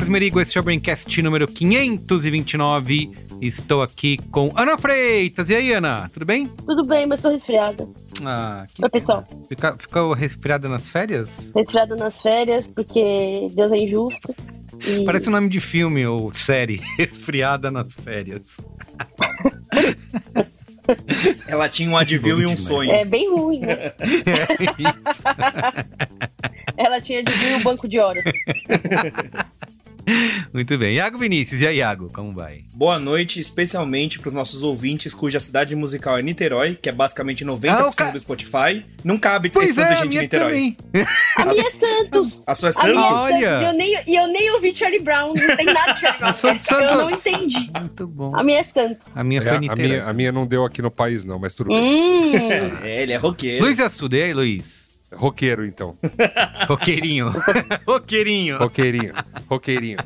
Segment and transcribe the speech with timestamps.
[0.00, 3.10] Carlos Merigo, esse é o Braincast número 529.
[3.38, 5.50] Estou aqui com Ana Freitas.
[5.50, 6.46] E aí, Ana, tudo bem?
[6.46, 7.86] Tudo bem, mas tô resfriada.
[8.24, 9.26] Ah, que Oi, pessoal.
[9.46, 11.52] Fica, ficou resfriada nas férias?
[11.54, 14.34] Resfriada nas férias, porque Deus é injusto.
[14.86, 15.04] E...
[15.04, 16.80] Parece o nome de filme ou série.
[16.96, 18.56] Resfriada nas férias.
[21.46, 22.90] Ela tinha um advil e um sonho.
[22.90, 23.76] É bem ruim, né?
[24.00, 24.48] É
[24.80, 25.22] isso.
[26.76, 28.18] Ela tinha de vir o banco de ouro.
[30.52, 30.94] Muito bem.
[30.96, 32.62] Iago Vinícius, e aí, Iago, como vai?
[32.74, 37.44] Boa noite, especialmente para os nossos ouvintes cuja cidade musical é Niterói, que é basicamente
[37.44, 38.84] 90% Ah, ca- do Spotify.
[39.04, 40.50] Não cabe ter Pois tanta é, a gente em minha Niterói.
[40.52, 40.76] também.
[41.36, 42.42] A minha é Santos.
[42.46, 43.24] A sua é A minha Santos?
[43.30, 43.48] é Olha.
[43.48, 43.62] Santos.
[43.62, 45.34] E eu nem, e eu nem ouvi Charlie Brown.
[45.34, 46.28] Não tem nada de Charlie Brown.
[46.30, 47.26] Eu sou de Eu não Santos.
[47.26, 47.70] entendi.
[47.78, 48.36] Muito bom.
[48.36, 49.06] A minha é Santos.
[49.14, 49.82] A minha É, foi a, Niterói.
[49.88, 51.78] minha, a minha não deu aqui no país, não, mas tudo bem.
[51.80, 52.32] Hum.
[52.82, 53.64] É, ele é roqueiro.
[53.64, 54.89] Luiz Assuda, e aí, Luiz?
[55.12, 55.96] Roqueiro, então.
[56.68, 57.28] Roqueirinho.
[57.86, 58.58] Roqueirinho.
[58.58, 59.12] Roqueirinho.
[59.48, 59.98] Roqueirinho.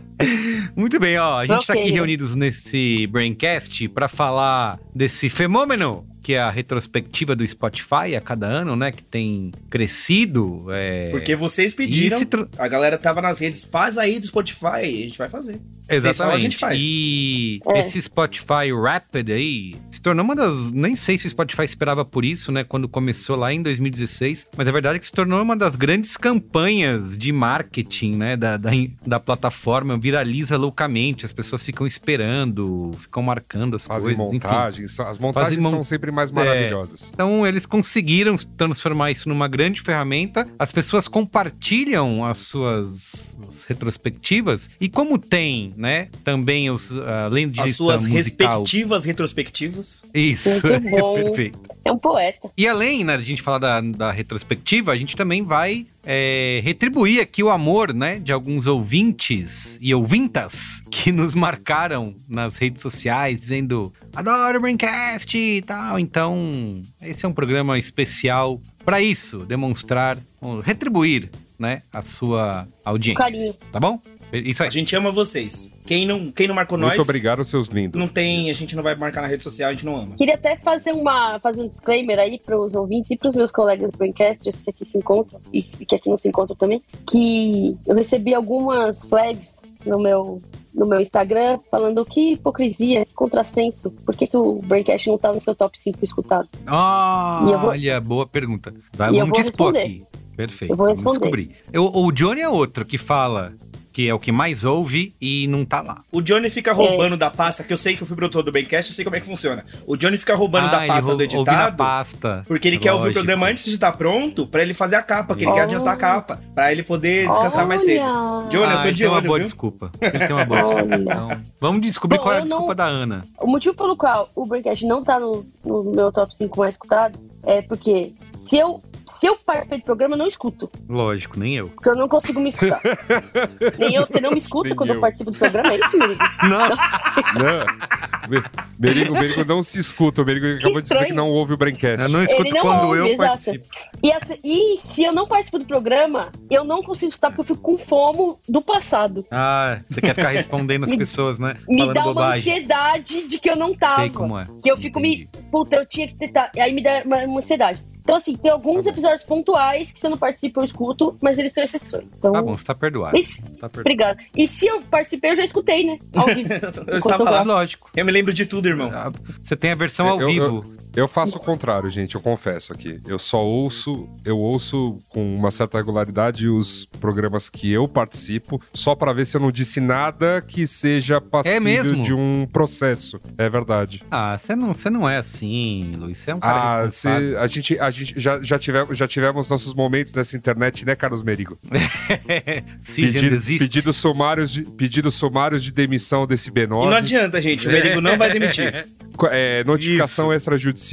[0.75, 1.41] Muito bem, ó.
[1.41, 7.37] A gente tá aqui reunidos nesse Braincast pra falar desse fenômeno que é a retrospectiva
[7.37, 8.91] do Spotify a cada ano, né?
[8.91, 10.67] Que tem crescido.
[10.71, 11.11] É...
[11.11, 15.07] Porque vocês pediram, tra- a galera tava nas redes, faz aí do Spotify, e a
[15.09, 15.61] gente vai fazer.
[15.87, 16.37] Vocês falam, Exatamente.
[16.39, 16.81] a gente faz.
[16.83, 17.81] E É.
[17.81, 20.73] esse Spotify Rapid aí se tornou uma das.
[20.73, 22.65] Nem sei se o Spotify esperava por isso, né?
[22.65, 24.47] Quando começou lá em 2016.
[24.57, 28.35] Mas a verdade é que se tornou uma das grandes campanhas de marketing, né?
[28.35, 28.71] Da, da,
[29.07, 29.99] da plataforma.
[29.99, 31.27] Viraliza loucamente.
[31.27, 34.33] As pessoas ficam esperando, ficam marcando as Fazem coisas.
[34.35, 34.47] enfim.
[34.47, 35.01] montagens.
[35.01, 36.35] As montagens mon- são sempre mais É.
[36.35, 37.11] maravilhosas.
[37.13, 40.47] Então, eles conseguiram transformar isso numa grande ferramenta.
[40.59, 44.71] As pessoas compartilham as suas as retrospectivas.
[44.81, 48.61] E como tem, né, também os, além de As suas musical...
[48.61, 50.05] respectivas retrospectivas.
[50.15, 51.15] Isso, Muito bom.
[51.15, 51.74] perfeito.
[51.85, 52.51] É um poeta.
[52.57, 56.61] E além, né, de a gente falar da, da retrospectiva, a gente também vai é,
[56.65, 62.83] retribuir aqui o amor, né, de alguns ouvintes e ouvintas que nos marcaram nas redes
[62.83, 65.99] sociais, dizendo adoro o Braincast e tal.
[65.99, 70.19] Então, esse é um programa especial para isso, demonstrar,
[70.63, 73.25] retribuir, né, a sua audiência.
[73.25, 73.55] Carinho.
[73.71, 74.01] Tá bom?
[74.39, 74.69] Isso aí.
[74.69, 75.73] A gente ama vocês.
[75.87, 77.99] Quem não, quem não marcou Muito nós, obrigado, seus lindos.
[78.01, 80.17] não tem, a gente não vai marcar na rede social, a gente não ama.
[80.17, 83.51] Queria até fazer, uma, fazer um disclaimer aí para os ouvintes e para os meus
[83.51, 87.95] colegas braincasters que aqui se encontram e que aqui não se encontram também, que eu
[87.95, 90.41] recebi algumas flags no meu
[90.75, 95.33] no meu Instagram falando que hipocrisia, que contrassenso, por que, que o Braincast não tá
[95.33, 96.51] no seu top 5 escutados?
[96.67, 98.75] Ah, vou- olha, boa pergunta.
[98.97, 100.03] Vai, E vamos dispor aqui.
[100.37, 100.73] Perfeito.
[100.73, 101.21] Eu vou vamos responder.
[101.21, 101.57] descobrir.
[101.73, 103.53] Eu- o Johnny é outro que fala
[103.95, 106.03] que é o que mais ouve e não tá lá.
[106.11, 106.75] O Johnny fica É.
[106.75, 109.15] roubando da pasta, que eu sei que eu fui produtor do Bencast, eu sei como
[109.17, 109.65] é que funciona.
[109.87, 111.77] O Johnny fica roubando Ah, da ele pasta do editado.
[111.77, 112.43] pasta.
[112.49, 113.21] Porque ele quer ouvir o Lógico.
[113.21, 115.65] programa antes de estar pronto, pra ele fazer a capa, que ele quer Oh.
[115.65, 118.03] adiantar a capa, pra ele poder descansar mais cedo.
[118.03, 118.49] Olha!
[118.49, 119.45] Johnny, eu tô ele de tem uma olho, boa viu?
[119.47, 119.91] desculpa.
[120.01, 120.83] Ele tem uma boa desculpa.
[120.85, 120.97] Olha.
[121.01, 121.29] Então,
[121.61, 123.23] vamos descobrir Bom, qual é a desculpa não- da Ana.
[123.41, 127.21] O motivo pelo qual o Braincast não tá no, no meu top 5 mais escutados
[127.47, 130.71] é porque se eu, se eu participei do programa, eu não escuto.
[130.89, 131.69] Lógico, nem eu.
[131.69, 132.81] Porque eu não consigo me escutar.
[133.79, 134.95] Nem eu, você não me escuta Nem quando eu.
[134.97, 135.01] eu.
[135.01, 136.21] participo do programa, é isso, Merigo?
[136.45, 136.69] Não.
[136.69, 138.39] Não.
[138.79, 140.23] Merigo, Merigo não se escuta.
[140.23, 142.03] O Merigo acabou de dizer que não ouve o Braincast.
[142.03, 143.17] Eu não escuto não quando ouve, eu exato.
[143.29, 143.69] participo.
[144.03, 147.55] E, assim- e se eu não participo do programa, eu não consigo escutar porque eu
[147.57, 149.27] fico com fomo do passado.
[149.31, 151.57] Ah, você quer ficar respondendo as Me- pessoas, né?
[151.69, 152.53] Me Falando dá uma bobagem.
[152.53, 153.97] ansiedade de que eu não tava.
[153.97, 154.47] Sei como é.
[154.63, 155.15] Que eu fico me.
[155.25, 155.29] Entendi.
[155.51, 156.51] Puta, eu tinha que tentar.
[156.59, 157.79] Aí me dá uma, uma ansiedade.
[158.05, 161.39] Então, assim, tem alguns Tá episódios pontuais que se eu não participo, eu escuto, mas
[161.39, 162.05] eles são exceções.
[162.19, 163.17] Então, Tá bom, você tá perdoado.
[163.17, 163.41] Isso.
[163.59, 163.81] Tá perdoado.
[163.81, 164.19] Obrigada.
[164.37, 165.99] E se eu participei, eu já escutei, né?
[166.15, 166.53] Ao vivo.
[166.87, 167.43] Eu estava lá.
[167.43, 167.91] Lógico.
[167.97, 168.91] Eu me lembro de tudo, irmão.
[168.95, 169.11] Ah,
[169.43, 170.45] Você tem a versão ao Eu- eu- vivo.
[170.79, 173.01] Eu faço o contrário, gente, eu confesso aqui.
[173.07, 178.95] Eu só ouço, eu ouço com uma certa regularidade os programas que eu participo, só
[178.95, 182.03] para ver se eu não disse nada que seja passível mesmo?
[182.03, 183.21] de um processo.
[183.37, 184.05] É verdade.
[184.11, 186.19] Ah, você não, você não é assim, Luiz.
[186.19, 187.09] Você é um cara Ah, cê-
[187.39, 191.23] a gente, a gente já, já, tivemos, já tivemos nossos momentos nessa internet, né, Carlos
[191.23, 191.59] Merigo?
[192.83, 193.59] Sim, Pedido, existe.
[193.65, 196.95] pedidos, sumários de, pedidos sumários de demissão desse E não B9.
[196.97, 197.67] adianta, gente.
[197.67, 198.87] O Merigo não vai demitir.
[199.31, 200.84] É, notificação extrajudicial.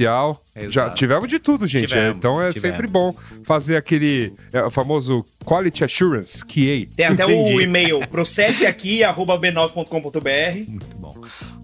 [0.55, 0.71] Exato.
[0.71, 1.87] Já tivemos de tudo, gente.
[1.87, 2.75] Tivemos, É, então é tivemos.
[2.77, 6.87] sempre bom fazer aquele é, o famoso Quality Assurance, QA.
[6.95, 7.55] Tem até Entendi.
[7.55, 10.69] o e-mail processe aqui, arroba b9.com.br.
[10.69, 11.15] Muito bom.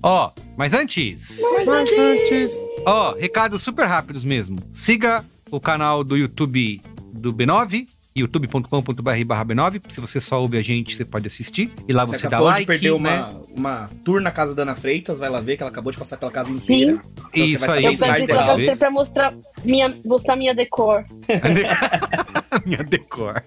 [0.02, 2.58] Ó, mas antes, Mas antes...
[2.86, 4.58] ó, recados super rápidos mesmo.
[4.74, 6.82] Siga o canal do YouTube
[7.14, 7.88] do B9,
[8.20, 9.82] youtube.com.br barra B9.
[9.90, 11.72] Se você só ouve a gente, você pode assistir.
[11.88, 13.20] E lá Você você, dá acabou like, de perder né?
[13.20, 15.98] uma, uma tour na casa da Ana Freitas, vai lá ver que ela acabou de
[15.98, 17.02] passar pela casa inteira.
[17.30, 18.64] Então Isso você vai aí, saber House.
[18.64, 19.34] você pra mostrar
[19.64, 21.06] minha, mostrar minha decor.
[22.66, 23.44] minha decor.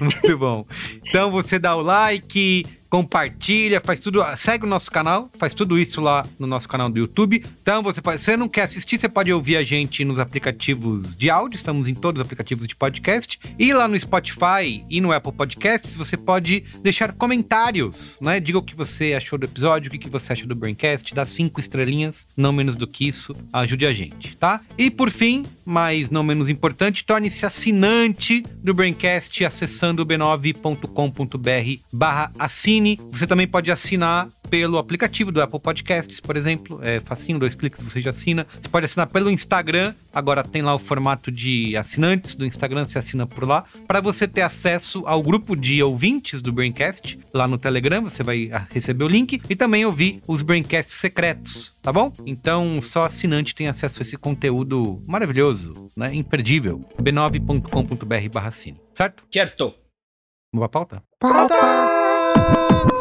[0.00, 0.66] Muito bom.
[1.08, 2.64] Então você dá o like,
[2.94, 6.96] compartilha, faz tudo, segue o nosso canal, faz tudo isso lá no nosso canal do
[6.96, 7.44] YouTube.
[7.60, 11.16] Então você pode, se você não quer assistir, você pode ouvir a gente nos aplicativos
[11.16, 15.10] de áudio, estamos em todos os aplicativos de podcast e lá no Spotify e no
[15.10, 18.38] Apple Podcasts, você pode deixar comentários, né?
[18.38, 21.58] Diga o que você achou do episódio, o que você achou do Braincast, dá cinco
[21.58, 24.60] estrelinhas, não menos do que isso, ajude a gente, tá?
[24.78, 32.83] E por fim, mas não menos importante, torne-se assinante do Braincast acessando b9.com.br barra assine.
[33.10, 36.78] Você também pode assinar pelo aplicativo do Apple Podcasts, por exemplo.
[36.82, 38.46] É facinho, dois cliques você já assina.
[38.60, 39.94] Você pode assinar pelo Instagram.
[40.12, 43.64] Agora tem lá o formato de assinantes do Instagram, você assina por lá.
[43.86, 48.50] Para você ter acesso ao grupo de ouvintes do Braincast, lá no Telegram, você vai
[48.52, 49.40] ah, receber o link.
[49.48, 52.12] E também ouvir os Braincasts secretos, tá bom?
[52.26, 56.14] Então só assinante tem acesso a esse conteúdo maravilhoso, né?
[56.14, 56.84] Imperdível.
[57.00, 59.24] b9.com.br barra assine, certo?
[59.32, 59.74] Certo.
[60.52, 61.02] Vamos pra pauta?
[62.36, 62.93] Ó,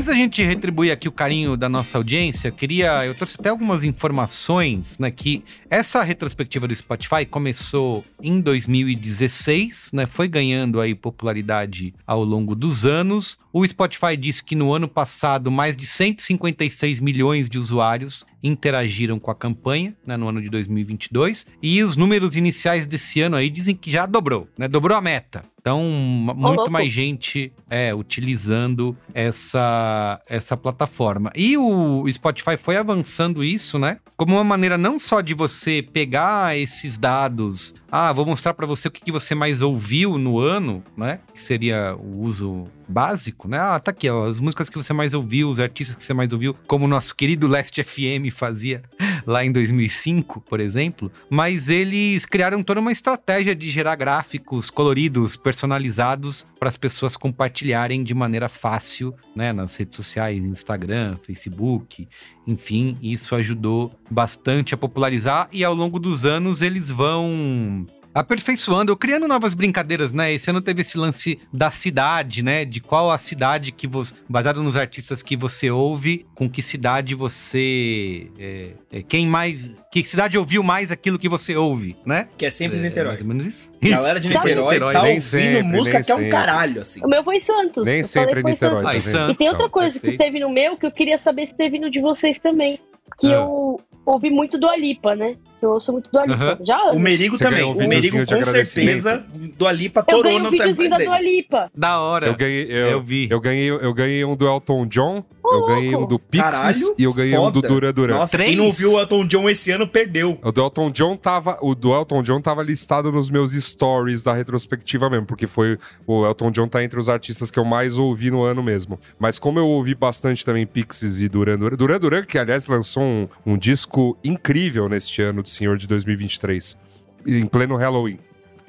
[0.00, 3.04] antes da gente retribuir aqui o carinho da nossa audiência, eu queria.
[3.04, 5.10] Eu trouxe até algumas informações, né?
[5.10, 10.06] Que essa retrospectiva do Spotify começou em 2016, né?
[10.06, 13.38] Foi ganhando aí popularidade ao longo dos anos.
[13.52, 19.30] O Spotify disse que no ano passado mais de 156 milhões de usuários interagiram com
[19.30, 23.74] a campanha, né, no ano de 2022, e os números iniciais desse ano aí dizem
[23.74, 24.68] que já dobrou, né?
[24.68, 25.44] Dobrou a meta.
[25.60, 26.70] Então, muito louco.
[26.70, 31.30] mais gente é, utilizando essa, essa plataforma.
[31.36, 33.98] E o Spotify foi avançando isso, né?
[34.16, 38.88] Como uma maneira não só de você pegar esses dados, ah, vou mostrar para você
[38.88, 41.20] o que, você mais ouviu no ano, né?
[41.34, 43.58] Que seria o uso básico, né?
[43.58, 46.32] Ah, tá aqui, ó, as músicas que você mais ouviu, os artistas que você mais
[46.32, 48.82] ouviu, como o nosso querido Last FM fazia
[49.26, 51.10] lá em 2005, por exemplo.
[51.28, 58.02] Mas eles criaram toda uma estratégia de gerar gráficos coloridos, personalizados, para as pessoas compartilharem
[58.02, 59.52] de maneira fácil, né?
[59.52, 62.08] Nas redes sociais, Instagram, Facebook,
[62.46, 68.96] enfim, isso ajudou bastante a popularizar e ao longo dos anos eles vão aperfeiçoando, ou
[68.96, 70.32] criando novas brincadeiras, né?
[70.32, 72.64] Esse ano teve esse lance da cidade, né?
[72.64, 77.14] De qual a cidade que você, baseado nos artistas que você ouve, com que cidade
[77.14, 82.28] você, é, é, quem mais, que cidade ouviu mais aquilo que você ouve, né?
[82.36, 83.10] Que é sempre É, Niterói.
[83.10, 83.70] Mais ou menos isso.
[83.82, 86.30] Galera de Isso, Niterói, tá nem ouvindo sempre, música nem que é um sempre.
[86.30, 87.00] caralho, assim.
[87.04, 87.84] O meu foi Santos.
[87.84, 89.04] Nem Eu sempre falei que foi Niterói, Santos.
[89.04, 89.12] Vendo?
[89.12, 89.34] Santos.
[89.34, 90.18] E tem outra coisa que perfeito.
[90.18, 92.78] teve no meu que eu queria saber se teve no de vocês também.
[93.18, 93.36] Que Ah.
[93.36, 95.36] eu ouvi muito do Alipa, né?
[95.62, 96.58] Eu ouço muito do Alipa.
[96.64, 97.00] Já O amo.
[97.00, 97.64] Merigo Você também.
[97.64, 99.24] um O Merigo, de com certeza,
[99.58, 101.20] do Alipa Eu torou ganhei um no videozinho da tempo Dua.
[101.20, 101.70] Lipa.
[101.76, 102.26] Da hora.
[102.28, 103.28] Eu ganhei, eu, Eu vi.
[103.30, 105.66] Eu ganhei, eu ganhei um do Elton John, eu louco.
[105.68, 107.68] ganhei um do Pixies Caralho, e eu ganhei um do foda.
[107.68, 108.14] Duran Duran.
[108.14, 108.48] Nossa, Três?
[108.48, 110.38] quem não ouviu o Elton John esse ano perdeu.
[110.42, 114.32] O do Elton John tava, o do Elton John tava listado nos meus stories da
[114.32, 118.30] retrospectiva mesmo, porque foi o Elton John tá entre os artistas que eu mais ouvi
[118.30, 118.98] no ano mesmo.
[119.18, 123.02] Mas como eu ouvi bastante também Pixies e Duran Duran, Duran Duran que aliás lançou
[123.02, 126.78] um, um disco incrível neste ano do Senhor de 2023,
[127.26, 128.18] em pleno Halloween.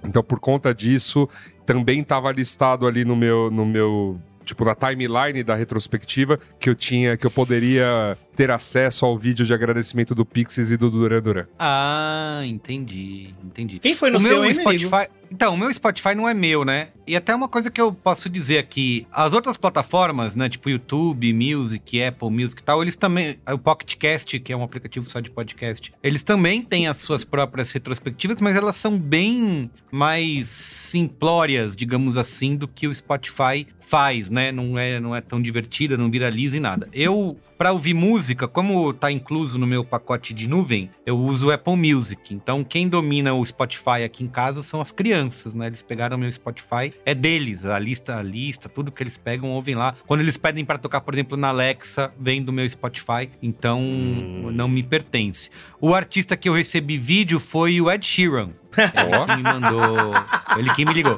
[0.04, 1.30] Então por conta disso
[1.66, 6.76] também tava listado ali no meu no meu tipo, na timeline da retrospectiva, que eu
[6.76, 11.22] tinha, que eu poderia ter acesso ao vídeo de agradecimento do Pixies e do Duran
[11.22, 11.46] Duran.
[11.60, 13.80] Ah, entendi, entendi.
[13.80, 14.54] Quem foi no o seu, meu?
[14.54, 15.08] Spotify.
[15.32, 16.90] Então, o meu Spotify não é meu, né?
[17.06, 20.50] E até uma coisa que eu posso dizer aqui: as outras plataformas, né?
[20.50, 23.38] Tipo YouTube, Music, Apple Music e tal, eles também.
[23.52, 27.24] O Pocket Cast, que é um aplicativo só de podcast, eles também têm as suas
[27.24, 34.30] próprias retrospectivas, mas elas são bem mais simplórias, digamos assim, do que o Spotify faz,
[34.30, 34.54] né?
[34.54, 36.88] Não é, não é tão divertida, não viraliza e nada.
[36.94, 41.52] Eu, para ouvir música, como tá incluso no meu pacote de nuvem, eu uso o
[41.52, 42.34] Apple Music.
[42.34, 45.68] Então, quem domina o Spotify aqui em casa são as crianças, né?
[45.68, 49.76] Eles pegaram meu Spotify, é deles, a lista, a lista, tudo que eles pegam, ouvem
[49.76, 49.94] lá.
[50.08, 54.70] Quando eles pedem para tocar, por exemplo, na Alexa, vem do meu Spotify, então não
[54.70, 55.50] me pertence.
[55.82, 58.52] O artista que eu recebi vídeo foi o Ed Sheeran.
[58.78, 60.12] Ele que me mandou,
[60.58, 61.18] ele que me ligou.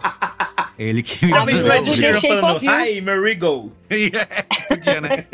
[0.77, 1.45] Ele que me vou
[1.86, 2.63] Sheeran deixar falando.
[2.65, 3.72] Hi, Marigo?
[4.67, 5.25] Podia, né?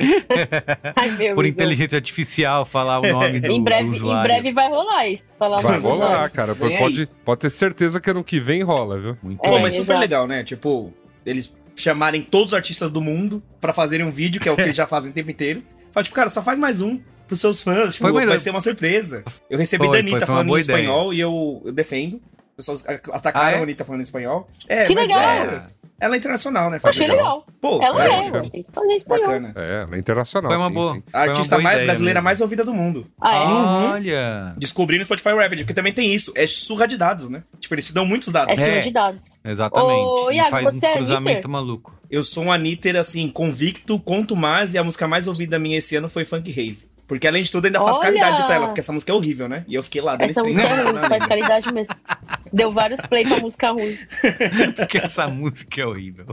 [0.95, 4.23] Ai, Por inteligência artificial falar o nome do, Em breve, do em usuário.
[4.23, 5.23] breve vai rolar isso.
[5.37, 6.31] Falar Vai o nome do rolar, usuário.
[6.33, 6.53] cara.
[6.53, 9.17] Vem Pode, pode ter certeza que ano que vem rola, viu?
[9.23, 9.61] Muito É, bem.
[9.61, 9.99] mas super exato.
[10.01, 10.43] legal, né?
[10.43, 10.93] Tipo,
[11.25, 14.63] eles chamarem todos os artistas do mundo pra fazerem um vídeo, que é o que
[14.63, 15.63] eles já fazem o tempo inteiro.
[15.93, 16.99] Fala, tipo, cara, só faz mais um
[17.29, 17.93] pros seus fãs.
[17.95, 19.23] Tipo, Foi vai ser uma surpresa.
[19.49, 22.19] Eu recebi Foi, da foi, Anitta foi uma falando em espanhol e eu, eu defendo.
[22.57, 23.59] As pessoas a- atacaram Ah, é?
[23.59, 24.49] a Anitta falando em espanhol.
[24.67, 25.21] É, Que mas legal.
[25.23, 25.67] é.
[26.01, 26.79] Ela é internacional, né?
[26.81, 27.45] Achei legal.
[27.59, 29.21] Pô, Ela é, é, ela tem que fazer espanhol.
[29.25, 29.53] bacana.
[29.55, 30.49] É, ela é internacional.
[30.51, 30.93] Foi uma sim, boa.
[30.93, 31.03] sim.
[31.11, 32.23] A Foi artista boa mais ideia brasileira mesmo.
[32.25, 33.05] mais ouvida do mundo.
[33.21, 33.45] Ah, é?
[33.93, 34.53] Olha!
[34.57, 36.31] Descobri no Spotify Rapid, porque também tem isso.
[36.35, 37.43] É surra de dados, né?
[37.59, 38.57] Tipo, eles te dão muitos dados.
[38.57, 38.81] É É.
[38.81, 39.21] de dados.
[39.43, 39.99] Exatamente.
[39.99, 41.49] Ô, E Iago, faz você é cruzamento Anitter?
[41.51, 41.93] maluco.
[42.09, 45.95] Eu sou um Anitter, assim, convicto, conto mais, e a música mais ouvida minha esse
[45.97, 46.88] ano foi Funk Rave.
[47.09, 48.05] Porque além de tudo, ainda faz Olha!
[48.05, 49.65] caridade pra ela, porque essa música é horrível, né?
[49.67, 50.55] E eu fiquei lá dando Essa stream.
[50.55, 51.95] música é ruim, faz caridade mesmo.
[52.53, 53.97] Deu vários play pra música ruim.
[54.77, 56.27] Porque essa música é horrível.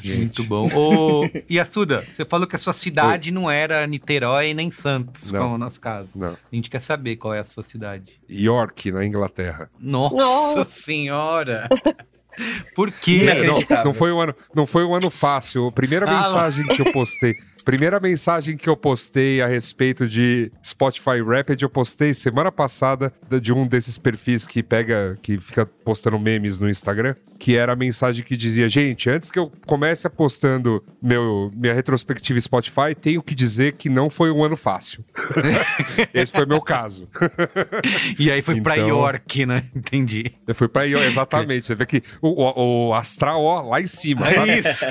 [0.00, 0.18] Gente.
[0.18, 0.68] Muito bom.
[0.74, 5.30] Ô, e a Suda, você falou que a sua cidade não era Niterói nem Santos,
[5.30, 5.40] Não.
[5.42, 6.14] como nas casas.
[6.14, 6.32] Não.
[6.32, 8.12] A gente quer saber qual é a sua cidade.
[8.28, 9.70] York, na Inglaterra.
[9.80, 10.64] Nossa, Nossa.
[10.70, 11.68] senhora!
[12.74, 13.26] Por quê?
[13.70, 15.68] Não, não foi um ano, não foi um ano fácil.
[15.68, 20.52] A primeira Ah, mensagem que eu postei, primeira mensagem que eu postei a respeito de
[20.64, 26.18] Spotify Rapid, eu postei semana passada de um desses perfis que pega, que fica postando
[26.18, 30.84] memes no Instagram, que era a mensagem que dizia: "Gente, antes que eu comece apostando
[31.02, 35.04] meu minha retrospectiva Spotify, tenho que dizer que não foi um ano fácil".
[36.12, 37.08] Esse foi meu caso.
[38.18, 39.64] E aí foi pra Então- York, né?
[39.74, 40.32] Entendi.
[40.46, 41.66] Eu fui pra York, exatamente.
[41.66, 44.50] Você vê que o, o- o astral, ó, lá em cima, sabe?
[44.50, 44.84] É isso.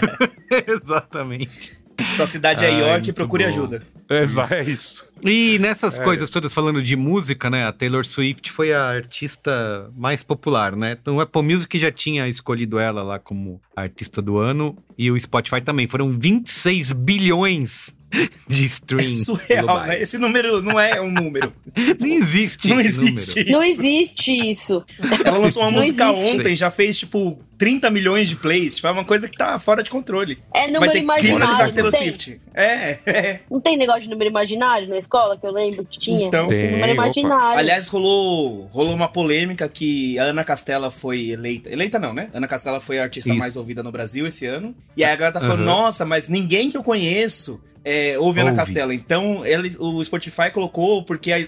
[0.67, 1.82] Exatamente.
[2.15, 3.49] Sua cidade é Ai, York, procure bom.
[3.49, 3.81] ajuda.
[4.09, 5.07] Exa- É isso.
[5.23, 6.03] E nessas É.
[6.03, 7.65] coisas todas falando de música, né?
[7.65, 10.97] A Taylor Swift foi a artista mais popular, né?
[10.99, 15.19] Então o Apple Music já tinha escolhido ela lá como artista do ano e o
[15.19, 15.87] Spotify também.
[15.87, 17.95] Foram 26 bilhões
[18.47, 19.25] de É streams.
[19.25, 19.87] surreal, globais.
[19.89, 20.01] né?
[20.01, 21.51] Esse número não é um número.
[21.99, 23.51] Não existe Não esse existe número.
[23.57, 23.81] Não isso.
[23.81, 24.83] existe isso.
[25.25, 26.39] Ela lançou uma Não música existe.
[26.39, 28.75] ontem, já fez, tipo, 30 milhões de plays.
[28.75, 30.37] Tipo, é uma coisa que tá fora de controle.
[30.53, 31.83] É número Vai ter que imaginário.
[31.83, 32.41] Não tem, Swift.
[32.53, 33.39] É, é.
[33.49, 36.27] não tem negócio de número imaginário na escola que eu lembro que tinha?
[36.27, 36.47] Então.
[36.47, 37.03] Tem, número opa.
[37.05, 37.57] imaginário.
[37.59, 41.71] Aliás, rolou, rolou uma polêmica que a Ana Castela foi eleita.
[41.71, 42.29] Eleita não, né?
[42.33, 43.39] Ana Castela foi a artista Isso.
[43.39, 44.75] mais ouvida no Brasil esse ano.
[44.95, 45.65] E aí a galera tá falando, Aham.
[45.65, 48.53] nossa, mas ninguém que eu conheço é, ouve Ana.
[48.53, 48.93] Castela.
[48.93, 51.39] Então, ele, o Spotify colocou porque a, a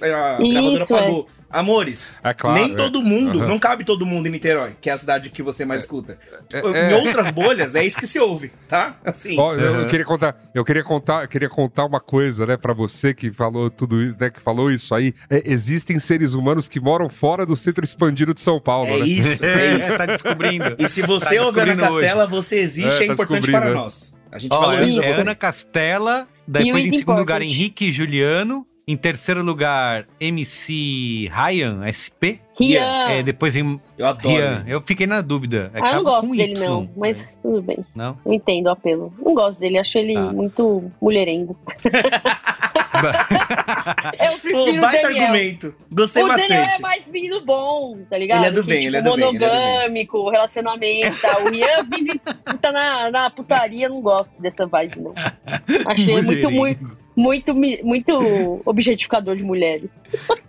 [0.41, 0.87] Isso, gravadora é.
[0.87, 1.27] pagou.
[1.49, 2.59] Amores, É claro.
[2.59, 2.75] nem é.
[2.75, 3.47] todo mundo, Aham.
[3.47, 6.17] não cabe todo mundo em Niterói, que é a cidade que você mais escuta.
[6.51, 6.95] é, em é.
[6.97, 8.97] outras bolhas, é isso que se ouve, tá?
[9.05, 9.39] Assim.
[9.39, 12.73] Ó, eu, eu queria contar, eu queria contar, eu queria contar uma coisa, né, para
[12.73, 15.13] você que falou tudo, isso, né, que falou isso aí.
[15.29, 19.05] É, existem seres humanos que moram fora do centro expandido de São Paulo, é né?
[19.05, 19.97] isso, é isso.
[19.97, 20.75] tá descobrindo.
[20.77, 23.73] E se você Tá ouve Ana Castela, você existe, É, é, tá importante para é.
[23.73, 24.13] nós.
[24.35, 25.21] A gente Ó, valoriza é você.
[25.21, 27.41] Ana Castela, depois em segundo lugar.
[27.41, 33.07] Henrique e Juliano, em terceiro lugar MC Ryan, SP, Rian.
[33.09, 34.35] é, depois em Eu adoro.
[34.35, 34.65] Rian.
[34.67, 35.71] Eu fiquei na dúvida.
[35.73, 36.89] Ah, eu não gosto dele, Y, não.
[36.97, 37.27] Mas né?
[37.41, 37.77] tudo bem.
[37.95, 38.17] Não?
[38.25, 39.13] Eu entendo o apelo.
[39.23, 40.33] Não gosto dele, acho ele Tá.
[40.33, 41.57] muito mulherengo.
[44.55, 45.23] Eu Pô, o baita Daniel.
[45.25, 45.75] argumento.
[45.91, 46.75] Gostei o Daniel bastante.
[46.77, 48.39] é mais menino bom, tá ligado?
[48.39, 51.43] Ele é do Que, bem, tipo, ele é do bem, é monogâmico, relacionamento tal.
[51.43, 52.19] O Rian vive
[52.61, 55.13] tá na, na putaria, não gosto dessa vibe, não.
[55.85, 57.04] Achei muito, muito.
[57.15, 59.89] Muito, muito objetificador de mulheres.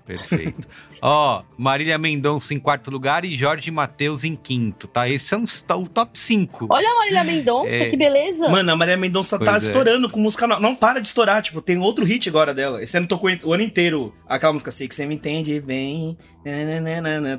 [0.04, 0.66] Perfeito.
[1.02, 5.08] Ó, Marília Mendonça em quarto lugar e Jorge Matheus em quinto, tá?
[5.08, 6.66] Esse é um, o top 5.
[6.70, 7.88] Olha a Marília Mendonça, É.
[7.88, 8.48] que beleza.
[8.48, 9.58] Mano, a Maria Mendonça tá é.
[9.58, 10.60] estourando com música nova.
[10.60, 12.82] Não para de estourar, tipo, tem outro hit agora dela.
[12.82, 16.16] Esse ano tocou o ano inteiro aquela música Sei que você me entende bem.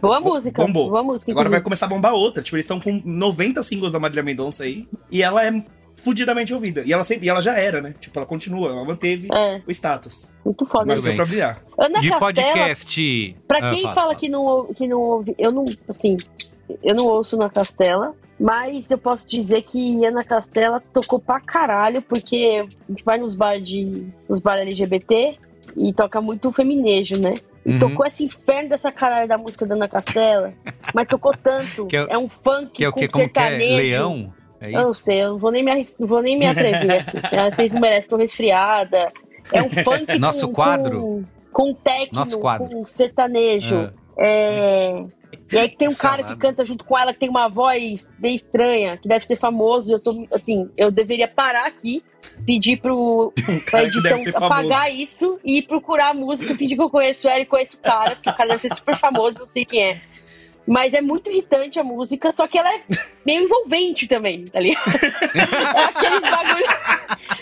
[0.01, 0.61] Boa Bo- música.
[0.65, 0.89] Bombou.
[0.89, 1.31] Boa música.
[1.31, 2.43] Agora vai começar a bombar outra.
[2.43, 4.87] Tipo, eles estão com 90 singles da Marília Mendonça aí.
[5.11, 5.63] E ela é
[5.97, 6.83] fudidamente ouvida.
[6.85, 7.93] E ela sempre, e ela já era, né?
[7.99, 10.33] Tipo, ela continua, ela manteve É, o status.
[10.45, 10.85] muito foda.
[10.85, 11.61] Nasceu pra brilhar.
[11.77, 13.35] Ana De Castela, podcast.
[13.47, 14.15] pra Ah, quem fala, fala fala.
[14.15, 16.15] que não, que não ouve, eu não, assim,
[16.83, 22.01] eu não ouço na Castela, mas eu posso dizer que Ana Castela tocou pra caralho,
[22.01, 25.37] porque a gente vai nos bar de, nos bar LGBT
[25.75, 27.33] e toca muito feminejo, né?
[27.65, 27.79] E Uhum.
[27.79, 30.53] tocou esse inferno dessa caralho da música da Ana Castela,
[30.93, 31.85] mas tocou tanto.
[31.89, 33.07] Que é- é, um funk Que é o com que?
[33.09, 33.41] Como que é?
[33.43, 33.75] sertanejo.
[33.75, 34.33] Leão?
[34.59, 37.05] É Eu não sei, eu não vou nem me, não vou nem me atrever.
[37.31, 39.07] Ah, Vocês não merecem, tô resfriada.
[39.51, 41.01] É um funk Nosso com, quadro.
[41.01, 42.67] Com, com techno, Nosso quadro.
[42.67, 43.75] com sertanejo.
[43.75, 45.05] Ah, É...
[45.51, 46.35] E aí que tem um cara Salada.
[46.35, 49.91] que canta junto com ela, que tem uma voz bem estranha, que deve ser famoso.
[49.91, 52.03] Eu tô, assim, eu deveria parar aqui,
[52.45, 53.31] pedir pro,
[53.65, 54.53] pra Cara edição ser famoso.
[54.53, 57.79] apagar isso e ir procurar a música, pedir que eu conheço ela e conheço o
[57.79, 59.97] cara, porque o cara deve ser super famoso, não sei quem é.
[60.67, 62.81] Mas é muito irritante a música, só que ela é
[63.25, 64.83] meio envolvente também, tá ligado?
[65.33, 66.65] é aqueles bagulho.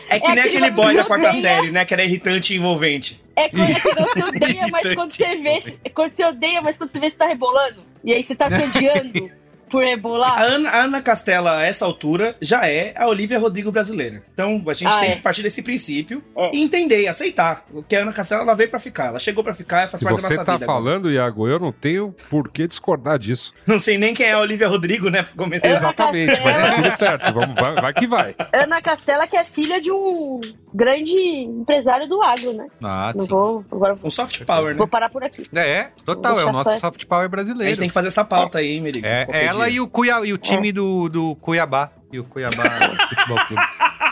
[0.09, 1.41] É que É nem aquele boy da quarta odeia.
[1.41, 1.83] série, né?
[1.85, 3.19] Que era irritante e envolvente.
[3.35, 5.57] É quando é você odeia, mas quando você vê.
[5.93, 7.81] Quando você odeia, mas quando você vê, você tá rebolando.
[8.03, 9.31] E aí você tá se odiando
[9.69, 10.39] por A rebolar.
[10.41, 14.23] Ana, a Ana Castela, a essa altura, já é a Olivia Rodrigo brasileira.
[14.33, 15.15] Então, a gente Ah, tem é.
[15.15, 16.51] que partir desse princípio É.
[16.53, 17.65] e entender, e aceitar.
[17.87, 19.07] Que a Ana Castela, ela veio pra ficar.
[19.07, 20.65] Ela chegou pra ficar, faz Se parte da você nossa tá vida.
[20.65, 20.79] agora.
[20.79, 23.53] falando, Iago, eu não tenho por que discordar disso.
[23.65, 25.25] Não sei nem quem é a Olivia Rodrigo, né?
[25.35, 25.67] Começar.
[25.67, 27.33] Exatamente, mas tá tudo certo.
[27.33, 28.35] Vamos, vai, vai que vai.
[28.53, 30.39] Ana Castela, que é filha de um
[30.73, 32.67] grande empresário do agro, né?
[32.83, 33.29] Ah, Não sim.
[33.29, 33.65] vou.
[33.71, 34.77] Agora Um soft power, né?
[34.77, 35.47] vou parar por aqui.
[35.55, 37.77] É, total, é o nosso soft power A gente brasileiro.
[37.79, 39.05] tem que fazer essa pauta aí, hein, Merigo?
[39.05, 39.69] É, qualquer ela dia.
[39.69, 41.91] e o, Cuiá, e o time do, do Cuiabá.
[42.11, 42.63] E o Cuiabá
[43.09, 43.61] Futebol Clube.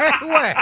[0.00, 0.54] É, ué,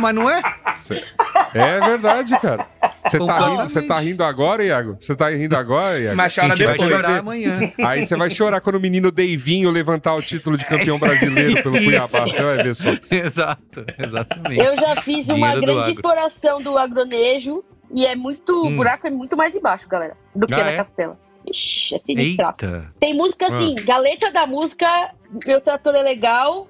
[0.00, 0.40] mas não é?
[0.72, 1.04] Cê-
[1.52, 2.66] É verdade, cara.
[3.04, 4.96] Você tá, rindo, você tá rindo agora, Iago?
[4.98, 6.16] Você tá rindo agora, Iago?
[6.16, 6.90] Mas chora gente vai depois.
[7.02, 7.48] chorar amanhã.
[7.84, 11.74] Aí você vai chorar quando o menino Deivinho levantar o título de campeão brasileiro pelo.
[11.76, 12.22] Cuiabá.
[12.22, 12.88] Você vai ver só.
[13.14, 14.64] Exato, exatamente.
[14.64, 15.92] Eu já fiz uma Dinheiro do grande agro.
[15.92, 17.62] exploração do agronejo
[17.94, 18.54] e é muito.
[18.54, 18.72] Hum.
[18.72, 20.76] O buraco é muito mais embaixo, galera, do que Ah, na é?
[20.78, 21.18] Castela.
[21.50, 22.46] Ixi, é sinistro.
[22.46, 22.92] Eita.
[23.00, 23.48] Tem música Ah.
[23.48, 25.14] assim, galeta da música,
[25.46, 26.68] meu trator é legal,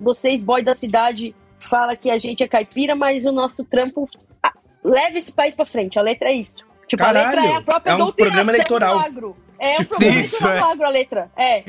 [0.00, 1.34] vocês, boy da cidade,
[1.68, 4.08] fala que a gente é caipira, mas o nosso trampo
[4.42, 4.52] ah,
[4.84, 5.98] leva esse país pra frente.
[5.98, 6.54] A letra é isso.
[6.86, 8.98] Tipo, a Caralho, letra é a própria é um doutrinação programa eleitoral.
[8.98, 9.36] do agro.
[9.60, 10.58] É um Tipo programa isso, eleitoral é.
[10.60, 11.30] do agro, a letra.
[11.36, 11.64] É.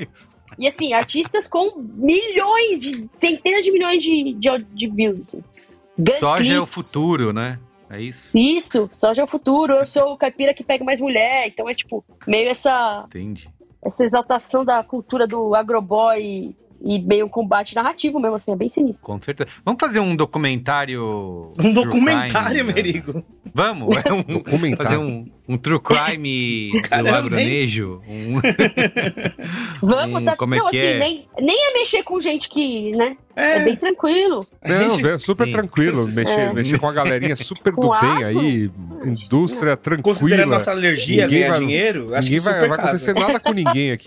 [0.58, 3.10] E assim, artistas com milhões de.
[3.18, 5.20] centenas de milhões de, de, de views.
[5.22, 5.44] Assim.
[6.20, 7.60] Soja é o futuro, né?
[7.90, 8.38] É isso?
[8.38, 9.74] Isso, soja é o futuro.
[9.74, 11.48] Eu sou o caipira que pega mais mulher.
[11.48, 13.50] Então é tipo, meio essa Entendi.
[13.82, 18.70] essa exaltação da cultura do agroboy e meio um combate narrativo mesmo, assim, é bem
[18.70, 19.02] sinistro.
[19.04, 19.50] Com certeza.
[19.66, 21.52] Vamos fazer um documentário.
[21.60, 22.74] Um documentário, crime, né?
[22.74, 23.26] Merigo.
[23.54, 25.02] Vamos, é um, fazer Documentário.
[25.02, 27.16] um, um true crime do Caramba, hein?
[27.18, 28.02] agronejo.
[28.08, 28.40] Um,
[29.82, 30.36] Vamos, Hum, tá.
[30.36, 31.00] como é não, que assim, é?
[31.00, 33.16] nem, nem é mexer com gente que, né?
[33.36, 34.46] É, É, bem tranquilo.
[34.62, 35.52] a Não, gente é super Sim.
[35.54, 36.06] tranquilo.
[36.12, 36.54] Mexer, É.
[36.54, 38.70] mexer com a galerinha super do bem aí.
[39.06, 40.04] Indústria tranquila.
[40.16, 42.82] considerando nossa alergia Ninguém ganhar vai- dinheiro, acho Ninguém que vai, super vai casa.
[42.90, 44.06] acontecer nada com ninguém aqui.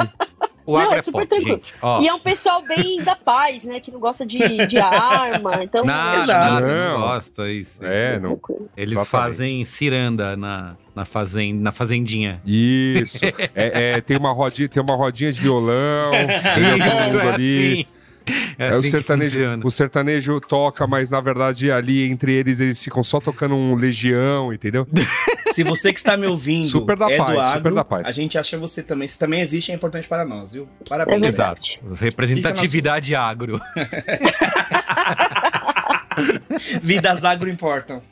[0.66, 1.57] O Não, é é super pop, tranquilo.
[1.57, 1.75] gente.
[1.83, 3.81] Ó, E é um pessoal bem da paz, né?
[3.81, 5.62] Que não gosta de, de arma.
[5.64, 6.53] Então, nada, Exato.
[6.55, 6.98] nada, Não.
[7.01, 7.85] não gosta isso.
[7.85, 8.20] É, isso.
[8.20, 8.40] não.
[8.77, 9.09] Eles Exatamente.
[9.11, 12.40] fazem ciranda na, na, fazen, na fazendinha.
[12.46, 13.20] Isso.
[13.55, 16.11] É, é, tem, uma rodinha, tem uma rodinha de violão.
[16.55, 17.87] Todo mundo é ali.
[17.87, 18.01] assim.
[18.58, 22.61] É, É, o, assim que sertanejo, o sertanejo toca, mas na verdade ali entre eles
[22.61, 24.87] eles ficam só tocando um legião, entendeu?
[25.52, 28.08] Se você que está me ouvindo Super da é paz, super da paz.
[28.08, 29.08] a gente acha você também.
[29.08, 30.68] Você também existe, é importante para nós, viu?
[30.88, 31.26] Parabéns.
[31.26, 31.61] Exato.
[31.94, 33.61] Representatividade agro.
[36.82, 38.02] Vidas agro importam.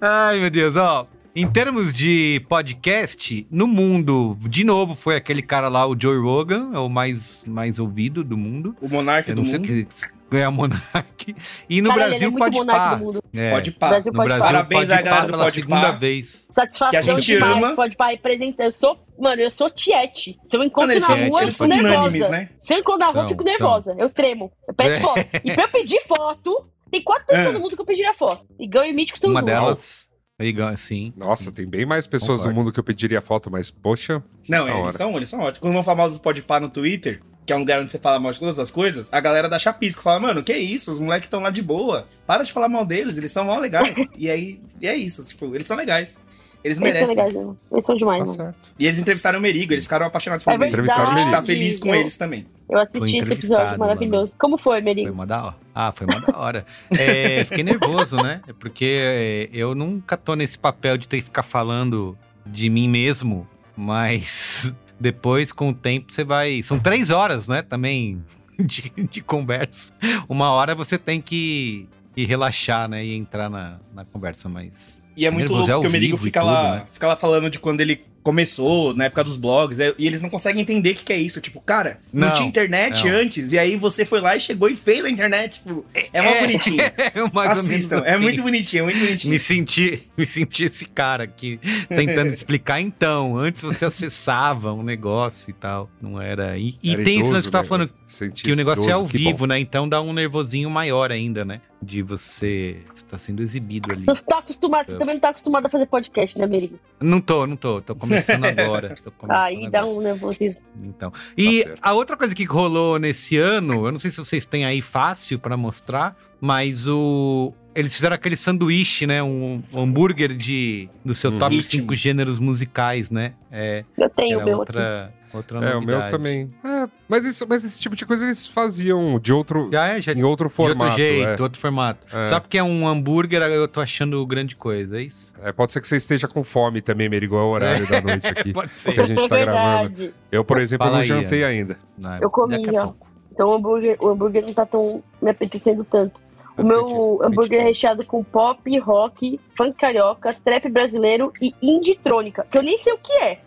[0.00, 1.06] Ai, meu Deus, ó.
[1.34, 6.70] Em termos de podcast, no mundo, de novo, foi aquele cara lá, o Joe Rogan,
[6.74, 8.76] é o mais, mais ouvido do mundo.
[8.82, 9.68] O monarca do não sei o mundo.
[9.86, 11.34] que ganha Monark.
[11.70, 12.94] E no é Brasil, muito pode pá.
[12.96, 13.24] do mundo.
[13.32, 13.88] É, Pode pá.
[13.88, 14.52] Brasil no pode Brasil, pá.
[14.52, 15.90] Parabéns pode à pá galera do pela Pode segunda Pá.
[15.92, 16.48] vez.
[16.52, 17.74] Satisfação Que a gente demais, ama.
[17.76, 18.66] pode pai apresentando.
[18.66, 20.38] Eu sou, mano, eu sou tiete.
[20.46, 21.98] Se eu encontro Mano, na são- rua, eu fico são nervosa.
[21.98, 22.48] unânimes, né?
[22.60, 23.52] Se eu encontro na rua, eu São, fico são.
[23.52, 23.94] nervosa.
[23.98, 24.52] Eu tremo.
[24.68, 25.00] Eu peço É.
[25.00, 25.26] foto.
[25.44, 27.52] E pra eu pedir foto, tem quatro pessoas Ah.
[27.52, 28.44] no mundo que eu pediria foto.
[28.60, 29.52] E ganho e mítico são Uma duas.
[29.54, 30.06] delas,
[30.48, 31.12] igual assim.
[31.16, 32.48] Nossa, tem bem mais pessoas Concordo.
[32.58, 34.22] no mundo que eu pediria foto, mas poxa.
[34.48, 34.92] Não, eles hora.
[34.92, 35.58] são, eles são ótimos.
[35.60, 37.98] Quando vão falar mal do Pode Pá no Twitter, que é um lugar onde você
[37.98, 40.92] fala mal de todas as coisas, a galera da Chapisco fala, mano, que isso?
[40.92, 42.06] Os moleques estão lá de boa.
[42.26, 43.96] Para de falar mal deles, eles são mó legais.
[44.16, 46.20] e aí, e é isso, tipo, eles são legais.
[46.64, 47.16] Eles Eles são merecem.
[47.16, 47.56] legais, não.
[47.72, 48.32] Eles são demais, Tá não.
[48.32, 48.70] certo.
[48.78, 50.66] E eles entrevistaram o Merigo, eles ficaram apaixonados por É ele.
[50.66, 51.28] Entrevistaram o verdade.
[51.28, 52.46] A gente tá feliz com Eu- eles também.
[52.70, 54.32] Eu assisti Foi esse episódio maravilhoso.
[54.38, 55.12] Como foi, Foi Merigo?
[55.12, 55.56] uma da hora.
[55.74, 56.66] Ah, foi uma da hora.
[56.96, 58.40] É, fiquei nervoso, né?
[58.58, 63.46] Porque é, eu nunca tô nesse papel de ter que ficar falando de mim mesmo,
[63.76, 66.62] mas depois, com o tempo, você vai.
[66.62, 67.60] São três horas, né?
[67.60, 68.24] Também
[68.58, 69.92] de, de conversa.
[70.28, 73.04] Uma hora você tem que, que relaxar, né?
[73.04, 75.01] E entrar na, na conversa, mas.
[75.16, 76.86] E é muito louco é porque o Merigo fica tudo, lá, né?
[76.92, 80.30] fica lá falando de quando ele começou, na época dos blogs, é- e eles não
[80.30, 81.40] conseguem entender o que, que é isso.
[81.40, 83.14] Tipo, cara, não, Não, tinha internet não.
[83.16, 85.60] antes, e aí você foi lá e chegou e fez a internet.
[85.62, 86.82] Tipo, é mó bonitinho.
[87.14, 88.22] É, ou menos Assistam, é assim.
[88.22, 89.32] muito bonitinho, é muito bonitinho.
[89.32, 91.58] Me senti, me senti esse cara aqui
[91.88, 92.80] tentando explicar.
[92.80, 96.56] Então, antes você acessava um negócio e tal, não era.
[96.56, 97.68] E, e Era tem isso idoso, né, que tava né?
[97.68, 99.30] falando, Senti que o negócio é idoso, ao que bom.
[99.30, 99.58] vivo, né?
[99.58, 101.60] Então dá um nervosinho maior ainda, né?
[101.82, 104.04] De você estar sendo exibido ali.
[104.06, 106.78] Você tá acostumado, você também não tá acostumado a fazer podcast, né, Merigo?
[107.00, 107.80] Não tô, não tô.
[107.80, 108.94] Tô começando agora.
[109.02, 109.94] Tô começando Aí dá agora.
[109.94, 110.60] um nervosismo.
[110.82, 111.12] Então.
[111.36, 111.78] E certo.
[111.82, 115.38] a outra coisa que rolou nesse ano, eu não sei se vocês têm aí fácil
[115.38, 119.22] pra mostrar, mas o eles fizeram aquele sanduíche, né?
[119.22, 121.38] Um, um hambúrguer de do seu Hum.
[121.38, 121.70] top Ritmos.
[121.70, 123.32] 5 gêneros musicais, né?
[123.50, 124.60] É, Eu tenho era o meu aqui.
[124.60, 126.50] outra outra É, o meu também.
[126.62, 130.12] É, mas, isso, mas esse tipo de coisa eles faziam de outro, Já é, já
[130.12, 130.82] em outro de formato.
[130.90, 131.42] outro jeito, é.
[131.42, 132.06] outro formato.
[132.14, 132.26] É.
[132.26, 135.32] Só porque é um hambúrguer, eu tô achando grande coisa, é isso?
[135.42, 138.26] É, pode ser que você esteja com fome também, Merigo, é o horário da noite
[138.28, 138.52] aqui.
[138.52, 139.00] Pode que ser.
[139.00, 139.88] a gente tá gravando.
[139.96, 140.14] Verdade.
[140.30, 141.78] Eu, por exemplo, Fala não aí, jantei ainda.
[141.96, 143.08] Não, Eu comi pouco.
[143.32, 146.20] Então o hambúrguer, o hambúrguer não tá tão me apetecendo tanto.
[146.62, 152.46] O Eu meu hambúrguer é recheado com pop, rock, funk carioca, trap brasileiro e inditrônica,
[152.50, 153.38] que eu nem sei o que é.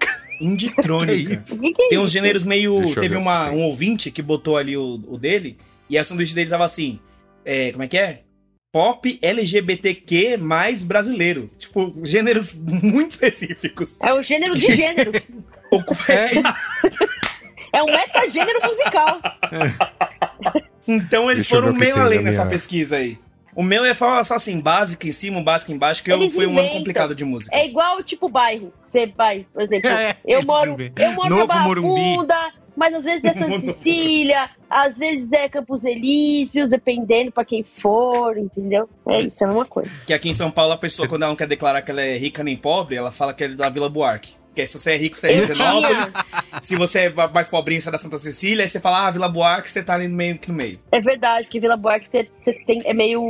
[0.41, 1.43] Inditrônica.
[1.51, 2.80] O que, que é Tem uns gêneros meio.
[2.82, 5.58] Deixa Teve uma, um ouvinte que botou ali o, o dele,
[5.89, 6.99] e a sanduíche dele tava assim.
[7.45, 8.21] é, como é que é?
[8.73, 11.49] Pop LGBTQ mais brasileiro.
[11.58, 13.97] Tipo, gêneros muito específicos.
[14.01, 15.32] É o gênero de gêneros.
[15.71, 16.43] Ocupa esse-
[17.71, 19.21] é um metagênero musical.
[20.88, 23.17] Então eles Deixa foram meio além nessa minha- pesquisa aí.
[23.56, 26.45] O meu é só só assim, básico em cima, um básico embaixo, que eu, foi
[26.45, 27.56] um ano complicado de música.
[27.56, 28.74] É igual, tipo, bairro.
[28.84, 31.63] Você vai, por exemplo, É, eu moro, eu moro Novo na.
[31.63, 37.63] Funda, mas às vezes é Santa Cecília, às vezes é Campos Elíseos, dependendo pra quem
[37.63, 38.89] for, entendeu?
[39.08, 39.89] É isso, é a mesma coisa.
[40.06, 42.17] Que aqui em São Paulo a pessoa, quando ela não quer declarar que ela é
[42.17, 44.34] rica nem pobre, ela fala que é da Vila Buarque.
[44.55, 46.13] Que aí, se você é rico, você é de Genópolis.
[46.61, 48.63] Se você é mais pobrinho, você é da Santa Cecília.
[48.63, 50.79] Aí você fala, ah, Vila Buarque, você tá ali no meio, aqui no meio.
[50.91, 53.21] É verdade, porque Vila Buarque você, você tem, é meio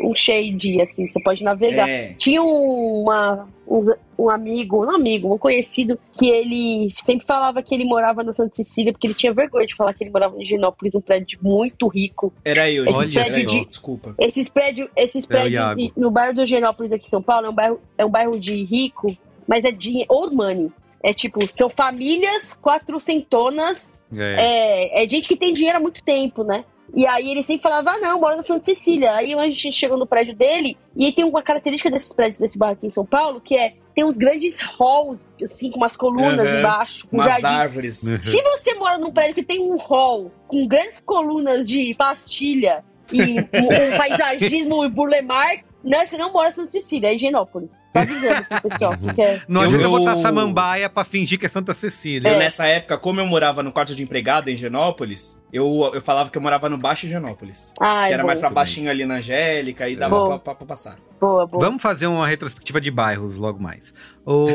[0.00, 1.88] um shade, assim, você pode navegar.
[1.88, 2.14] É.
[2.18, 3.80] Tinha uma, um,
[4.18, 8.54] um amigo, não amigo, um conhecido, que ele sempre falava que ele morava na Santa
[8.56, 11.88] Cecília, porque ele tinha vergonha de falar que ele morava em Genópolis, um prédio muito
[11.88, 12.32] rico.
[12.44, 13.14] Era eu, Esse gente.
[13.14, 13.46] prédio Era eu.
[13.46, 14.14] de- Desculpa.
[14.18, 17.80] Esses prédios, esses prédios no bairro do Genópolis aqui em São Paulo é um bairro,
[17.98, 19.16] é um bairro de rico,
[19.46, 20.70] mas é de old money.
[21.02, 24.98] É tipo, são famílias quatrocentonas, É.
[24.98, 26.64] é, é gente que tem dinheiro há muito tempo, né?
[26.94, 29.12] E aí ele sempre falava, ah, não, mora na Santa Cecília.
[29.14, 32.56] Aí a gente chegou no prédio dele, e aí tem uma característica desses prédios desse
[32.56, 36.48] bairro aqui em São Paulo, que é, tem uns grandes halls, assim, com umas colunas
[36.50, 36.58] Uhum.
[36.60, 37.44] embaixo, com Umas jardins.
[37.44, 37.96] árvores.
[37.96, 43.20] Se você mora num prédio que tem um hall com grandes colunas de pastilha e
[43.40, 47.68] um, um paisagismo burlemar, né, você não mora em Santa Cecília, é Higienópolis.
[47.96, 48.94] Só avisando pro pessoal.
[49.14, 49.42] Que é...
[49.48, 52.28] Não Eu- adianta eu- botar samambaia pra fingir que é Santa Cecília.
[52.28, 56.30] Eu, nessa época, como eu morava no quarto de empregado em Genópolis, eu, eu falava
[56.30, 57.72] que eu morava no Baixo Genópolis.
[57.80, 58.26] Ah, que era bom.
[58.26, 60.96] mais pra baixinho ali na Angélica e dava pra, pra- pra passar.
[61.20, 61.64] Boa, boa.
[61.64, 63.94] Vamos fazer uma retrospectiva de bairros logo mais.
[64.24, 64.46] Ô,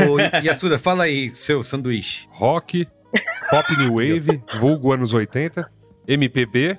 [0.43, 2.27] Yasuda, fala aí, seu sanduíche.
[2.31, 2.87] Rock,
[3.49, 5.69] Pop New Wave, vulgo anos 80,
[6.07, 6.77] MPB,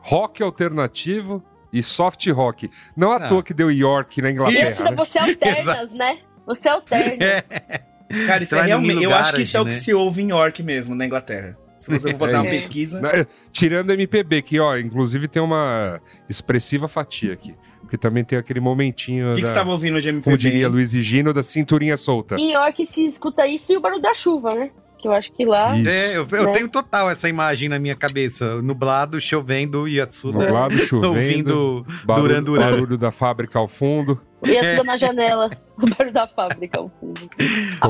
[0.00, 2.70] rock alternativo e soft rock.
[2.96, 3.28] Não à Ah.
[3.28, 4.96] toa que deu York na Isso, Inglaterra, né?
[4.96, 6.18] você alternas, né?
[6.46, 7.24] Você alterna.
[7.24, 7.42] É.
[8.26, 9.02] Cara, isso é realmente.
[9.02, 9.76] Eu acho que isso é o que né?
[9.76, 11.56] se ouve em York mesmo, na Inglaterra.
[11.78, 12.54] Se você for fazer É uma isso.
[12.54, 13.00] pesquisa.
[13.00, 13.26] Né?
[13.52, 17.54] Tirando MPB, que, ó, inclusive tem uma expressiva fatia aqui.
[17.80, 20.24] Porque também tem aquele momentinho O que, que da, você tava ouvindo de MPB?
[20.24, 22.36] como diria Luiz e Gino, da cinturinha solta.
[22.36, 24.70] Em York se escuta isso e o barulho da chuva, né?
[25.00, 25.76] Que eu acho que lá.
[25.78, 25.88] Isso.
[25.88, 26.52] É, eu, eu Né?
[26.52, 28.60] tenho total essa imagem na minha cabeça.
[28.60, 32.70] Nublado, chovendo e Yatsuda Nublado, chovendo, ouvindo barulho, Duran Duran.
[32.70, 34.20] barulho da fábrica ao fundo.
[34.44, 35.50] E a sua na janela.
[35.80, 37.30] O barulho da fábrica, ao fundo.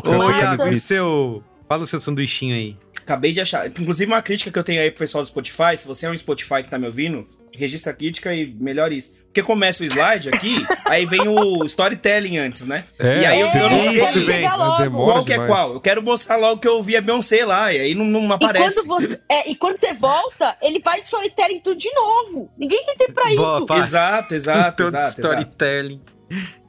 [0.04, 0.30] Ô.
[0.30, 0.82] Iago, e beats.
[0.82, 1.42] seu...
[1.66, 2.76] Fala o seu sanduichinho aí.
[2.98, 3.66] Acabei de achar.
[3.66, 5.76] Inclusive, uma crítica que eu tenho aí pro pessoal do Spotify.
[5.76, 7.24] Se você é um Spotify que tá me ouvindo,
[7.56, 9.14] registra a crítica e melhore isso.
[9.38, 12.84] Porque começa o slide aqui, aí vem o storytelling antes, né?
[12.98, 14.24] É, e aí eu, eu não sei.
[14.78, 14.90] Demora.
[14.90, 15.50] qual que é demais.
[15.52, 15.72] qual.
[15.74, 18.32] Eu quero mostrar logo que eu ouvi a Beyoncé lá, e aí não, não E
[18.32, 18.84] aparece.
[18.84, 22.50] quando, você, é, e quando você volta, ele faz storytelling tudo de novo.
[22.58, 23.66] Ninguém tem tempo pra Boa, isso.
[23.66, 23.78] pá.
[23.78, 25.20] Exato, exato, Todo exato, exato.
[25.20, 26.00] storytelling.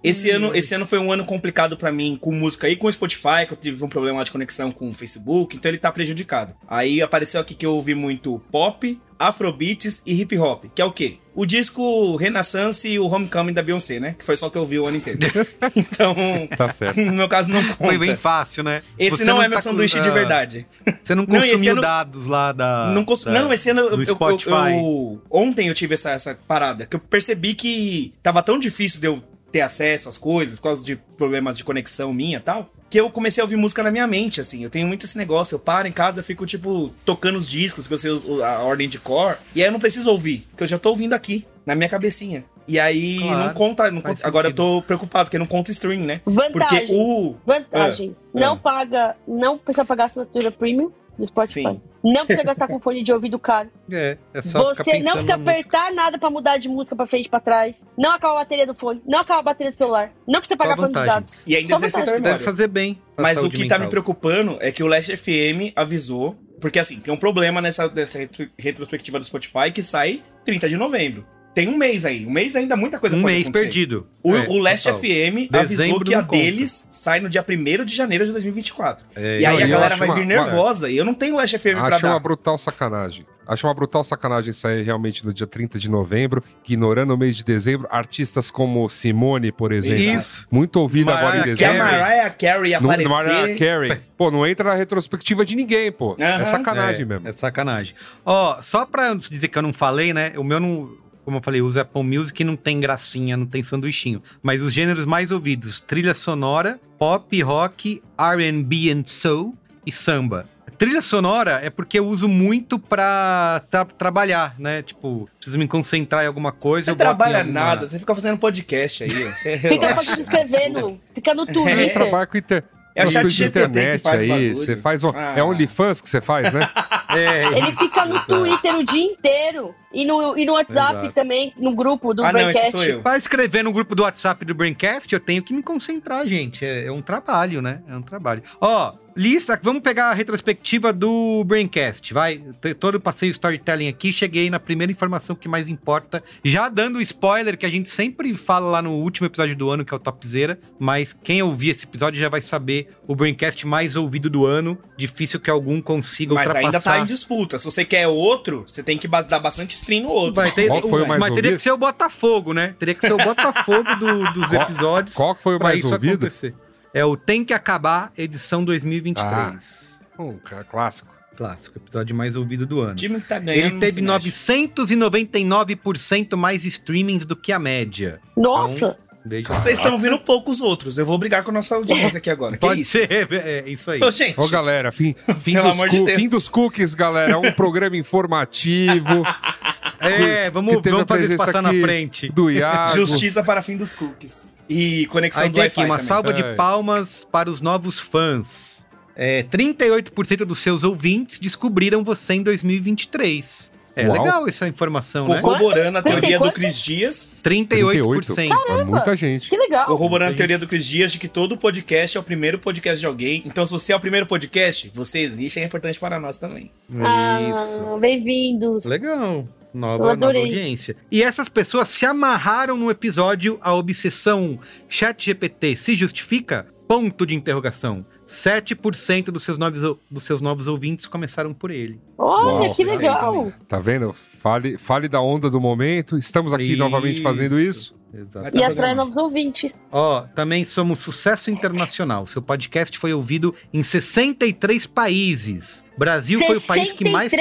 [0.01, 3.45] Esse ano, esse ano foi um ano complicado pra mim com música e com Spotify,
[3.45, 6.55] que eu tive um problema de conexão com o Facebook, então ele tá prejudicado.
[6.67, 10.93] Aí apareceu aqui que eu ouvi muito pop, afrobeats e hip hop, que é o
[10.93, 11.17] quê?
[11.39, 14.13] O disco Renaissance e o Homecoming da Beyoncé, né?
[14.19, 15.19] Que foi só o que eu vi o ano inteiro.
[15.73, 16.13] então,
[16.57, 16.97] Tá certo.
[17.01, 17.75] no meu caso não conta.
[17.77, 18.81] Foi bem fácil, né?
[18.97, 20.67] Esse Você não, é meu tá com- sanduíche de ah, verdade.
[21.01, 22.91] Você não Não, consumiu ano- dados lá da.
[22.93, 24.73] Não, cons- da- não, esse ano eu, do eu- eu- Spotify.
[24.73, 29.07] eu- Ontem eu tive essa, essa parada, que eu percebi que tava tão difícil de
[29.07, 32.99] eu ter acesso às coisas, por causa de problemas de conexão minha e tal, que
[32.99, 34.63] eu comecei a ouvir música na minha mente, assim.
[34.63, 37.87] Eu tenho muito esse negócio, eu paro em casa, eu fico, tipo, tocando os discos,
[37.87, 38.11] que eu sei
[38.43, 41.13] a ordem de cor, e aí eu não preciso ouvir, porque eu já tô ouvindo
[41.13, 42.43] aqui, na minha cabecinha.
[42.67, 46.01] E aí Claro, não conta, não conta- agora eu tô preocupado, porque não conta stream,
[46.01, 46.21] né?
[46.23, 46.87] Vantagem.
[46.87, 47.35] Porque o...
[47.45, 48.15] Vantagens.
[48.15, 48.57] Ah, não ah.
[48.57, 51.63] paga, não precisa pagar assinatura premium do Spotify.
[51.63, 51.81] Sim.
[52.03, 53.69] Não precisa gastar com fone de ouvido caro.
[53.91, 55.51] É, é só ficar Você não precisa na música.
[55.51, 57.81] apertar nada pra mudar de música pra frente e pra trás.
[57.97, 59.01] Não acaba a bateria do fone.
[59.05, 60.11] Não acaba a bateria do celular.
[60.27, 61.43] Não precisa pagar plano de dados.
[61.45, 62.19] E ainda memória.
[62.21, 63.01] Deve fazer bem.
[63.17, 63.89] Mas o que tá me mental.
[63.89, 68.47] preocupando é que o Last FM avisou, porque assim, tem um problema nessa, nessa retro-
[68.57, 71.25] retrospectiva do Spotify que sai 30 de novembro.
[71.53, 72.25] Tem um mês aí.
[72.25, 73.65] Um mês ainda muita coisa Um pode mês acontecer.
[73.65, 74.07] perdido.
[74.23, 74.99] O, É, o Last total.
[75.01, 79.05] FM avisou Dezembro que a deles sai no dia 1 de janeiro de 2024.
[79.15, 81.57] É, e aí a e galera vai uma- vir nervosa e eu não tenho Last
[81.57, 82.19] FM pra Acho uma dar.
[82.19, 83.25] brutal sacanagem.
[83.47, 87.43] Acho uma brutal sacanagem sair realmente no dia 30 de novembro, ignorando o mês de
[87.43, 87.87] dezembro.
[87.89, 90.03] Artistas como Simone, por exemplo.
[90.03, 90.47] Isso.
[90.51, 91.77] Muito ouvida agora em Mariah Que a dezembro.
[91.99, 93.03] Mariah Carey No, aparecer...
[93.09, 93.97] no Mariah Carey.
[94.15, 96.15] Pô, não entra na retrospectiva de ninguém, pô.
[96.19, 96.45] É Aham.
[96.45, 97.27] sacanagem é, mesmo.
[97.27, 97.95] É sacanagem.
[98.23, 100.33] Ó, só pra dizer que eu não falei, né?
[100.37, 100.91] O meu não.
[101.25, 104.21] Como eu falei, eu uso Apple Music e não tem gracinha, não tem sanduichinho.
[104.41, 109.55] Mas os gêneros mais ouvidos: trilha sonora, pop, rock, RB and soul
[109.85, 110.47] e samba.
[110.77, 114.81] Trilha sonora é porque eu uso muito pra tra- trabalhar, né?
[114.81, 116.85] Tipo, preciso me concentrar em alguma coisa.
[116.85, 119.09] Você eu trabalha alguma- nada, você fica fazendo podcast aí.
[119.09, 120.97] Você Fica escrevendo.
[121.13, 121.93] Fica no Você Twitter.
[121.93, 122.63] trabalha com inter...
[122.95, 124.53] É o chat de GPT que internet faz aí.
[124.53, 125.09] Você faz um...
[125.15, 125.33] Ah.
[125.37, 126.69] É OnlyFans que você faz, né?
[127.11, 129.73] É, Ele fica no Twitter o dia inteiro.
[129.91, 131.13] E no, e no WhatsApp Exato.
[131.15, 132.69] também, no grupo do Ah, não, Braincast.
[132.69, 133.01] sou eu.
[133.01, 136.63] Pra escrever no grupo do WhatsApp do Braincast, eu tenho que me concentrar, gente.
[136.63, 137.81] É, é um trabalho, né?
[137.89, 138.43] É um trabalho.
[138.61, 142.41] Ó, lista, vamos pegar a retrospectiva do Braincast, vai.
[142.79, 146.23] Todo o passeio storytelling aqui, cheguei na primeira informação que mais importa.
[146.43, 149.93] Já dando spoiler, que a gente sempre fala lá no último episódio do ano, que
[149.93, 150.57] é o Topzera.
[150.79, 154.77] Mas quem ouvir esse episódio já vai saber o Braincast mais ouvido do ano.
[154.95, 156.67] Difícil que algum consiga Mas ultrapassar.
[156.67, 157.59] ainda tá em disputa.
[157.59, 160.35] Se você quer outro, você tem que dar bastante stream no outro.
[160.35, 161.55] Vai ter, Qual foi o mais mas teria ouvido?
[161.57, 162.73] que ser o Botafogo, né?
[162.79, 165.13] Teria que ser o Botafogo do- dos episódios.
[165.15, 166.13] Qual foi o pra mais isso ouvido?
[166.13, 166.55] acontecer.
[166.93, 170.01] É o Tem que Acabar, edição 2023.
[170.17, 171.09] Um cara clássico.
[171.37, 172.91] Clássico, episódio mais ouvido do ano.
[172.91, 173.75] O time que tá ganhando.
[173.75, 174.43] Ele teve se mexe.
[174.75, 178.19] 999% mais streamings do que a média.
[178.35, 179.53] Nossa, Beijo.
[179.53, 180.97] Vocês estão ouvindo poucos outros.
[180.97, 182.53] Eu vou brigar com a nossa audiência aqui agora.
[182.53, 182.91] Que Pode isso?
[182.91, 184.01] ser, é isso aí.
[184.01, 187.31] Ô, gente, Ô, galera, fim, fim, dos amor de fim dos cookies, galera.
[187.31, 189.23] É um programa informativo
[189.99, 192.29] É, vamos, vamos fazer isso passar na frente.
[192.31, 192.95] do Iago.
[192.95, 194.53] justiça para fim dos cookies.
[194.69, 196.05] E conexão Aí do tem aqui uma também.
[196.05, 196.53] salva de É.
[196.55, 198.87] palmas para os novos fãs.
[199.15, 203.71] É, 38% dos seus ouvintes descobriram você em 2023.
[203.95, 204.17] É Uau.
[204.17, 205.41] legal essa informação, né?
[205.41, 206.21] Corroborando a Quantos?
[206.21, 206.51] teoria do?
[206.53, 207.29] Cris Dias.
[207.43, 208.49] 38%.
[208.69, 209.49] É muita gente.
[209.49, 209.85] que legal.
[209.85, 213.05] Corroborando a teoria do Cris Dias de que todo podcast é o primeiro podcast de
[213.05, 213.43] alguém.
[213.45, 216.71] Então, se você é o primeiro podcast, você existe e é importante para nós também.
[216.89, 217.81] Isso.
[217.93, 218.85] Ah, bem-vindos.
[218.85, 219.45] Legal.
[219.73, 220.95] Nova, nova audiência.
[221.11, 226.67] E essas pessoas se amarraram no episódio A Obsessão ChatGPT se justifica?
[226.87, 228.03] Ponto de interrogação.
[228.27, 231.99] 7% dos seus, novos, dos seus novos ouvintes começaram por ele.
[232.17, 233.53] Olha, Uau, que isso legal.
[233.67, 234.11] Tá vendo?
[234.11, 236.17] Fale, fale da onda do momento.
[236.17, 237.95] Estamos aqui novamente fazendo isso.
[238.11, 238.95] Vai E atrai programado.
[238.97, 239.71] novos ouvintes.
[239.91, 242.25] Ó, também somos sucesso internacional.
[242.25, 245.85] Seu podcast foi ouvido em 63 países.
[245.95, 247.31] Brasil foi o país que mais.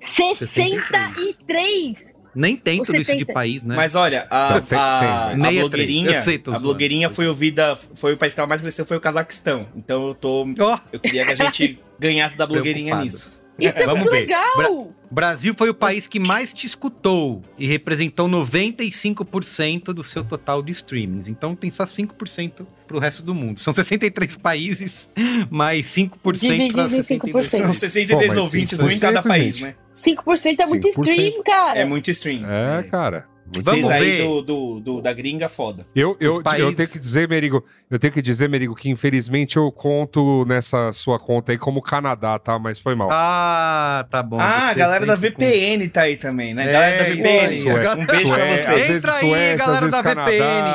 [0.00, 1.14] 63!
[1.36, 2.20] 63!
[2.34, 3.32] Nem tem tudo isso de 70.
[3.32, 3.74] país, né?
[3.74, 8.16] Mas olha, a, a- a é blogueirinha, sei, tô a blogueirinha foi ouvida, foi o
[8.16, 9.66] país que ela mais cresceu foi o Cazaquistão.
[9.74, 10.46] Então eu tô,
[10.92, 13.04] eu queria que a gente ganhasse da blogueirinha Preocupado.
[13.04, 13.39] nisso.
[13.60, 14.20] Isso é Vamos muito ver.
[14.20, 14.92] legal!
[15.10, 20.70] Brasil foi o país que mais te escutou e representou 95% do seu total de
[20.70, 21.26] streamings.
[21.26, 23.58] Então tem só 5% pro resto do mundo.
[23.58, 25.10] São 63 países,
[25.50, 27.48] mais 5% para Dividido em 62 5%.
[27.48, 29.74] São 63 Pô, mas ouvintes, um em 5%, cada país, né?
[29.96, 31.08] 5% é muito 5%.
[31.08, 31.78] stream, cara.
[31.78, 32.48] É muito stream.
[32.48, 33.26] É, cara.
[33.52, 33.80] Muito Vamos.
[33.82, 34.22] Vocês aí ver.
[34.24, 35.86] do, do, do- da gringa foda.
[35.94, 39.56] Eu, eu, países- eu tenho que dizer, Merigo, eu tenho que dizer, Merigo, que infelizmente
[39.56, 42.58] eu conto nessa sua conta aí como Canadá, tá?
[42.58, 43.08] Mas foi mal.
[43.10, 44.38] Ah, tá bom.
[44.40, 46.68] ah, a galera da sempre com- VPN tá aí também, né?
[46.68, 47.52] É, galera da VPN.
[47.52, 47.88] isso aí.
[47.88, 48.82] Um beijo pra Sué- vocês.
[48.82, 50.30] vezes Entra aí, Suécia, galera da Canadá.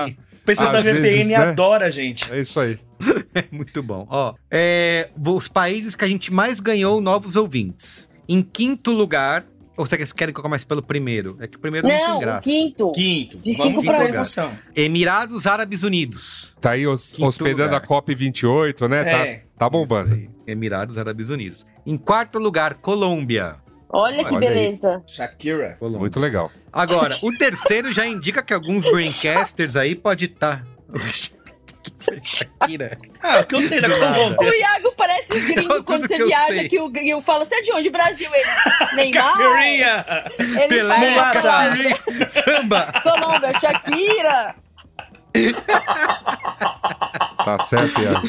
[0.05, 0.17] VPN.
[0.45, 1.35] pessoal da VPN vezes, né?
[1.38, 2.31] adora a gente.
[2.33, 2.77] É isso aí.
[3.51, 4.05] Muito bom.
[4.09, 8.09] Ó, é, os países que a gente mais ganhou novos ouvintes.
[8.27, 9.45] Em quinto lugar.
[9.77, 11.35] Ou vocês querem que eu comece pelo primeiro?
[11.39, 12.41] É que o primeiro não, Não, tem graça.
[12.43, 12.91] quinto.
[12.93, 13.38] Quinto.
[13.39, 14.51] De Vamos cinco pra- emoção.
[14.75, 16.55] Emirados Árabes Unidos.
[16.61, 17.81] Tá aí os- hospedando lugar.
[17.83, 19.01] a COP28, né?
[19.01, 19.33] É.
[19.35, 20.13] Tá, tá bombando.
[20.13, 20.29] Aí.
[20.47, 21.65] Emirados Árabes Unidos.
[21.85, 23.57] Em quarto lugar, Colômbia.
[23.89, 24.53] Olha que Olha aí.
[24.55, 25.01] beleza.
[25.07, 25.75] Shakira.
[25.79, 25.99] Colômbia.
[25.99, 26.51] Muito legal.
[26.71, 30.65] Agora, o terceiro já indica que alguns braincasters aí pode estar.
[32.24, 32.98] Shakira.
[33.22, 33.89] Ah, o que eu sei da.
[33.89, 34.50] Colômbia.
[34.50, 36.68] O Iago parece os gringos Tudo quando você que viaja sei.
[36.68, 37.89] que o gringo fala, você é de onde?
[37.89, 38.46] Brasil, ele.
[38.96, 39.38] Neymar.
[39.38, 40.06] Caipirinha!
[40.39, 41.41] Ele Pelé, Mulata.
[41.41, 42.94] fala, Cacari, samba.
[43.04, 44.56] Colômbia, Shakira.
[47.44, 48.28] Tá certo, Iago.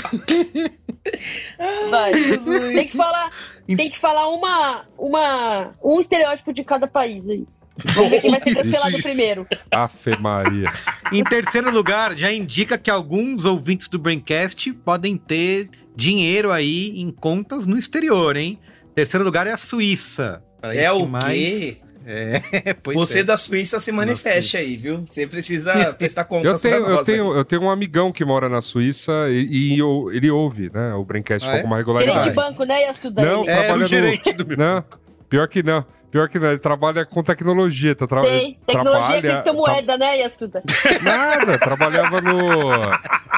[1.91, 2.15] Vai.
[2.15, 2.75] Jesus.
[2.75, 3.31] Tem que falar,
[3.67, 7.47] tem que falar uma, uma, um estereótipo de cada país aí.
[7.95, 9.47] Vamos ver quem vai ser cancelado primeiro.
[9.71, 10.73] Afe Maria.
[11.13, 17.11] Em terceiro lugar, já indica que alguns ouvintes do Braincast podem ter dinheiro aí em
[17.11, 18.59] contas no exterior, hein?
[18.95, 20.43] Terceiro lugar é a Suíça.
[20.63, 21.77] É o mais- quê?
[22.09, 22.41] É,
[22.85, 23.25] pois Você é.
[23.25, 25.05] da Suíça se manifeste aí, viu?
[25.05, 28.61] Você precisa prestar contas Eu tenho, eu, tenho, eu tenho um amigão que mora na
[28.61, 30.95] Suíça e, e eu- ele ouve, né?
[30.95, 31.61] O Braincast Ah, com é?
[31.61, 32.29] alguma Gerente regularidade.
[32.31, 33.23] de banco, né, Yasuda?
[33.23, 33.43] Não.
[33.43, 34.57] É, trabalha o no- gerente do meu.
[34.57, 34.85] Não,
[35.29, 35.85] pior que não.
[36.17, 37.95] Pior que não, ele trabalha com tecnologia.
[37.95, 38.23] Tá tra...
[38.23, 40.63] Sei, tecnologia trabalha, é criptomoeda, né, Yasuda?
[41.05, 42.41] Nada, trabalhava no.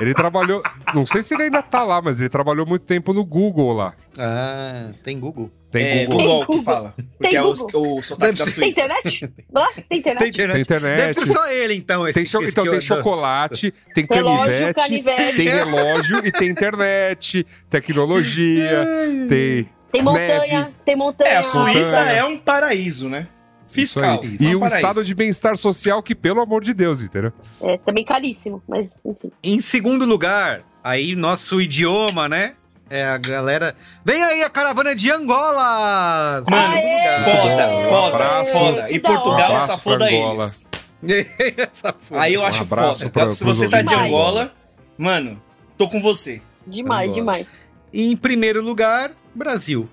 [0.01, 0.63] Ele trabalhou.
[0.95, 3.95] Não sei se ele ainda tá lá, mas ele trabalhou muito tempo no Google lá.
[4.17, 5.51] Ah, tem Google.
[5.73, 6.23] Tem É, Google.
[6.23, 6.63] Google que Google.
[6.65, 6.95] fala.
[6.97, 7.99] Tem Porque é o, Google.
[7.99, 8.61] o sotaque da Deve.
[8.61, 8.81] Tem Suíça.
[8.81, 9.31] internet?
[9.53, 9.67] Lá?
[9.89, 10.19] Tem internet?
[10.21, 10.53] Tem internet.
[10.55, 10.97] Tem internet.
[11.01, 12.07] Deve ser só ele, então.
[12.07, 15.37] Esse, Tem cho- esse então que tem eu- chocolate, tem Relógio, canivete, canivete.
[15.37, 18.87] tem relógio e tem internet, tecnologia,
[19.29, 19.69] tem.
[19.93, 20.75] Tem montanha, Neve.
[20.85, 21.31] tem montanha.
[21.31, 23.27] É, a Suíça é um paraíso, né?
[23.67, 24.21] Isso Fiscal.
[24.23, 24.37] aí.
[24.41, 24.77] é E um paraíso.
[24.77, 27.33] estado de bem-estar social que, pelo amor de Deus, entendeu?
[27.61, 29.31] É, também caríssimo, mas enfim.
[29.43, 32.55] Em segundo lugar, aí nosso idioma, né?
[32.91, 33.75] É a galera.
[34.03, 36.43] Vem aí a caravana de Angola!
[36.49, 37.23] Mano, Aê!
[37.25, 38.53] foda, Um foda, abraço.
[38.53, 38.91] foda.
[38.91, 40.69] E Portugal, Um foda abraço pra eles.
[41.73, 42.21] Essa foda.
[42.23, 43.11] Aí eu Um acho abraço foda.
[43.13, 43.95] pra- Se você tá de.
[43.95, 44.53] Angola,
[44.97, 45.41] mano,
[45.77, 46.41] tô com você.
[46.67, 47.21] Demais, Angola.
[47.33, 47.47] demais.
[47.93, 49.89] E em primeiro lugar, Brasil.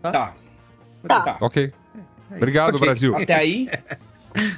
[0.00, 0.34] Tá.
[1.06, 1.38] Tá.
[1.40, 1.72] Ok.
[2.30, 2.86] É Obrigado, isso, ok.
[2.86, 3.16] Brasil.
[3.16, 3.68] Até aí,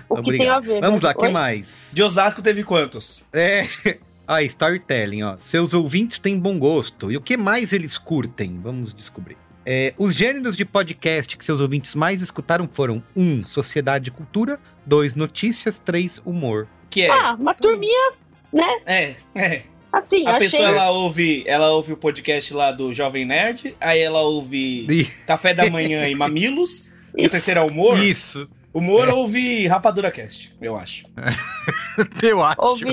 [0.09, 0.39] O que Obrigado.
[0.39, 0.81] tem a ver?
[0.81, 1.09] Vamos né?
[1.09, 1.91] lá, o que mais?
[1.95, 3.25] de Osasco teve quantos?
[3.33, 3.67] É.
[4.29, 5.37] Ah, storytelling, ó.
[5.37, 7.13] Seus ouvintes têm bom gosto.
[7.13, 8.59] E o que mais eles curtem?
[8.61, 9.37] Vamos descobrir.
[9.65, 13.23] É, os gêneros de podcast que seus ouvintes mais escutaram foram 1.
[13.23, 14.59] Um, sociedade e cultura.
[14.85, 15.15] 2.
[15.15, 15.79] Notícias.
[15.79, 16.21] 3.
[16.25, 16.67] Humor.
[16.91, 17.11] Que é.
[17.11, 18.15] Ah, uma turminha,
[18.53, 18.81] né?
[18.85, 19.63] É, é.
[19.97, 20.51] Assim, A achei.
[20.51, 25.55] pessoa ela ouve, ela ouve o podcast lá do Jovem Nerd, aí ela ouve Café
[25.55, 27.99] da Manhã e Mamilos, e o terceiro é Humor.
[28.03, 28.49] Isso.
[28.75, 31.05] Humor ouve Rapadura Cast, eu acho.
[32.23, 32.61] Eu acho.
[32.61, 32.85] Houve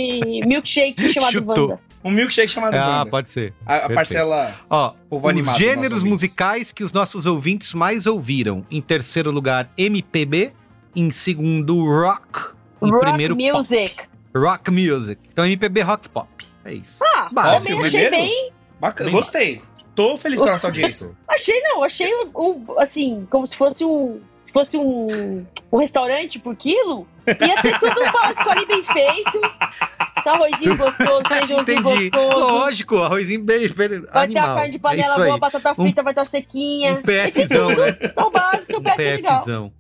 [0.47, 1.67] milkshake chamado Chutou.
[1.71, 1.79] Wanda.
[2.05, 3.11] Um milkshake chamado Ah, Wanda.
[3.11, 3.53] pode ser.
[3.65, 8.65] A, a parcela Ó, Povo os animado, gêneros musicais que os nossos ouvintes mais ouviram.
[8.71, 10.53] Em terceiro lugar, MPB.
[10.95, 12.53] Em segundo, rock.
[12.81, 13.95] Em Rock primeiro, music.
[13.97, 14.07] pop.
[14.45, 15.19] Rock music.
[15.33, 16.29] Então, MPB, rock pop.
[16.65, 17.03] É isso.
[17.03, 18.33] Ah, Básico, também achei primeiro?
[18.33, 18.51] bem.
[18.79, 19.09] bacana.
[19.09, 19.61] Bem Gostei.
[19.95, 21.11] Tô feliz com a nossa audiência.
[21.27, 24.21] Achei não, achei um, um, assim, como se fosse um.
[24.53, 29.41] Se fosse um, um restaurante por quilo, ia ter tudo básico ali bem feito.
[29.41, 32.09] Tá arrozinho gostoso, feijãozinho Entendi.
[32.11, 32.37] gostoso.
[32.39, 34.55] Lógico, arrozinho bem bem- Vai ter a animal.
[34.55, 36.93] carne de é panela isso boa, batata frita vai estar sequinha.
[36.93, 37.91] Um PFzão, né?
[37.93, 39.73] Tão básico, um Um PF legal.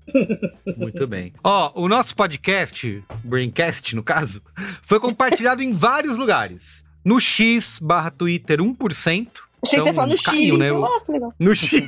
[0.75, 1.33] Muito bem.
[1.43, 4.41] Ó, o nosso podcast, Braincast, no caso,
[4.81, 6.83] foi compartilhado em vários lugares.
[7.05, 9.27] No X barra Twitter 1%.
[9.63, 10.45] Achei que você ia falar no Então, Chile.
[10.47, 11.33] caiu, né, o- Ah, que legal.
[11.39, 11.87] No Chile.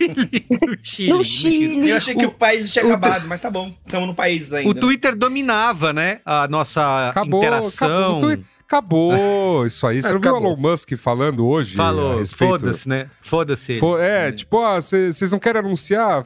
[0.61, 1.09] No Chile.
[1.13, 1.89] No Chile.
[1.89, 3.71] Eu achei que o, país tinha o- acabado, mas tá bom.
[3.85, 4.69] Estamos no país ainda.
[4.69, 6.19] O Twitter dominava, né?
[6.25, 8.17] A nossa Acabou, interação.
[8.17, 8.31] acabou.
[8.31, 10.01] O Acabou isso aí.
[10.01, 10.51] Você não viu o Acabou.
[10.53, 13.09] Elon Musk falando hoje Falou, foda-se, né?
[13.21, 13.77] Foda-se.
[13.79, 14.31] Fo- é, né?
[14.31, 16.25] tipo, ah, vocês não querem anunciar?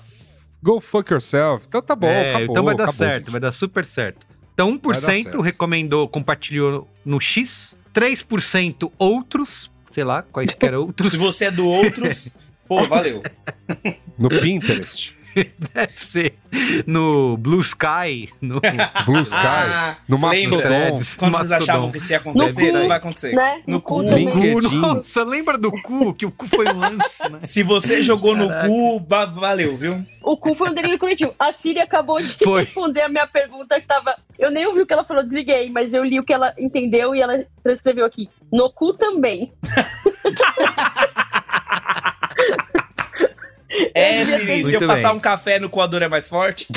[0.63, 1.65] Go fuck yourself.
[1.67, 2.47] Então tá bom, É, acabou.
[2.51, 3.31] então vai dar acabou, certo, gente.
[3.31, 4.25] vai dar super certo.
[4.53, 5.41] Então 1% Vai dar certo.
[5.41, 11.11] recomendou, compartilhou no X, 3% outros, sei lá, quaisquer outros.
[11.11, 12.35] Se você é do outros,
[12.67, 13.23] pô, valeu.
[14.17, 15.15] No Pinterest,
[15.73, 16.33] Deve ser
[16.87, 18.59] no Blue Sky, no
[19.05, 20.29] Blue Sky, Ah, no lembra?
[20.29, 20.57] Mastodon.
[20.61, 21.63] Threads, Quando vocês Mastodon.
[21.71, 23.35] achavam que isso ia acontecer, No não cu, vai acontecer.
[23.35, 23.61] Né?
[23.67, 24.03] No cu.
[24.03, 24.25] também.
[24.25, 24.69] LinkedIn.
[24.69, 26.13] Cu, nossa, lembra do cu?
[26.13, 27.39] Que o cu foi um lance, né?
[27.43, 28.99] Se você jogou no cu,
[29.35, 30.03] valeu, viu?
[30.21, 31.33] O cu foi um delírio coletivo.
[31.39, 32.61] A Siri acabou de Foi.
[32.61, 34.15] responder a minha pergunta que tava.
[34.37, 37.15] Eu nem ouvi o que ela falou, desliguei, mas eu li o que ela entendeu
[37.15, 38.29] e ela transcreveu aqui.
[38.51, 39.51] No cu também.
[43.93, 45.17] É, Siri, se eu passar bem.
[45.17, 46.67] um café no coador é mais forte.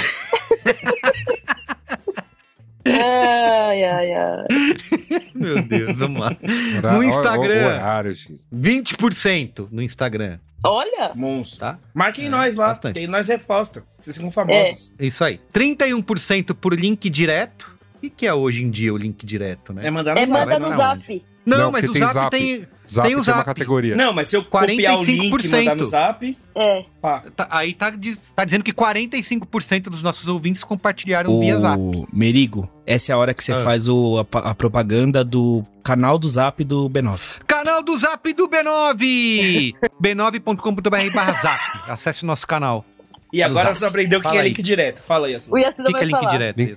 [2.84, 4.46] Ai, ai, ai.
[5.34, 6.36] Meu Deus, vamos lá.
[6.92, 7.54] No Instagram.
[7.54, 8.44] o- o horário, gente.
[8.52, 11.60] 20% no Instagram, Olha, Monstro.
[11.60, 11.78] tá?
[11.94, 12.98] Marquem É, nós lá, bastante.
[13.00, 13.84] que nós reposta.
[13.98, 14.94] Vocês ficam famosos.
[14.98, 15.40] Isso aí.
[15.52, 17.70] 31% por link direto.
[17.96, 19.86] O que, que é hoje em dia o link direto, né?
[19.86, 20.46] É, mandar no é zap.
[20.50, 21.24] manda no zap.
[21.46, 22.30] Não, Não, mas o tem Zap, Zap.
[22.36, 22.66] tem.
[22.88, 23.38] Zap Tem tem, o Zap.
[23.38, 23.94] uma categoria.
[23.96, 25.56] Não, mas se eu copiar o link e 45%.
[25.58, 26.84] mandar no zap, É.
[27.00, 27.22] pá.
[27.34, 31.80] tá- aí tá, diz- tá dizendo que 45% dos nossos ouvintes compartilharam via Zap.
[32.12, 33.62] Merigo, essa é a hora que você Ah.
[33.62, 37.20] faz o, a, a propaganda do canal do zap do B9.
[37.46, 39.74] Canal do Zap do B9!
[40.02, 41.60] b9.com.br barra Zap.
[41.88, 42.84] Acesse o nosso canal.
[43.32, 43.78] E No agora zap.
[43.78, 44.48] você aprendeu o que é aí.
[44.48, 45.02] link direto.
[45.02, 45.56] Fala aí, O.
[45.58, 46.30] Yasuda O que, que é link falar.
[46.32, 46.56] direto?
[46.58, 46.76] Link-?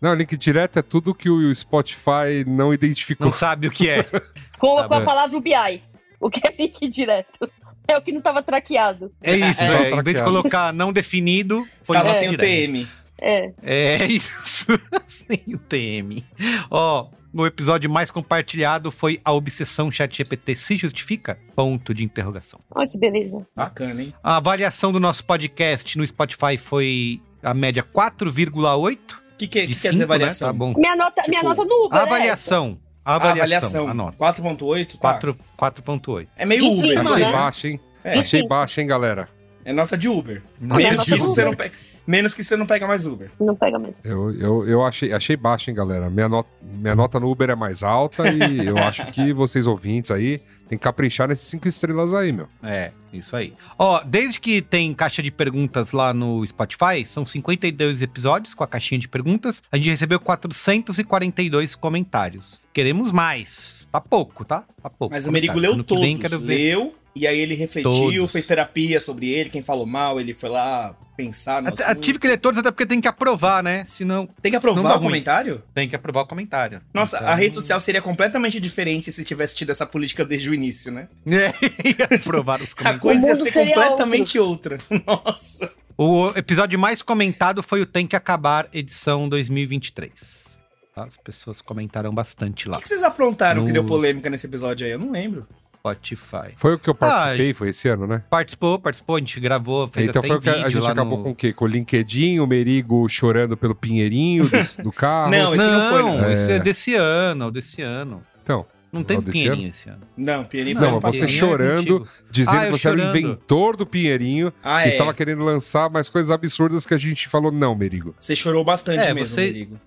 [0.00, 3.26] Não, link direto é tudo que o Spotify não identificou.
[3.26, 4.06] Não sabe o que é.
[4.60, 5.82] Com, Tá com a palavra BI.
[6.20, 7.50] O que é link direto?
[7.88, 9.10] É o que não tava traqueado.
[9.22, 9.90] É isso, É.
[9.90, 9.90] é.
[9.90, 12.36] Em vez de colocar não definido, põe Estava sem o.
[12.38, 12.86] TM.
[13.20, 13.52] É.
[13.62, 14.66] É isso,
[15.08, 16.24] sem o TM.
[16.70, 21.38] Ó, o episódio mais compartilhado foi a obsessão ChatGPT se justifica?
[21.56, 22.60] Ponto de interrogação.
[22.70, 23.46] Olha que beleza.
[23.56, 24.14] Bacana, hein?
[24.22, 28.98] A avaliação do nosso podcast no Spotify foi a média 4,8
[29.34, 30.04] O que, que, de que quer dizer 5, né?
[30.04, 30.48] avaliação?
[30.48, 30.74] Tá bom.
[30.76, 31.98] Minha nota, minha Tipo, nota no Uber.
[31.98, 32.78] A é avaliação.
[33.04, 33.86] A A avaliação.
[33.86, 33.88] avaliação.
[33.88, 34.16] Anota.
[34.18, 34.92] 4.8?
[34.98, 34.98] Tá.
[34.98, 36.28] 4 4,8.
[36.36, 36.98] É meio Uber.
[36.98, 37.32] cinco, Achei né?
[37.32, 37.80] baixo, hein?
[38.04, 38.18] É.
[38.18, 39.28] Achei baixo, hein, galera?
[39.64, 40.42] É nota de Uber.
[40.60, 41.24] Nota Menos de que, Uber.
[41.26, 41.74] você não pega,
[42.06, 43.30] menos que você não pega mais Uber.
[43.38, 43.96] Não pega mesmo.
[44.02, 46.08] Eu, eu, eu achei, achei baixo, hein, galera?
[46.08, 50.10] Minha nota, minha nota no Uber é mais alta e eu acho que vocês ouvintes
[50.10, 52.48] aí tem que caprichar nesses cinco estrelas aí, meu.
[52.62, 53.54] É, isso aí.
[53.78, 58.66] Ó, desde que tem caixa de perguntas lá no Spotify, são 52 episódios com a
[58.68, 59.62] caixinha de perguntas.
[59.70, 62.60] A gente recebeu 442 comentários.
[62.72, 63.88] Queremos mais.
[63.90, 64.64] Tá pouco, tá?
[64.80, 65.12] Tá pouco.
[65.12, 66.30] Mas o Merigo leu que vem, todos.
[66.30, 66.54] quero ver.
[66.54, 68.32] Leu, e aí ele refletiu, Todos.
[68.32, 72.00] fez terapia sobre ele, quem falou mal, ele foi lá pensar no Até- assunto.
[72.00, 73.84] Tive que ler todos, até porque tem que aprovar, né?
[73.86, 75.02] Senão, Tem que aprovar o ruim.
[75.02, 75.62] comentário?
[75.74, 76.80] tem que aprovar o comentário.
[76.94, 80.54] Nossa, Então- a rede social seria completamente diferente se tivesse tido essa política desde o
[80.54, 81.08] início, né?
[81.26, 81.52] É,
[81.88, 83.00] ia aprovar os A comentários.
[83.02, 84.78] coisa ia mundo ser seria completamente outra.
[85.06, 85.70] Nossa.
[85.98, 90.58] O episódio mais comentado foi o Tem que Acabar, edição 2023.
[90.94, 91.04] Tá?
[91.04, 92.76] As pessoas comentaram bastante O lá.
[92.78, 94.92] que, que vocês aprontaram que deu Nos- polêmica nesse episódio aí?
[94.92, 95.46] Eu não lembro.
[95.80, 96.52] Spotify.
[96.56, 98.22] Foi o que eu Ah, participei, foi esse ano, né?
[98.28, 101.24] Participou, participou, a gente gravou, fez então até foi o que a gente acabou no-
[101.24, 101.52] com o quê?
[101.52, 105.30] Com o LinkedIn, o Merigo chorando pelo pinheirinho do, do carro.
[105.30, 106.30] Não, esse não foi, não.
[106.30, 106.58] esse é É.
[106.58, 108.22] desse ano, é desse ano.
[108.42, 110.00] Então, Não tem É o desse dinheirinho esse ano.
[110.16, 111.18] Não, Pierre Não, você.
[111.20, 112.08] Pinheirinho é chorando, contigo.
[112.28, 113.16] dizendo Ah, que você era o chorando.
[113.18, 114.88] inventor do pinheirinho Ah, e é.
[114.88, 118.16] estava querendo lançar mais coisas absurdas que a gente falou, não, Merigo.
[118.20, 119.80] Você chorou bastante É, mesmo, você- Merigo.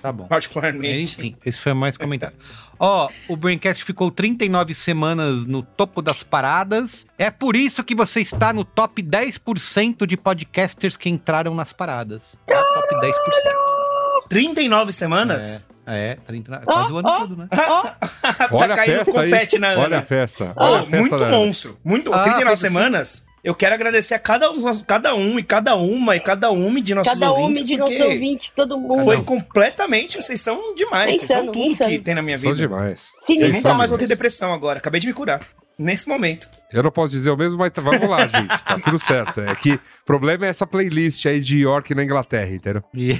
[0.00, 0.26] Tá bom.
[0.26, 1.18] Particularmente.
[1.20, 2.34] Enfim, esse foi o mais comentado.
[2.78, 7.06] Ó, o Braincast ficou 39 semanas no topo das paradas.
[7.18, 12.36] É por isso que você está no top 10% de podcasters que entraram nas paradas.
[12.46, 12.62] Tá?
[12.74, 13.12] Top 10%.
[14.28, 15.68] 39 semanas?
[15.86, 17.18] É, 30, quase o ano ó.
[17.20, 17.46] todo, né?
[17.52, 19.30] Ó, tá Olha a caindo festa aí.
[19.30, 20.52] confete na Olha a festa.
[20.56, 21.36] Olha a festa muito da Ana.
[21.36, 21.78] monstro.
[21.84, 22.68] Muito, Ah, 39 fez assim.
[22.74, 23.26] semanas.
[23.44, 26.94] Eu quero agradecer a cada um, cada um e cada uma e cada uma de
[26.94, 29.04] nossos cada um ouvintes, de nossos ouvintes, todo mundo.
[29.04, 29.24] foi um.
[29.24, 31.90] completamente, vocês são demais, vocês são Insano, tudo insano.
[31.90, 32.66] que tem na minha São vida.
[32.66, 33.12] demais.
[33.18, 33.52] Sim, Eu Vocês Insano.
[33.52, 35.40] nunca são mais vou ter depressão agora, acabei de me curar.
[35.76, 36.48] Nesse momento.
[36.72, 38.46] Eu não posso dizer o mesmo, mas vamos lá, gente.
[38.62, 39.40] Tá tudo certo.
[39.40, 42.82] É que o problema é essa playlist aí de York na Inglaterra, entendeu?
[42.94, 43.18] E-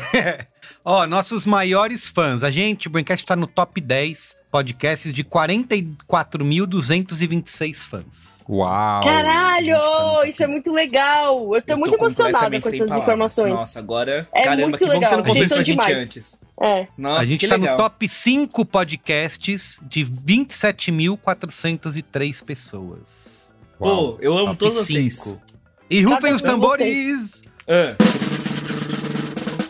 [0.85, 2.43] Ó, nossos maiores fãs.
[2.43, 8.45] A gente, o Braincast tá no top 10 podcasts de 44.226 fãs.
[8.49, 9.03] Uau!
[9.03, 11.57] Caralho, isso é muito legal.
[11.57, 13.03] Eu tô Eu muito emocionada com essas palavras.
[13.03, 13.53] informações.
[13.55, 14.29] Nossa, agora.
[14.33, 16.05] É caramba, muito que bom que você legal, não contou isso pra vocês gente demais.
[16.05, 16.39] antes.
[16.61, 16.87] É.
[16.99, 17.77] Nossa, a gente que tá legal.
[17.79, 23.55] no top 5 podcasts de 27.403 pessoas.
[23.79, 25.15] Pô, eu amo Top todos vocês.
[25.21, 25.43] cinco.
[25.91, 27.43] E rufem os tambores!
[27.69, 27.95] Ah,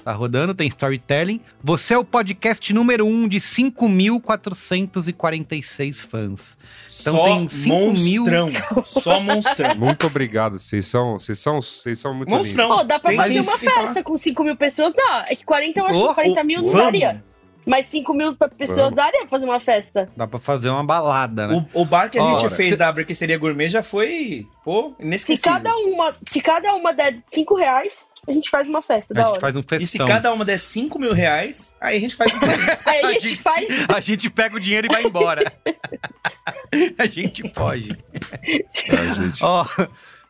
[0.05, 1.41] Tá rodando, tem storytelling.
[1.63, 6.59] Você é o podcast número 1 um de 5.446 fãs.
[7.01, 8.85] Então só tem cinco mil- monstrão.
[8.85, 9.75] Só monstrão.
[9.77, 10.59] Muito obrigado.
[10.59, 12.67] Vocês são, vocês são, vocês são muito Monstrão.
[12.67, 12.83] lindos.
[12.83, 14.93] Pô, dá pra Tem fazer uma festa com 5 mil pessoas?
[14.95, 15.25] Dá.
[15.29, 16.85] É que 40 eu acho Oh, que 40 oh, mil não vamos.
[16.85, 17.25] daria.
[17.67, 18.95] Mas 5 mil pessoas Vamos.
[18.97, 20.09] daria pra fazer uma festa.
[20.17, 21.67] Dá pra fazer uma balada, né?
[21.73, 22.51] O, o bar que a gente Ora.
[22.51, 25.53] fez da Brequesteria Gourmet já foi, pô, Se inesquecível.
[25.53, 29.23] cada uma, se cada uma der 5 reais, a gente faz uma festa A da
[29.23, 29.41] gente hora.
[29.41, 30.07] faz um E se festão.
[30.07, 32.87] cada uma der 5 mil reais, aí a gente faz um país.
[32.87, 33.67] Aí a A gente gente- faz.
[33.89, 35.51] A gente pega o dinheiro e vai embora.
[36.99, 37.97] a gente pode.
[39.17, 39.43] Gente.
[39.43, 39.65] Ó,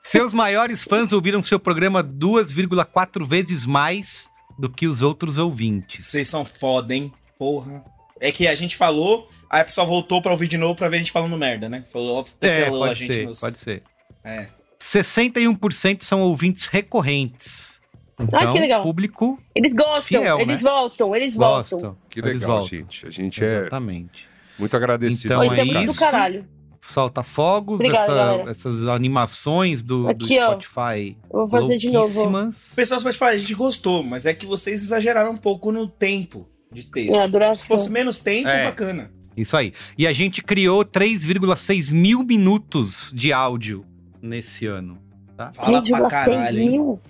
[0.02, 6.06] seus maiores fãs ouviram seu programa 2,4 vezes mais do que os outros ouvintes.
[6.06, 7.12] Vocês são foda, hein?
[7.44, 7.84] Porra.
[8.20, 10.96] É que a gente falou, aí a pessoa voltou pra ouvir de novo pra ver
[10.96, 11.84] a gente falando merda, né?
[11.92, 13.40] Falou, É, cancelou a pode gente ser, nos...
[13.40, 13.82] pode ser.
[14.24, 14.46] É.
[14.80, 17.80] 61% são ouvintes recorrentes.
[18.18, 18.82] Então, Ah, que legal.
[18.82, 20.70] público Eles gostam, Fiel, eles né?
[20.70, 21.78] voltam, eles voltam.
[21.80, 21.96] gosta.
[22.08, 22.68] Que Eles legal, voltam.
[22.78, 23.06] gente.
[23.06, 24.28] A gente é Exatamente.
[24.58, 25.34] muito agradecido.
[25.34, 26.00] Então isso é é muito do isso.
[26.00, 26.46] caralho.
[26.80, 30.50] Solta fogos, Obrigada, essa- essas animações do, do Aqui, ó.
[30.52, 31.16] Spotify.
[31.32, 32.30] Eu vou fazer de novo.
[32.76, 36.84] pessoal Spotify, a gente gostou, mas é que vocês exageraram um pouco no tempo de
[36.84, 37.16] texto.
[37.16, 38.64] É, Se fosse menos tempo, É.
[38.64, 39.10] bacana.
[39.36, 39.72] Isso aí.
[39.98, 43.84] E a gente criou 3,6 mil minutos de áudio
[44.22, 44.98] nesse ano.
[45.36, 45.52] Tá?
[45.52, 46.70] Fala pra 3,6 caralho, hein?
[46.70, 47.00] mil.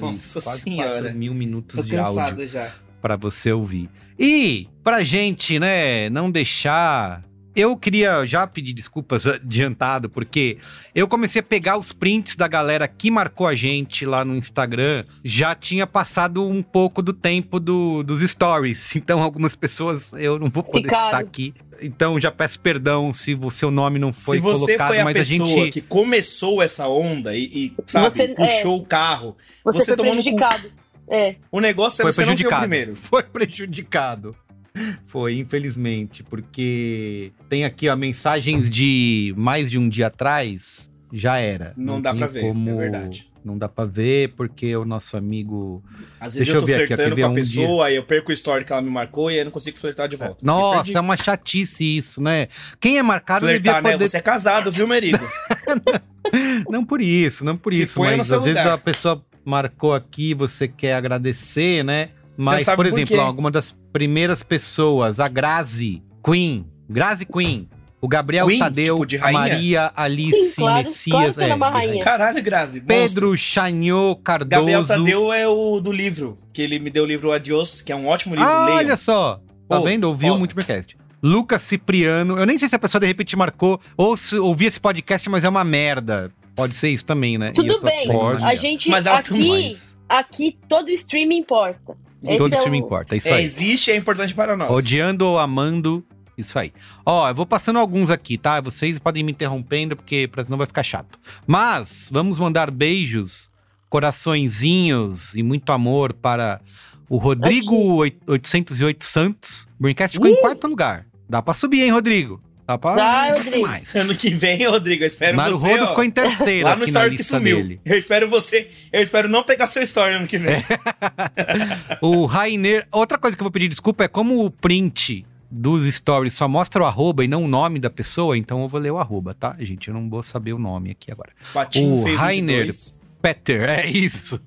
[0.00, 1.02] Nossa Quase senhora.
[1.02, 2.14] 4 mil minutos Tô de áudio.
[2.20, 2.72] cansado já.
[3.00, 3.88] para você ouvir.
[4.18, 7.22] E pra gente, né, não deixar
[7.60, 10.58] eu queria já pedir desculpas adiantado, porque
[10.94, 15.04] eu comecei a pegar os prints da galera que marcou a gente lá no Instagram.
[15.24, 18.94] Já tinha passado um pouco do tempo do, dos stories.
[19.08, 21.54] Então, algumas pessoas eu não vou poder citar aqui.
[21.80, 25.04] Então, já peço perdão se o seu nome não foi Se você colocado, foi a
[25.04, 25.72] mas a pessoa gente.
[25.72, 30.14] que começou essa onda e, e, sabe, Você- puxou o carro, Você, Você foi tomou
[30.14, 30.24] no cu.
[30.36, 30.72] prejudicado.
[31.10, 31.36] É.
[31.50, 32.60] o negócio é Foi você não ser o prejudicado.
[32.60, 32.94] primeiro.
[33.08, 34.36] Foi prejudicado.
[35.06, 41.72] Foi, infelizmente, porque tem aqui ó, mensagens de mais de um dia atrás, já era.
[41.76, 43.28] Não dá tem pra ver, é verdade.
[43.44, 45.82] Não dá pra ver, porque o nosso amigo.
[46.20, 47.96] Às vezes Deixa eu eu tô aqui, ó, flertando quer com a um pessoa, aí
[47.96, 50.16] eu perco o story que ela me marcou e aí eu não consigo flertar de
[50.16, 50.36] volta.
[50.42, 52.48] Nossa, é uma chatice isso, né?
[52.78, 53.92] Quem é marcado Flertar, devia né?
[53.92, 54.08] poder.
[54.08, 55.20] Você é casado, viu, marido?
[56.68, 58.74] Não por isso, não por Se isso, mas às vezes lugar.
[58.74, 62.10] a pessoa marcou aqui, você quer agradecer, né?
[62.36, 63.20] Mas, por por exemplo, quê?
[63.20, 67.68] alguma das primeiras pessoas, a Grazi Queen, Grazi Queen,
[68.00, 68.58] o Gabriel Queen?
[68.58, 69.38] Tadeu, Tipo, de rainha?
[69.40, 72.04] Maria Alice Sim, claro, Messias, claro que ela é uma de rainha.
[72.04, 72.80] Caralho, Grazi.
[72.80, 74.48] Pedro Chanhô Cardoso.
[74.50, 77.96] Gabriel Tadeu é o do livro, que ele me deu o livro Adios, que é
[77.96, 79.40] um ótimo livro, Ah, olha só.
[79.68, 80.04] Tá Pô, vendo?
[80.04, 80.38] Ouviu foda.
[80.38, 80.96] muito podcast.
[81.22, 82.38] Lucas Cipriano.
[82.38, 85.42] Eu nem sei se a pessoa de repente marcou ou se ouvia esse podcast, mas
[85.44, 86.30] é uma merda.
[86.54, 87.52] Pode ser isso também, né?
[87.52, 88.08] Tudo bem.
[88.44, 89.76] A gente Mas aqui,
[90.08, 91.96] aqui todo stream importa.
[92.36, 93.44] Todo é isso o- me importa, é isso É, aí.
[93.44, 94.70] existe, é importante para nós.
[94.70, 96.04] Odiando ou amando,
[96.36, 96.72] isso aí.
[97.06, 98.60] Ó, eu vou passando alguns aqui, tá?
[98.60, 101.18] Vocês podem me interrompendo, porque senão vai ficar chato.
[101.46, 103.50] Mas, vamos mandar beijos,
[103.88, 106.60] coraçõezinhos e muito amor para
[107.08, 109.68] o Rodrigo oit- 808 Santos.
[109.78, 110.40] O Braincast ficou em Uh!
[110.40, 111.06] quarto lugar.
[111.28, 112.40] Dá pra subir, hein, Rodrigo?
[112.68, 112.94] Dá pra...
[112.96, 113.66] Dá, Rodrigo.
[113.66, 113.94] Mais.
[113.94, 116.92] Ano que vem, Rodrigo, eu espero você, Naruhodo ó, ficou em terceiro lá no aqui
[116.92, 117.56] na story que sumiu.
[117.56, 117.80] dele.
[117.82, 120.62] Eu espero você, eu espero não pegar seu story ano que vem.
[122.02, 122.86] O Rainer.
[122.92, 126.82] Outra coisa que eu vou pedir desculpa é como o print dos stories só mostra
[126.82, 129.56] o arroba e não o nome da pessoa, então eu vou ler o arroba, tá,
[129.60, 129.88] gente?
[129.88, 131.30] Eu não vou saber o nome aqui agora.
[131.54, 132.66] Patinho O Rainer.
[132.66, 132.98] 22.
[133.22, 134.38] Peter, é isso.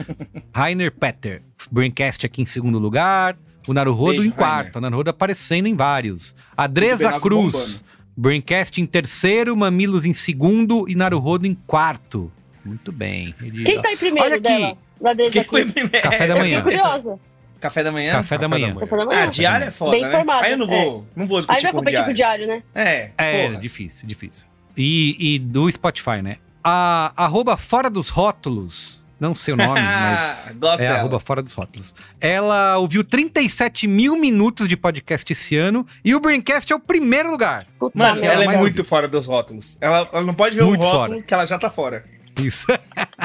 [0.52, 1.42] Rainer Peter.
[1.70, 3.36] Braincast aqui em segundo lugar.
[3.66, 4.74] O Naruhodo em quarto.
[4.74, 4.76] Rainer.
[4.78, 6.34] O Naruhodo aparecendo em vários.
[6.56, 7.52] Adresa B9 Cruz.
[7.54, 7.96] bombando.
[8.18, 12.32] Braincast em terceiro, Mamilos em segundo e Naruhodo em quarto.
[12.64, 13.34] Muito bem.
[13.42, 14.42] Ele- Quem tá em primeiro Olha aqui.
[14.42, 14.76] dela?
[15.30, 16.02] Quem foi primeiro?
[16.02, 16.62] Café da Eu manhã.
[16.62, 17.18] curiosa.
[17.60, 18.12] Café da manhã?
[18.12, 18.74] Café da manhã.
[18.74, 19.22] Café da manhã.
[19.22, 20.08] Ah, diário é foda, Bem né?
[20.08, 22.14] informado, Aí eu não vou, não vou Aí discutir vai com o competir com o
[22.14, 22.44] diário.
[22.46, 22.82] diário, né?
[22.84, 23.60] É, É, porra.
[23.60, 24.46] difícil, difícil.
[24.76, 26.36] E, e do Spotify, né?
[26.62, 29.04] A arroba fora dos rótulos.
[29.18, 30.56] Não sei o nome, mas.
[30.60, 30.98] Gosto é dela.
[30.98, 31.94] arroba fora dos rótulos.
[32.20, 37.30] Ela ouviu 37 mil minutos de podcast esse ano e o Braincast é o primeiro
[37.30, 37.64] lugar.
[37.94, 38.26] Mano, merda.
[38.26, 39.78] ela é muito fora dos rótulos.
[39.80, 41.22] Ela, ela não pode ver Muito um rótulo fora.
[41.22, 42.04] que ela já tá fora.
[42.38, 42.66] Isso.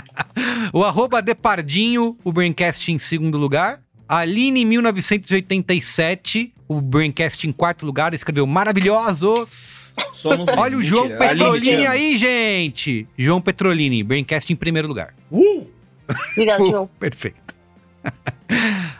[0.71, 3.81] o arroba Depardinho, o Braincast em segundo lugar.
[4.07, 9.95] Aline 1987, o Braincast em quarto lugar, escreveu maravilhosos.
[10.11, 13.07] Somos Olha o João Petrolini aí, gente.
[13.17, 15.13] João Petrolini, Braincast em primeiro lugar.
[15.31, 15.80] Uh!
[16.33, 16.89] Obrigado, João.
[16.99, 17.55] Perfeito.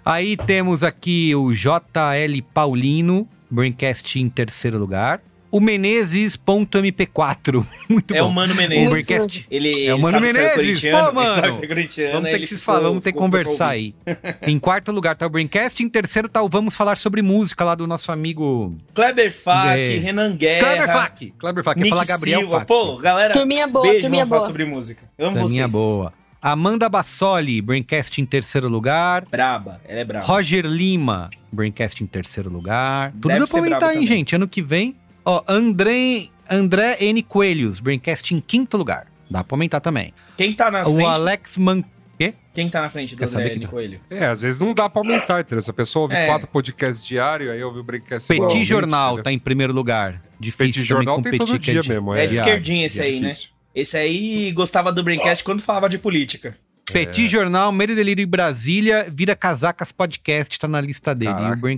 [0.06, 5.20] Aí temos aqui o JL Paulino, Braincast em terceiro lugar.
[5.52, 7.66] O Menezes.mp4.
[7.90, 8.30] Muito É bom.
[8.30, 8.90] o Mano O Menezes.
[8.90, 9.46] Braincast.
[9.52, 11.34] Ele, É o Mano é Menezes, pô, ele sabe mano.
[11.34, 11.58] é Vamos
[12.30, 13.94] ter ele que se falar, vamos ter que o conversar aí.
[14.48, 17.76] em quarto lugar tá o Braincast, em terceiro tá o Vamos Falar Sobre Música lá
[17.76, 19.98] do nosso amigo Kleber Fak, É.
[19.98, 21.34] Renan Guerra, Kleber Fak.
[21.38, 22.56] Kleber Fak, ia Nick falar Gabriel Silva.
[22.60, 22.68] Fak.
[22.68, 24.48] Pô, galera, Turminha boa, beijo, turminha vamos falar boa.
[24.48, 25.04] sobre música.
[25.20, 25.74] Amo Turminha vocês.
[25.74, 26.14] boa.
[26.42, 29.26] Amanda Bassoli, Braincast em terceiro lugar.
[29.30, 30.26] Braba, ela é braba.
[30.26, 33.12] Roger Lima, Braincast em terceiro lugar.
[33.12, 34.08] Tudo Deve pra aumentar, hein, também.
[34.08, 34.36] gente?
[34.36, 34.96] Ano que vem.
[35.24, 37.22] Ó, André, André N.
[37.22, 39.06] Coelhos, Braincast em quinto lugar.
[39.30, 40.14] Dá pra aumentar também.
[40.36, 41.06] Quem tá na O frente?
[41.08, 41.84] Alex Man...
[42.54, 43.66] Quem tá na frente do Quer André N.
[43.66, 44.02] Coelho?
[44.10, 45.62] É, às vezes não dá pra aumentar, entendeu?
[45.62, 46.26] Se a pessoa ouve É.
[46.28, 49.24] quatro podcasts diários, aí ouve o Braincast Petit Jornal entendeu?
[49.24, 50.22] tá em primeiro lugar.
[50.38, 52.28] Difícil Petit Jornal tem todo é dia di- mesmo, É é.
[52.28, 53.32] de esquerdinha esse É aí, né?
[53.74, 56.56] Esse aí gostava do Braincast quando falava de política.
[56.92, 61.32] Petit Jornal, Medo e Delírio em Brasília, Vira Casacas Podcast, tá na lista dele.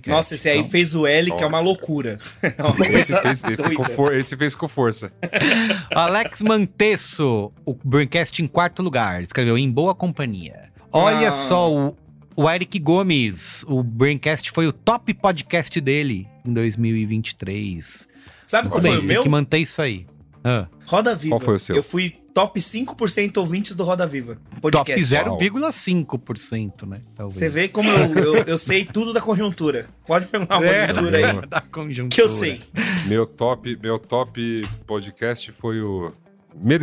[0.08, 0.10] E.
[0.10, 2.18] Nossa, esse aí Então, fez o L, que é uma loucura.
[2.42, 3.58] É uma Esse fez, ele
[3.96, 5.14] for- esse fez com força.
[5.94, 9.22] Alex Mantesso, o Braincast em quarto lugar.
[9.22, 10.72] Escreveu Em Boa Companhia.
[10.92, 11.34] Olha Ah.
[11.34, 11.96] só, o,
[12.36, 18.08] o Eric Gomes, o Braincast foi o top podcast dele em 2023.
[18.48, 19.22] Sabe qual foi o tem meu?
[19.24, 20.08] que manter isso aí.
[20.44, 21.36] Ah, Roda Viva.
[21.36, 21.76] Qual foi o seu?
[21.76, 24.36] Eu fui top 5% ouvintes do Roda Viva.
[24.60, 25.06] top Podcast.
[25.16, 27.02] 0,5%, né?
[27.16, 27.36] Talvez.
[27.36, 29.88] Você vê como eu, eu, eu sei tudo da conjuntura.
[30.06, 31.42] Pode perguntar uma É, conjuntura aí.
[31.48, 32.10] da conjuntura.
[32.16, 32.62] Que eu sei.
[33.06, 36.12] Meu top, meu top podcast foi o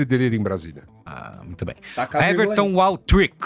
[0.07, 0.85] Delírio em Brasília.
[1.05, 1.77] Ah, muito bem.
[1.95, 3.37] Tá Everton Waltrick,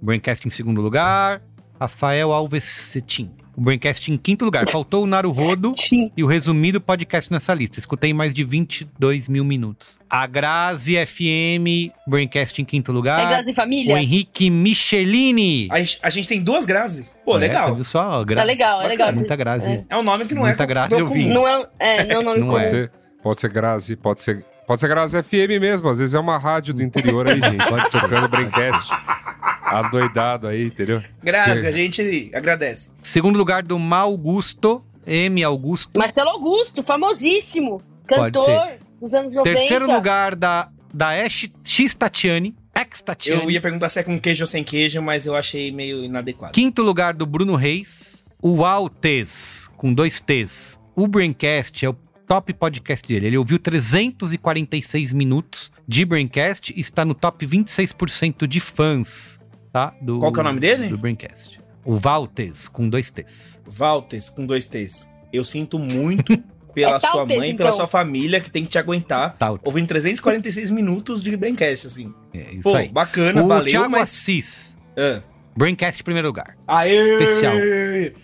[0.00, 1.42] Braincast em segundo lugar.
[1.78, 3.30] Rafael Alves Cetim.
[3.56, 4.68] O Braincast em quinto lugar.
[4.68, 6.10] Faltou o Naruhodo Sim.
[6.16, 7.78] e o resumido podcast nessa lista.
[7.78, 9.98] Escutei mais de 22 mil minutos.
[10.08, 13.28] A Grazi FM, Braincast em quinto É lugar.
[13.28, 13.98] Grazi o Família?
[13.98, 15.68] Henrique Michelini.
[15.70, 17.10] A gente, a gente tem duas Grazi.
[17.24, 17.68] Pô, É, legal.
[17.68, 18.24] você viu só?
[18.24, 18.36] Gra...
[18.40, 19.12] Tá legal, é legal.
[19.12, 19.68] Muita Grazi.
[19.70, 19.84] É.
[19.90, 21.26] É um nome que não Muita é Grazi eu vi.
[21.26, 22.58] Não é, é, não é um nome Não comum.
[22.58, 22.62] é.
[22.62, 22.92] Pode ser,
[23.22, 25.88] pode ser Grazi, pode ser, pode ser Grazi FM mesmo.
[25.88, 27.66] Às vezes é uma rádio do interior aí, gente.
[27.68, 28.00] Pode ser.
[28.00, 28.90] tocando Braincast.
[29.70, 31.02] Adoidado aí, entendeu?
[31.22, 32.90] Grazi, a gente agradece.
[33.02, 35.42] Segundo lugar do Mal Augusto, M.
[35.44, 35.98] Augusto.
[35.98, 37.82] Marcelo Augusto, famosíssimo.
[38.08, 39.56] Pode Cantor dos anos 90.
[39.56, 42.54] Terceiro lugar da, da X, X Tatiane.
[42.76, 43.42] Ex Tatiane.
[43.42, 46.52] Eu ia perguntar se é com queijo ou sem queijo, mas eu achei meio inadequado.
[46.52, 48.24] Quinto lugar do Bruno Reis.
[48.42, 50.80] O Altes, com dois T's.
[50.96, 51.96] O Braincast é o
[52.26, 53.26] top podcast dele.
[53.26, 59.39] Ele ouviu 346 minutos de Braincast e está no top 26% de fãs,
[59.72, 59.94] tá?
[60.00, 60.88] Do, Qual que é o nome dele?
[60.88, 61.60] Do Braincast.
[61.84, 63.60] O Valtes, com dois T's.
[63.66, 65.10] Valtes, com dois T's.
[65.32, 66.36] Eu sinto muito
[66.74, 67.72] pela É sua mãe e pela então.
[67.72, 69.66] sua família que tem que te aguentar Taltes.
[69.66, 72.14] ouvindo 346 minutos de Braincast, assim.
[72.34, 72.88] É isso Pô, aí.
[72.88, 74.02] bacana, o valeu, Thiago mas...
[74.02, 74.76] Assis.
[74.96, 75.22] Ah.
[75.56, 76.56] Braincast em primeiro lugar.
[76.66, 76.94] Aê!
[76.94, 77.54] Especial.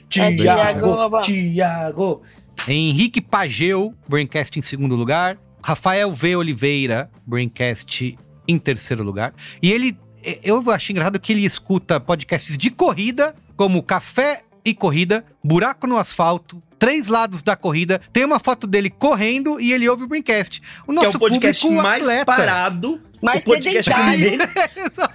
[0.08, 0.36] Tiago!
[0.36, 1.20] Thiago.
[1.22, 2.22] Tiago!
[2.68, 5.38] Henrique Pageu, Braincast em segundo lugar.
[5.62, 6.36] Rafael V.
[6.36, 8.16] Oliveira, Braincast
[8.46, 9.34] em terceiro lugar.
[9.60, 9.98] E ele,
[10.42, 15.96] eu acho engraçado que ele escuta podcasts de corrida, como Café e Corrida, Buraco no
[15.96, 18.00] Asfalto, Três Lados da Corrida.
[18.12, 20.60] Tem uma foto dele correndo e ele ouve o Braincast.
[20.86, 22.24] O Que é nosso o podcast público mais atleta.
[22.26, 23.02] parado.
[23.22, 24.30] Mais o podcast com sedentário.
[24.30, 24.52] menos,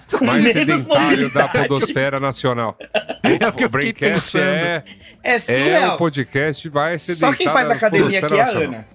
[0.18, 2.76] com Mais menos sedentário da podosfera nacional.
[3.24, 4.42] É o que Braincast pensando.
[4.44, 4.84] é,
[5.24, 5.96] É é surreal.
[5.96, 8.88] o podcast mais sedentário Só quem faz academia aqui é a Ana.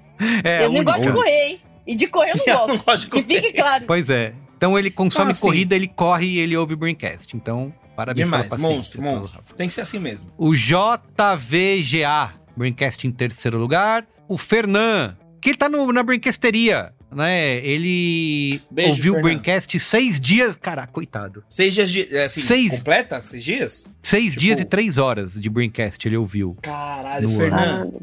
[0.43, 1.61] É, eu o nem gosto de correr, hein?
[1.87, 2.85] E de correr eu não Eu não gosto.
[2.85, 3.35] gosto de Que correr.
[3.43, 3.85] fique claro.
[3.87, 4.33] Pois é.
[4.57, 5.41] Então ele consome Ah, sim.
[5.41, 7.37] corrida, ele corre e ele ouve o Braincast.
[7.37, 9.43] Então, parabéns Demais, pela paciência, monstro, monstro.
[9.57, 10.31] Tem que ser assim mesmo.
[10.39, 14.07] O JVGA, Braincast em terceiro lugar.
[14.29, 17.59] O Fernan, que ele tá no, na Braincasteria, né?
[17.59, 19.23] Ele Beijo, ouviu o Fernan.
[19.41, 20.57] Braincast seis dias.
[20.57, 21.45] Caraca, coitado.
[21.49, 22.17] Seis dias de.
[22.17, 22.79] é, Assim, Seis.
[22.79, 23.23] completa?
[23.23, 23.93] Seis dias?
[24.03, 26.57] Seis Tipo- dias e três horas de Braincast ele ouviu.
[26.63, 27.95] Caralho, Fernando.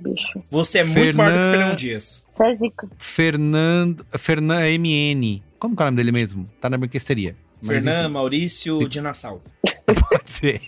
[0.49, 2.23] Você é muito maior do que Fernan- Fernando Dias.
[2.31, 2.87] Você é zica.
[2.97, 4.05] Fernando.
[4.17, 5.41] Fernan MN.
[5.63, 6.45] Como que é o nome dele mesmo?
[6.59, 7.37] Tá na Braincasteria.
[7.61, 9.41] Mas, Fernando, enfim, Maurício de Nassau.
[10.09, 10.59] Pode ser.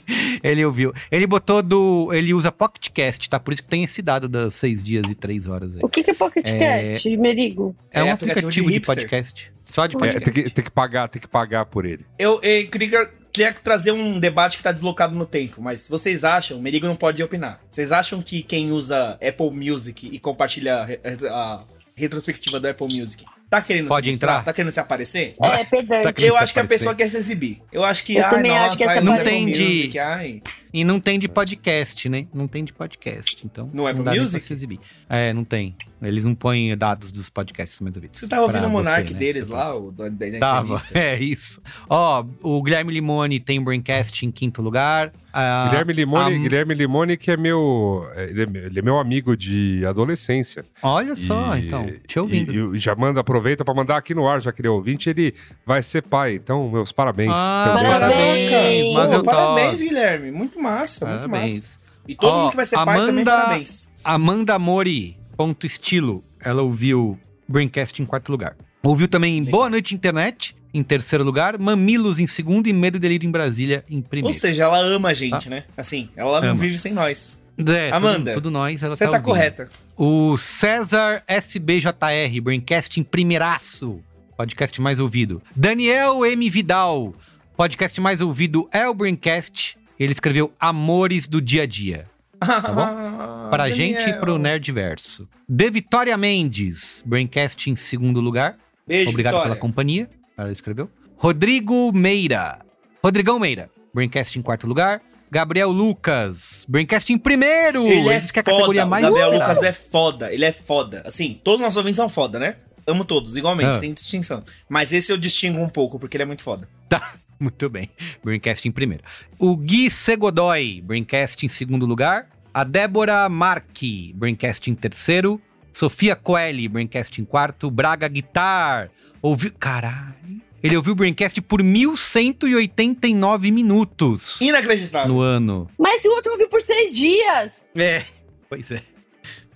[0.41, 0.93] Ele ouviu.
[1.11, 2.13] Ele botou do.
[2.13, 3.37] Ele usa PocketCast, tá?
[3.37, 5.81] Por isso que tem esse dado das seis dias e três horas aí.
[5.83, 7.75] O que que é Pocket É- Cast, Merigo?
[7.91, 9.51] É, É um aplicativo aplicativo, de de, podcast.
[9.65, 10.31] Só de É, podcast.
[10.31, 12.05] tem, que, tem que pagar, tem que pagar por ele.
[12.17, 16.57] Eu, eu queria, queria trazer um debate que tá deslocado no tempo, mas vocês acham,
[16.57, 17.59] o Merigo não pode opinar.
[17.69, 20.87] Vocês acham que quem usa Apple Music e compartilha
[21.29, 21.63] a, a
[21.95, 23.25] retrospectiva do Apple Music
[23.56, 24.32] tá querendo Pode se mostrar?
[24.34, 24.43] entrar?
[24.45, 25.36] Tá querendo se aparecer?
[25.41, 26.03] É, pedante.
[26.03, 26.68] Tá Eu acho que a aparecer.
[26.68, 27.62] pessoa quer se exibir.
[27.72, 30.41] Eu acho que, Eu ai, nossa, que ai, Não Apple tem de- Music, ai.
[30.74, 32.28] E não tem de podcast, né?
[32.34, 33.38] Não tem de podcast.
[33.45, 33.70] Então.
[33.74, 34.39] No Apple não dá Music?
[34.39, 34.80] pra se exibir.
[35.10, 35.74] É, não tem.
[36.01, 38.20] Eles não põem dados dos podcasts mais ouvidos.
[38.20, 39.18] Você tava ouvindo o Monark né?
[39.20, 40.99] deles Você lá, o da, da, da Tava, entrevista?
[40.99, 41.62] é isso.
[41.89, 45.14] Ó, o Guilherme Limone tem Braincast em quinto lugar.
[45.32, 48.82] Ah, Guilherme Limone, a- Guilherme Limone que é meu, é, ele é meu- ele é
[48.82, 50.66] meu amigo de adolescência.
[50.84, 51.89] Olha só, E- então.
[52.06, 52.74] Te ouvindo.
[52.74, 55.09] E, e já manda, aproveita pra mandar aqui no ar, já que ele é ouvinte,
[55.09, 55.33] ele
[55.65, 56.33] vai ser pai.
[56.35, 57.31] Então, meus parabéns.
[57.33, 57.91] Ah, também.
[57.91, 58.49] Parabéns.
[58.51, 58.93] parabéns.
[58.93, 59.81] Mas eu parabéns.
[59.81, 60.31] Guilherme.
[60.31, 61.29] Muito massa, muito massa.
[61.29, 61.79] Parabéns.
[62.07, 63.87] E todo Ó, mundo que vai ser pai também, Amanda- parabéns.
[64.03, 66.23] Amanda Mori, ponto estilo.
[66.43, 68.55] Ela ouviu Braincast em quarto lugar.
[68.83, 71.57] Ouviu também Boa Noite Internet, em terceiro lugar.
[71.59, 74.37] Mamilos em segundo e Medo e Delírio em Brasília em Ou primeiro.
[74.37, 75.63] seja, ela ama a gente, né?
[75.77, 76.59] Assim, ela não Ama.
[76.59, 77.41] vive sem nós.
[77.58, 79.24] É, tudo- Amanda, tudo, nós, ela Você tá ouvindo.
[79.26, 79.70] correta.
[79.95, 84.01] O César SBJR, Braincast em primeiraço.
[84.38, 85.41] Podcast mais ouvido.
[85.56, 86.49] Daniel M.
[86.49, 87.14] Vidal,
[87.56, 89.78] podcast mais ouvido é o Braincast.
[89.97, 92.06] Ele escreveu Amores do Dia a Dia.
[92.38, 93.47] Tá bom?
[93.49, 95.28] Para a gente e pro Nerdverso.
[95.47, 98.58] De Vitória Mendes, Braincast em segundo lugar.
[98.86, 99.51] Beijo, Obrigado Vitória.
[99.51, 100.10] pela companhia.
[100.38, 100.89] Ela escreveu.
[101.16, 102.60] Rodrigo Meira.
[103.01, 103.70] Rodrigão Meira.
[103.93, 105.01] Braincast em quarto lugar.
[105.32, 106.65] Gabriel Lucas.
[106.67, 107.86] Braincast em primeiro.
[107.88, 109.51] Ele é que é a categoria mais Gabriel esperada.
[109.53, 110.34] Lucas é foda.
[110.34, 111.01] Ele é foda.
[111.05, 112.55] Assim, todos os nossos ouvintes são foda, né?
[112.88, 113.73] Amo todos, igualmente, Ah.
[113.73, 114.43] sem distinção.
[114.69, 116.67] Mas esse eu distingo um pouco, porque ele é muito foda.
[116.88, 117.13] Tá.
[117.38, 117.89] Muito bem.
[118.23, 119.03] Braincast em primeiro.
[119.38, 122.30] O Gui Segodoy, Braincast em segundo lugar.
[122.53, 125.41] A Débora Marque, Braincast em terceiro.
[125.73, 127.69] Sofia Coelho, Braincast em quarto.
[127.69, 128.89] Braga Guitar,
[129.21, 129.51] ouviu...
[129.59, 130.41] Caralho.
[130.66, 135.13] Ele ouviu o Braincast por 1.189 minutos Inacreditável.
[135.13, 135.70] no ano.
[135.78, 137.68] Mas o outro eu vi por seis dias.
[137.76, 138.03] É.
[138.49, 138.82] Pois é.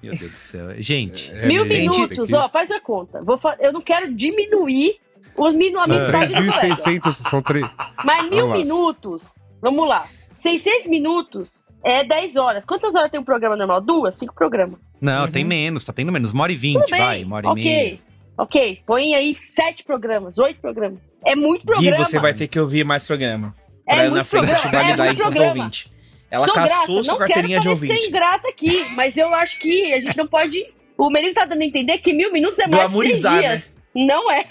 [0.01, 0.81] Meu Deus do céu.
[0.81, 3.21] Gente, É, Mil gente, minutos, que- ó, faz a conta.
[3.21, 4.95] Vou fa- Eu não quero diminuir
[5.35, 5.79] os minu...
[5.79, 6.75] a São minutagem do colega.
[6.75, 7.65] 3.600, são três.
[8.05, 8.57] Mas mil Vamos lá.
[8.57, 10.05] minutos, vamos lá.
[10.41, 11.47] 600 minutos
[11.83, 12.63] é 10 horas.
[12.65, 13.81] Quantas horas tem um programa normal?
[13.81, 14.15] Duas?
[14.15, 14.79] Cinco programas.
[15.01, 15.31] não, Uhum.
[15.31, 16.31] tem menos, tá tendo menos.
[16.31, 17.99] Uma hora e vinte, vai, uma hora e ok, meia.
[18.43, 18.81] Ok.
[18.85, 20.99] Põe aí sete programas, oito programas.
[21.25, 22.05] É muito Gui, programa.
[22.05, 23.53] você vai ter que ouvir mais programa.
[23.87, 25.59] É Pra muito na frente programa, te é validar muito enquanto programa.
[25.63, 25.91] ouvinte.
[26.31, 28.07] Ela Sou caçou grata, sua carteirinha de quero parecer ouvinte.
[28.09, 30.63] ingrata aqui, mas eu acho que a gente não pode...
[30.97, 33.77] O Merigo tá dando a entender que mil minutos é mais de seis dias.
[33.95, 34.45] Não é,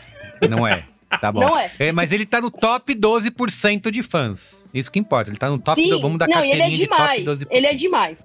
[0.49, 0.85] Não é.
[1.21, 1.41] Tá bom.
[1.41, 1.71] não é.
[1.93, 4.67] mas ele tá no top 12% de fãs.
[4.75, 5.31] Isso que importa.
[5.31, 5.81] Ele tá no top.
[5.81, 7.41] Sim, do- vamos dar não, ele carteirinha é de top demais.
[7.41, 7.47] 12%.
[7.51, 8.19] Ele é demais.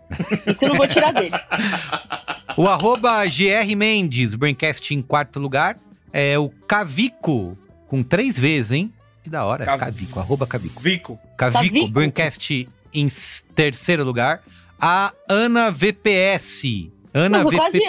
[0.47, 1.31] Isso eu não vou tirar dele.
[2.57, 5.77] O arroba GR Mendes, Braincast em quarto lugar.
[6.11, 8.93] É o Cavico, com três vezes, hein?
[9.23, 9.65] Que da hora.
[9.65, 10.81] Cav- Cavico, arroba Cavico.
[10.81, 11.19] Vico.
[11.37, 11.87] Cavico, Cavico?
[11.89, 13.07] Braincast em
[13.55, 14.43] terceiro lugar.
[14.79, 16.91] A Ana VPS.
[17.13, 17.79] Ana quase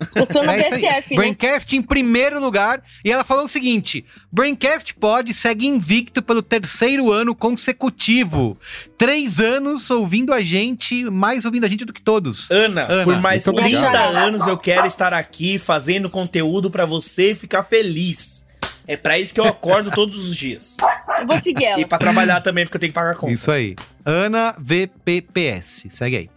[0.00, 0.06] eu.
[0.06, 0.16] VPPS.
[0.16, 1.04] Eu sou na É né?
[1.14, 2.82] Braincast em primeiro lugar.
[3.04, 8.58] E ela falou o seguinte: Braincast Pod segue invicto pelo terceiro ano consecutivo.
[8.96, 12.50] Três anos ouvindo a gente, mais ouvindo a gente do que todos.
[12.50, 14.16] Ana, Ana, por mais muito 30 obrigado.
[14.16, 18.46] anos eu quero estar aqui fazendo conteúdo pra você ficar feliz.
[18.86, 20.76] É pra isso que eu acordo todos os dias.
[21.20, 21.80] Eu vou seguir ela.
[21.80, 23.34] E pra trabalhar também, porque eu tenho que pagar a conta.
[23.34, 23.76] Isso aí.
[24.02, 25.88] Ana VPPS.
[25.90, 26.30] Segue aí.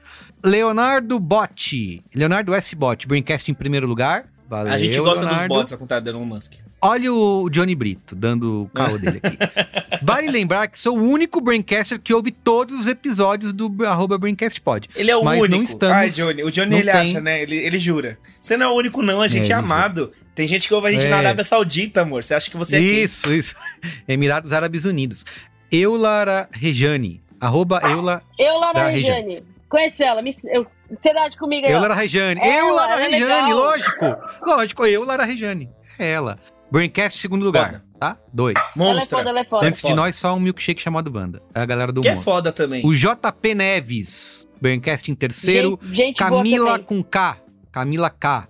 [0.44, 2.04] Leonardo Botti.
[2.14, 2.76] Leonardo S.
[2.76, 3.08] Bot.
[3.08, 4.26] Braincast em primeiro lugar.
[4.50, 5.48] Valeu, a gente gosta dos Leonardo.
[5.54, 6.54] bots, ao contrário do Elon Musk.
[6.82, 9.38] Olha o Johnny Brito dando o carro dele aqui.
[10.04, 14.90] Vale lembrar que sou o único Braincaster que ouve todos os episódios do arroba BraincastPod.
[14.96, 15.64] Ele é o Mas não único.
[15.64, 16.44] estamos- Ai, Johnny.
[16.44, 17.42] O Johnny, não ele tem- acha, né?
[17.44, 18.18] Ele, ele jura.
[18.42, 19.22] Você não é o único, não.
[19.22, 20.12] A gente É, é, amado.
[20.34, 21.10] Tem gente que ouve a gente É.
[21.10, 22.24] na Arábia Saudita, amor.
[22.24, 23.04] Você acha que você é quem?
[23.04, 23.56] Isso, isso.
[24.08, 25.24] Emirados Árabes Unidos.
[25.72, 27.22] Eulara Rejane.
[27.40, 29.44] Arroba Eula, Eu, Lara Da Regiane.
[29.72, 30.22] Conheço ela.
[30.22, 30.32] Me...
[30.46, 30.68] Eu...
[31.02, 31.74] Seriedade comigo aí.
[31.74, 31.78] ó.
[31.78, 32.40] Eulara Rejane.
[32.42, 33.58] Ela, Eu, Lara ela é Rejane, legal.
[33.58, 34.06] lógico.
[34.46, 35.70] Lógico, eu, Lara Rejane.
[35.98, 36.38] É ela.
[36.70, 37.84] Braincast, segundo lugar, Foda.
[38.00, 38.18] tá?
[38.32, 38.56] Dois.
[38.58, 39.18] Ela é Monstra.
[39.18, 39.66] foda, ela é foda.
[39.68, 39.96] Antes de foda.
[39.96, 41.42] nós, só um milkshake chamado Banda.
[41.56, 42.86] É a galera do Que é foda também.
[42.86, 44.48] O JP Neves.
[44.62, 45.80] Braincast em terceiro.
[45.84, 47.38] Gente, gente Camila com K.
[47.72, 48.48] Camila K.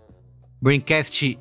[0.62, 1.40] Braincast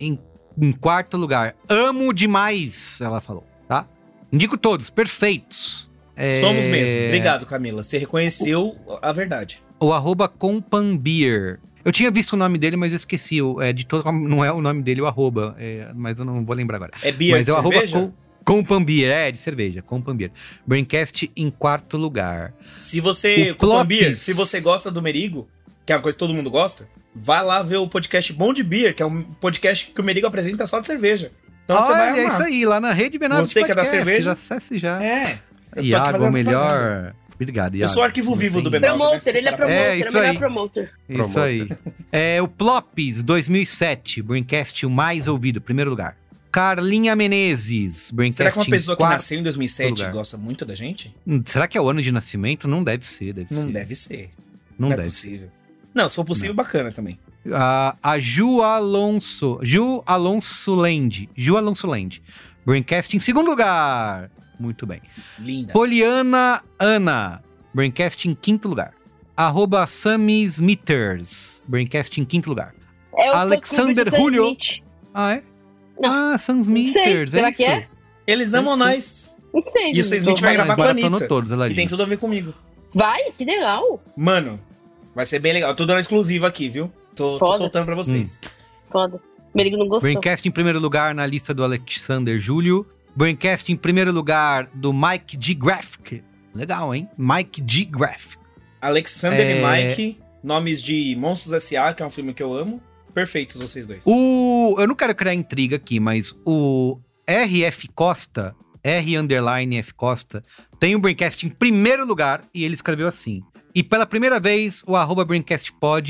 [0.00, 0.18] em,
[0.60, 1.54] em quarto lugar.
[1.68, 3.86] Amo demais, ela falou, tá?
[4.32, 5.90] Indico todos, perfeitos.
[6.16, 7.06] É, Somos mesmo.
[7.06, 7.82] Obrigado, Camila.
[7.82, 9.60] Você reconheceu a verdade.
[9.80, 11.58] O arroba Companbeer.
[11.84, 13.42] Eu tinha visto o nome dele, mas eu esqueci.
[13.42, 15.54] O é, editor não é o nome dele, o arroba.
[15.58, 16.92] é, mas eu não vou lembrar agora.
[17.02, 17.98] É beer mas de é o arroba cerveja?
[17.98, 18.12] com,
[18.44, 19.82] Compambeer, é, de cerveja.
[19.82, 20.30] Compambeer.
[20.66, 22.54] Braincast em quarto lugar.
[22.80, 24.20] Se você, O Copan Beer, Plops.
[24.20, 25.48] se você gosta do Merigo,
[25.84, 28.62] que é uma coisa que todo mundo gosta, vai lá ver o podcast Bom de
[28.62, 31.32] Beer, que é um podcast que o Merigo apresenta só de cerveja.
[31.64, 32.32] Então você vai Olha, é amar.
[32.34, 34.32] isso aí, lá na rede B9 Você que é da Podcast, cerveja?
[34.32, 35.02] Acesse já.
[35.02, 35.38] É.
[35.76, 37.14] eu Iago, o melhor.
[37.34, 37.92] Obrigado, Eu Iago.
[37.92, 38.80] sou o arquivo Não vivo do B9.
[38.80, 40.38] Promoter, ele é promoter, É, é, isso o melhor aí.
[40.38, 40.90] promoter.
[41.08, 41.68] Isso aí.
[42.12, 46.16] É, o Plops 2007, Braincast o mais ouvido, primeiro lugar.
[46.52, 50.12] Carlinha Menezes, Braincast Será que uma pessoa que nasceu em 2007 lugar.
[50.12, 51.12] gosta muito da gente?
[51.26, 52.68] Hum, Será que é o ano de nascimento?
[52.68, 53.72] Não deve ser, deve Não ser.
[53.72, 54.30] deve ser.
[54.78, 55.48] Não, Não, é deve possível.
[55.92, 57.18] Não, se for possível, bacana também.
[57.52, 59.58] A, a Ju Alonso.
[59.62, 61.28] Ju Alonso Land.
[61.36, 62.22] Ju Alonso Land.
[62.64, 64.30] Braincast em segundo lugar.
[64.64, 65.02] Muito bem.
[65.38, 65.72] Linda.
[65.72, 67.42] Poliana Ana.
[67.74, 68.94] Braincast em quinto lugar.
[69.36, 71.62] Arroba Sammy Smithers.
[71.68, 72.74] Braincast em quinto lugar.
[73.16, 74.44] É o Alexander Julio.
[74.44, 74.82] Smith.
[75.12, 75.42] Ah, é?
[76.00, 76.32] Não.
[76.32, 76.60] Ah, Sam.
[76.60, 77.30] Smithers.
[77.30, 77.70] Será é que isso?
[77.70, 77.88] é?
[78.26, 78.96] Eles amam Deve ser.
[78.96, 79.36] nós.
[79.52, 79.90] Não sei.
[79.92, 82.02] E o Sam Smith vai gravar com a Maratonou Anitta, todos, ela Que tem tudo
[82.02, 82.54] a ver comigo.
[82.92, 83.32] Vai?
[83.32, 84.02] Que legal.
[84.16, 84.58] Mano,
[85.14, 85.70] vai ser bem legal.
[85.70, 86.90] Eu tô dando exclusiva aqui, viu?
[87.14, 88.40] Tô, tô soltando pra vocês.
[88.90, 89.20] Foda.
[89.54, 90.00] Merigo não gostou.
[90.00, 92.86] Braincast em primeiro lugar na lista do Alexander Júlio.
[93.16, 95.54] Braincast em primeiro lugar do Mike G.
[95.54, 96.22] Graphic.
[96.54, 97.08] Legal, hein?
[97.16, 97.84] Mike G.
[97.84, 98.42] Graphic.
[98.80, 99.58] Alexander É.
[99.58, 102.82] e Mike, nomes de Monstros S.A., que é um filme que eu amo.
[103.12, 104.04] Perfeitos vocês dois.
[104.06, 106.98] O, eu não quero criar intriga aqui, mas o
[107.28, 110.42] RF Costa, R underline F Costa,
[110.80, 113.42] tem o Braincast em primeiro lugar e ele escreveu assim.
[113.74, 115.26] E pela primeira vez, o arroba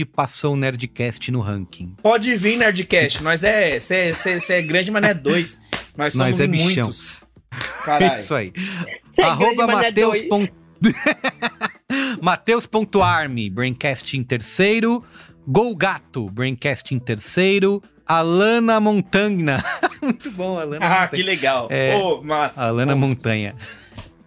[0.05, 1.95] passou o Nerdcast no ranking.
[2.03, 3.23] Pode vir, Nerdcast.
[3.23, 3.81] Nós é.
[3.81, 4.13] Você
[4.51, 5.59] é grande, mas não é dois.
[5.97, 6.67] Nós Nós somos é bichão.
[6.85, 7.23] muitos.
[7.85, 8.21] Caralho.
[8.21, 8.53] Isso aí.
[9.15, 10.23] Você é arroba é Mateus.
[10.23, 10.49] pon-
[12.21, 15.03] Mateus.arme, Braincast em terceiro.
[15.47, 17.83] Golgato, Braincast em terceiro.
[18.07, 19.65] Alana Montanha.
[20.03, 21.69] Muito bom, Alana Ah, que legal.
[21.71, 21.95] É.
[21.97, 22.63] Ô, massa.
[22.63, 23.07] Alana Nossa.
[23.15, 23.55] Montanha.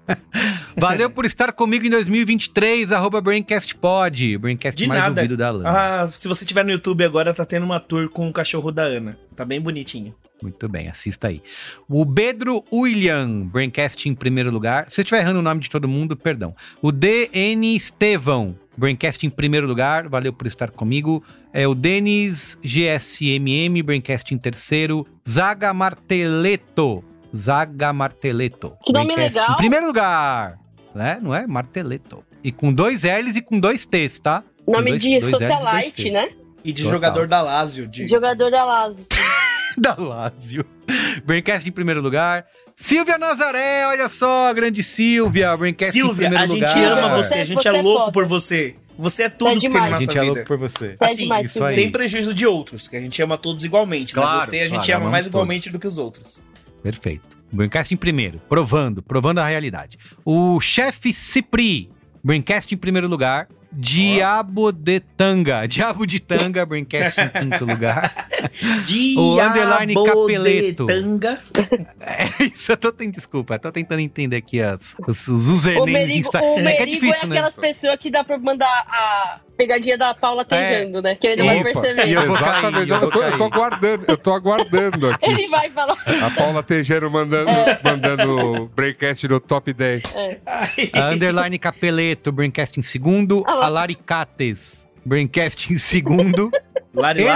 [0.77, 4.37] Valeu por estar comigo em 2023, arroba BraincastPod.
[4.37, 5.21] Braincast De mais nada.
[5.21, 5.69] ouvido da Alana.
[5.69, 8.83] Ah, se você tiver no YouTube agora, tá tendo uma tour com o cachorro da
[8.83, 9.17] Ana.
[9.35, 10.13] Tá bem bonitinho.
[10.41, 11.41] Muito bem, assista aí.
[11.89, 14.89] O Pedro William, Braincast em primeiro lugar.
[14.89, 16.55] Se eu estiver errando o nome de todo mundo, perdão.
[16.79, 20.07] O DN Estevão, Braincast em primeiro lugar.
[20.07, 21.23] Valeu por estar comigo.
[21.51, 25.07] É o Denis GSMM, Braincast em terceiro.
[25.27, 27.03] Zaga Marteleto.
[27.37, 28.73] Zaga Marteleto.
[28.83, 29.51] Que nome legal.
[29.51, 30.57] Em primeiro lugar.
[30.95, 31.19] Né?
[31.21, 31.45] Não é?
[31.45, 32.23] Marteleto.
[32.43, 34.43] E com dois L's e com dois T's, tá?
[34.67, 36.29] Nome dois- de dois socialite, né?
[36.63, 36.95] E de Total.
[36.97, 37.87] jogador da Lazio.
[37.87, 38.07] De...
[38.07, 39.05] Jogador da Lazio.
[39.77, 40.65] da Lazio.
[41.25, 42.45] Braincast em primeiro lugar.
[42.75, 45.55] Silvia Nazaré, olha só, a grande Silvia.
[45.55, 46.97] Braincast em Silvia, primeiro a gente lugar.
[46.97, 48.11] ama você, a gente Você é é louco foda.
[48.11, 48.75] por você.
[48.99, 49.93] Você é tudo É que tem na demais.
[49.93, 50.33] A nossa gente é vida.
[50.33, 50.95] louco por você.
[50.99, 51.69] É Assim, demais, Silvia.
[51.69, 51.73] aí.
[51.75, 54.13] Sem prejuízo de outros, que a gente ama todos igualmente.
[54.13, 55.33] Claro, mas você a gente claro, ama mais todos.
[55.35, 56.41] igualmente do que os outros.
[56.87, 57.37] Perfeito.
[57.51, 59.99] Braincast em primeiro, provando, provando a realidade.
[60.23, 61.91] O chefe Cipri,
[62.23, 63.49] Braincast em primeiro lugar.
[63.71, 68.13] Diabo de Tanga, Diabo de Tanga, Braincast em quinto lugar.
[69.17, 70.85] O underline Diabo Capeleto.
[70.85, 71.37] de tanga.
[71.99, 75.83] É isso, eu tô tentando, desculpa, eu tô tentando entender aqui as, os, os usernames
[75.83, 76.49] O de Merigo, Instagram.
[76.49, 77.35] o É que é Merigo é, difícil, né?
[77.37, 81.15] aquelas pessoas que dá pra mandar a pegadinha da Paula tejando, né?
[81.15, 82.07] Que ele não vai Opa, perceber.
[82.07, 85.25] e eu Exatamente, eu, tô, eu tô aguardando, eu tô aguardando aqui.
[85.25, 85.97] Ele vai falar.
[86.23, 87.49] A Paula Tejero mandando,
[87.83, 90.15] mandando breakcast no top 10.
[90.93, 93.43] A Underline Capeleto, Braincast em segundo.
[93.47, 93.65] Ah lá.
[93.65, 96.51] a Laricates, Braincast em segundo.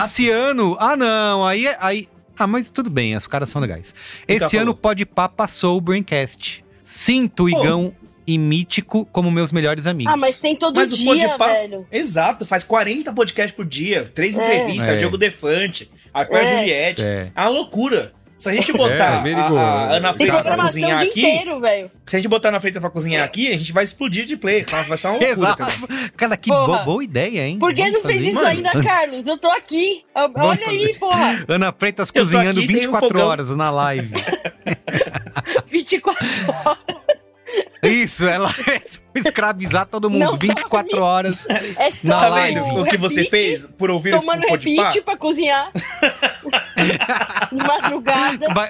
[0.04, 0.76] Esse ano.
[0.80, 1.46] Ah, não.
[1.46, 1.68] Aí.
[1.80, 2.08] aí
[2.40, 3.94] ah, mas tudo bem, os caras são legais.
[4.28, 6.66] Fica Esse ano o Podpah passou o Braincast.
[6.84, 7.94] Sinto o Igão
[8.26, 10.12] e Mítico como meus melhores amigos.
[10.12, 11.86] Ah, mas tem todo Mas o dia, Podpah, velho.
[11.92, 14.44] exato, faz 40 podcasts por dia, três É.
[14.44, 14.96] entrevistas, É.
[14.96, 16.58] Diogo Defante, a É.
[16.58, 17.02] Juliette.
[17.04, 17.32] É.
[17.36, 18.14] É uma loucura.
[18.42, 21.92] Se a gente botar É, a, a Ana Freitas pra cozinhar dia aqui, inteiro, velho.
[22.08, 24.36] se a gente botar a Ana Freitas pra cozinhar aqui, a gente vai explodir de
[24.36, 24.66] play.
[24.88, 26.10] Vai ser uma loucura também.
[26.18, 27.60] Cara, que bo- boa ideia, hein?
[27.60, 29.28] Por que Vamos não fez isso Mano, ainda, Carlos?
[29.28, 30.04] Eu tô aqui.
[30.16, 31.00] Vamos Olha aí, fazer.
[31.00, 31.46] porra.
[31.48, 33.28] Ana Freitas cozinhando aqui, tem um 24 fogão.
[33.28, 34.10] horas na live.
[35.72, 36.26] 24
[36.66, 37.11] horas.
[37.84, 38.50] Isso, ela
[39.16, 40.24] escravizar todo mundo.
[40.26, 41.04] Não 24 dorme.
[41.06, 41.48] horas.
[41.50, 42.60] É só Na Tá live.
[42.60, 44.84] vendo o que você fez por ouvir esse Tomando podpah?
[44.90, 45.72] repeat pra cozinhar.
[47.52, 48.54] De madrugada.
[48.54, 48.70] Vai,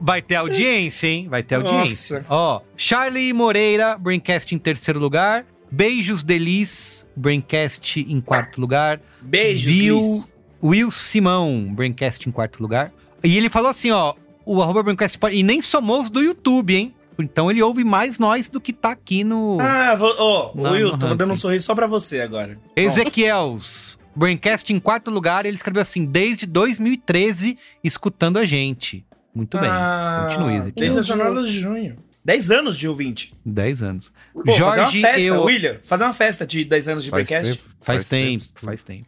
[0.00, 1.28] vai ter audiência, hein?
[1.28, 1.74] Vai ter Nossa.
[1.76, 2.26] audiência.
[2.28, 5.44] Ó, Charlie Moreira, Braincast em terceiro lugar.
[5.70, 9.00] Beijos Delis, Braincast em quarto lugar.
[9.20, 10.32] Beijos, Liz.
[10.62, 12.92] Will Simão, Braincast em quarto lugar.
[13.22, 14.14] E ele falou assim, ó,
[14.44, 16.94] o arroba Braincast, e nem somou os do YouTube, hein?
[17.18, 20.98] Então ele ouve mais nós do que tá aqui no Ah, vou- Não, Will, no
[20.98, 22.58] tô dando um sorriso só pra você agora.
[22.76, 23.98] Ezequiels.
[24.14, 29.04] Braincast em quarto lugar, ele escreveu assim, desde 2013, escutando a gente.
[29.34, 30.72] Muito bem, Ah, continue, Ezequiel.
[30.76, 31.96] Desde a jornada de junho.
[32.24, 33.34] 10 anos de ouvinte.
[33.44, 34.10] 10 anos.
[34.32, 35.42] Pô, fazer uma Jorge, festa, eu...
[35.44, 35.76] William.
[35.84, 37.56] Fazer uma festa de 10 anos de Faz Braincast.
[37.58, 37.68] tempo.
[37.84, 39.06] Faz, tempo, faz tempo.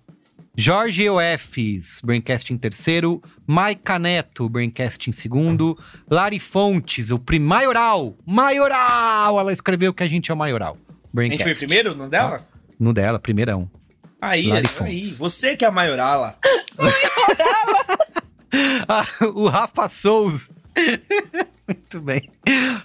[0.61, 3.23] Jorge Eufs, Braincast em terceiro.
[3.47, 5.79] Maica Neto, Braincast em segundo.
[6.11, 7.39] Lari Fontes, o prim...
[7.39, 8.17] Maioral.
[8.27, 9.39] Maioral!
[9.39, 10.77] Ela escreveu que a gente é o Maioral.
[10.89, 11.45] A Braincast.
[11.45, 12.45] gente foi primeiro no dela?
[12.77, 13.71] No dela, primeirão.
[14.21, 14.67] Aí, Lari aí.
[14.67, 15.19] Fontes.
[15.19, 16.37] Você que é a maiorala.
[18.89, 19.05] Ah,
[19.35, 20.49] o Rafa Souza.
[21.67, 22.31] Muito bem.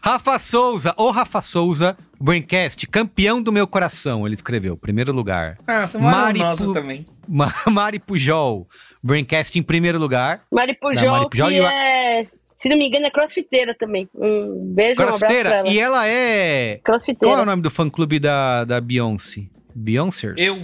[0.02, 5.58] Rafa Souza, o Rafa Souza, Braincast, campeão do meu coração, ele escreveu, primeiro lugar.
[5.66, 7.06] Ah, você é uma Mari nossa Pu- também.
[7.28, 8.68] Ma- Mari Pujol,
[9.02, 10.42] Braincast em primeiro lugar.
[10.52, 12.28] Mari Pujol, Mari Pujol que e é...
[12.58, 14.08] Se não me engano, é crossfiteira também.
[14.16, 15.68] Um beijo, um abraço pra Crossfiteira, ela.
[15.70, 16.80] e ela é.
[16.84, 17.34] Crossfiteira.
[17.36, 19.44] Qual é o nome do fã-clube da, da Beyoncé?
[19.76, 20.42] Beyoncers?
[20.42, 20.56] Eu.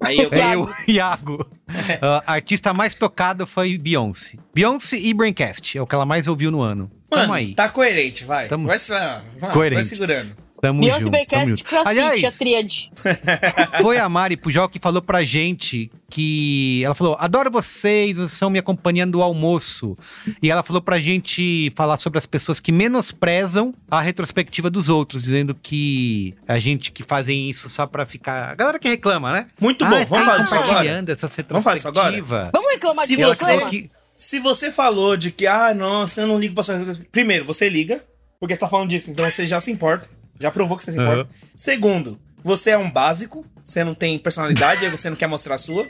[0.00, 1.44] Aí eu É eu, Iago.
[2.02, 4.36] Ah, a artista mais tocada foi Beyoncé.
[4.54, 6.90] Beyoncé e Braincast, é o que ela mais ouviu no ano.
[7.10, 7.54] Tamo Mano, aí.
[7.54, 8.48] tá coerente, vai.
[8.48, 9.84] Tamo- Vai, vai, vai Coerente.
[9.86, 10.34] segurando.
[10.62, 11.10] Tamo Beyoncé junto.
[11.10, 11.64] Braincast tamo junto.
[11.64, 12.90] crossfit, a Aliás, tríade.
[13.82, 16.82] foi a Mari Pujol que falou pra gente que.
[16.84, 19.96] Ela falou: adoro vocês, vocês são minha companhia do almoço.
[20.40, 25.24] E ela falou pra gente falar sobre as pessoas que menosprezam a retrospectiva dos outros,
[25.24, 28.50] dizendo que a gente que fazem isso só pra ficar.
[28.52, 29.46] A galera que reclama, né?
[29.60, 31.04] Muito Ah, bom, vamos falar disso agora.
[31.08, 32.22] essas Vamos falar disso agora?
[32.52, 33.90] Vamos reclamar Se de você- que.
[34.16, 37.10] Se você falou de que, ah, nossa, eu não ligo pra sua retrospectiva.
[37.10, 38.04] Primeiro, você liga,
[38.38, 40.08] porque você tá falando disso, então você já se importa.
[40.40, 41.20] Já provou que você se importa.
[41.22, 41.28] Aham.
[41.54, 45.58] Segundo, você é um básico, você não tem personalidade, aí você não quer mostrar a
[45.58, 45.86] sua.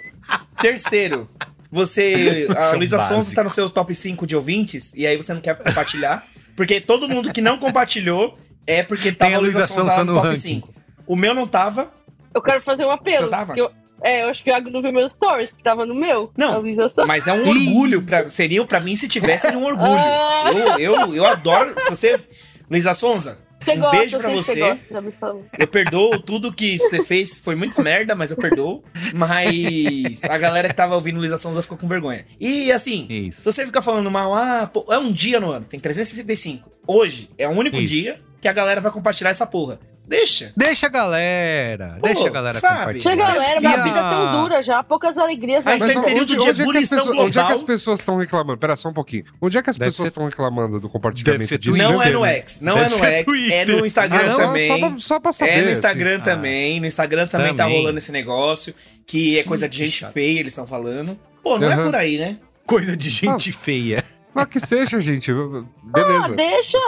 [0.60, 1.28] Terceiro,
[1.70, 2.46] você.
[2.56, 5.32] A é um Luísa Sonza tá no seu top 5 de ouvintes, e aí você
[5.32, 6.26] não quer compartilhar.
[6.54, 10.14] Porque todo mundo que não compartilhou é porque tava a a Luísa Sonza no no
[10.14, 10.40] top ranking.
[10.40, 10.74] 5.
[11.06, 11.90] O meu não tava.
[12.34, 13.24] Eu quero fazer um apelo.
[13.24, 13.54] Você tava?
[13.56, 13.70] Eu,
[14.02, 16.30] É, eu acho que o Iago não viu meus stories, porque tava no meu.
[16.36, 16.62] Não,
[16.98, 17.06] A.
[17.06, 19.92] Mas é um orgulho, pra, seria pra mim se tivesse um orgulho.
[20.44, 20.50] Ah.
[20.52, 21.72] Eu, eu, eu adoro.
[21.80, 22.20] Se você.
[22.68, 24.60] Luísa Sonza, Você um gosta, beijo pra sei que você.
[24.60, 25.36] gosta.
[25.58, 28.82] Eu perdoo tudo que você fez, foi muito merda, mas eu perdoo.
[29.14, 32.24] Mas a galera que tava ouvindo Luísa Sonza ficou com vergonha.
[32.40, 33.40] E assim, Isso.
[33.40, 36.70] se você ficar falando mal, ah, pô, é um dia no ano, tem 365.
[36.86, 37.92] Hoje é o único Isso.
[37.92, 39.78] dia que a galera vai compartilhar essa porra.
[40.12, 40.52] Deixa.
[40.56, 41.96] Deixa a galera.
[42.00, 42.76] Pô, deixa a galera sabe?
[42.78, 43.14] compartilhar.
[43.14, 45.64] Tinha galera, minha a- vida é tão dura já, poucas alegrias.
[45.64, 47.52] Mas Mas tem período de onde, é que as ebulição pessoas, onde é que global.
[47.52, 48.58] as pessoas estão reclamando?
[48.58, 49.24] Pera só um pouquinho.
[49.40, 51.78] Onde é que as Deve pessoas ser- estão reclamando do compartilhamento disso?
[51.78, 52.24] Não é no.
[52.26, 53.04] X, não Deve é no
[53.34, 54.66] X, é no Instagram Ah, não, também.
[54.68, 55.50] Só pra, só pra saber.
[55.50, 55.72] É no assim.
[55.72, 56.24] Instagram Ah.
[56.24, 56.80] também.
[56.80, 57.78] No Instagram também, tá Também.
[57.78, 58.74] rolando esse negócio.
[59.06, 61.18] Que é coisa de gente feia, eles estão falando.
[61.42, 61.84] Pô, não é Aham.
[61.84, 62.36] por aí, né?
[62.66, 64.04] Coisa de gente feia.
[64.34, 65.30] Mas que seja, gente.
[65.30, 66.34] Ah, Beleza.
[66.34, 66.78] deixa.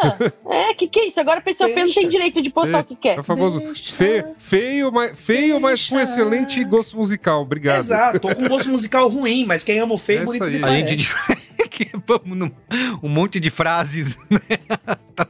[0.51, 1.21] É, que que é isso?
[1.21, 3.17] Agora a pessoa feia não tem direito de postar É, o que quer.
[3.17, 4.35] É o famoso Deixa.
[4.39, 7.43] feio, mas, feio, mas com excelente gosto musical.
[7.43, 7.79] Obrigado.
[7.81, 10.49] Exato, tô com um gosto musical ruim, mas quem ama o feio, É bonito me
[10.57, 10.57] aí.
[10.57, 10.89] A parece.
[10.97, 11.15] gente
[11.71, 12.51] que vamos num
[13.03, 14.39] um monte de frases, né?
[15.15, 15.27] Tá,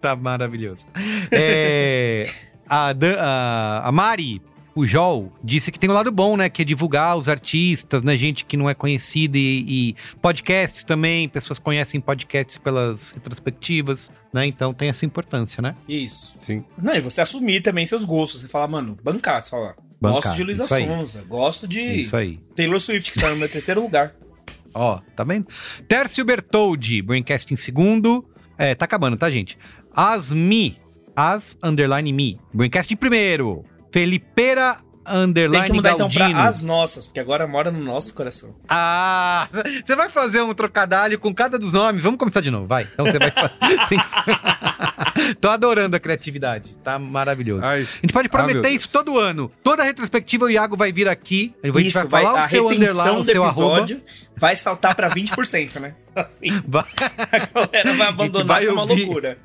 [0.00, 0.84] tá maravilhoso.
[1.30, 2.24] É,
[2.68, 4.42] a, Dan- a, a Mari
[4.78, 6.48] Pujol disse que tem o lado bom, né?
[6.48, 8.16] Que é divulgar os artistas, né?
[8.16, 11.28] Gente que não é conhecida e, e podcasts também.
[11.28, 14.46] Pessoas conhecem podcasts pelas retrospectivas, né?
[14.46, 15.74] Então tem essa importância, né?
[15.88, 16.36] Isso.
[16.38, 16.64] Sim.
[16.80, 18.42] Não, e você assumir também seus gostos.
[18.42, 19.42] Você fala, mano, bancar.
[19.42, 20.68] Você fala, Bancar, gosto de Luísa.
[20.68, 22.38] Sonza, gosto de Isso aí.
[22.54, 24.14] Taylor Swift, que saiu no meu terceiro lugar.
[24.72, 25.48] Ó, tá vendo?
[25.88, 28.24] Tércio Bertoldi, Braincast em segundo.
[28.56, 29.58] É, tá acabando, tá, gente?
[29.92, 30.78] Asmi,
[31.16, 32.38] as underline me.
[32.54, 33.64] Braincast em primeiro.
[33.92, 34.78] Felipeira
[35.10, 36.30] underline Tem que mudar então Galdino.
[36.38, 38.54] pra as nossas, porque agora mora no nosso coração.
[38.68, 39.48] Ah,
[39.86, 42.02] você vai fazer um trocadilho com cada dos nomes.
[42.02, 42.86] Vamos começar de novo, vai.
[42.92, 43.30] Então você vai.
[43.88, 46.74] Tem que- Tô adorando a criatividade.
[46.84, 47.64] Tá maravilhoso.
[47.64, 48.74] Ai, A gente pode Ah, prometer Deus.
[48.84, 49.50] isso todo ano.
[49.64, 51.54] Toda retrospectiva o Iago vai vir aqui.
[51.62, 53.66] A gente Isso, vai falar a o seu underline, o do seu arroba.
[53.78, 54.02] episódio
[54.36, 55.94] vai saltar pra 20%, né?
[56.14, 56.84] Assim, Vai-
[57.32, 59.38] a galera vai abandonar vai que é uma loucura.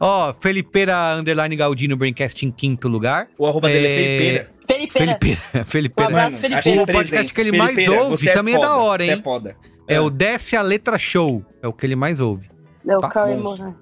[0.00, 3.28] Ó, Felipeira underline Galdino Braincast em quinto lugar.
[3.38, 4.52] O arroba dele é É, Felipeira.
[4.66, 5.18] Felipeira.
[5.18, 5.42] Felipeira.
[5.62, 6.10] Um Felipeira.
[6.26, 6.82] abraço, Felipeira.
[6.82, 9.18] O podcast que ele mais Felipeira, ouve você também é da foda, hora, Você hein?
[9.18, 9.56] é foda.
[9.88, 11.44] É o Desce a Letra Show.
[11.62, 12.48] É o que ele mais ouve.
[12.88, 13.12] É o Tá.
[13.14, 13.74] Moraes.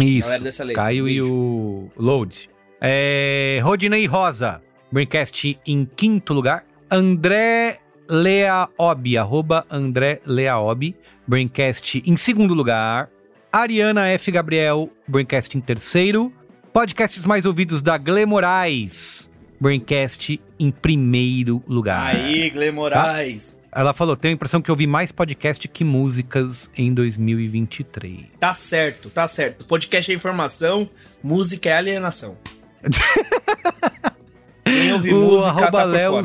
[0.00, 0.26] Isso.
[0.28, 2.48] Galera dessa letra, Caio e o Load.
[2.80, 4.60] É, Rodinei Rosa.
[4.90, 6.64] Braincast em quinto lugar.
[6.90, 7.78] André
[8.10, 9.16] Leaobi.
[9.16, 10.96] Arroba André Leaobi.
[11.26, 13.08] Braincast em segundo lugar.
[13.52, 14.30] Ariana F.
[14.32, 14.88] Gabriel.
[15.06, 16.32] Braincast em terceiro.
[16.72, 19.30] Podcasts mais ouvidos da Gle Moraes.
[19.60, 22.16] Braincast em primeiro lugar.
[22.16, 23.60] Aí, Gle Moraes.
[23.70, 28.20] Ela falou: tenho a impressão que eu ouvi mais podcast que músicas em 2023.
[28.40, 29.66] Tá certo, tá certo.
[29.66, 30.88] Podcast é informação,
[31.22, 32.38] música é alienação.
[34.64, 35.84] Quem ouve O música tá.
[35.84, 36.22] Léo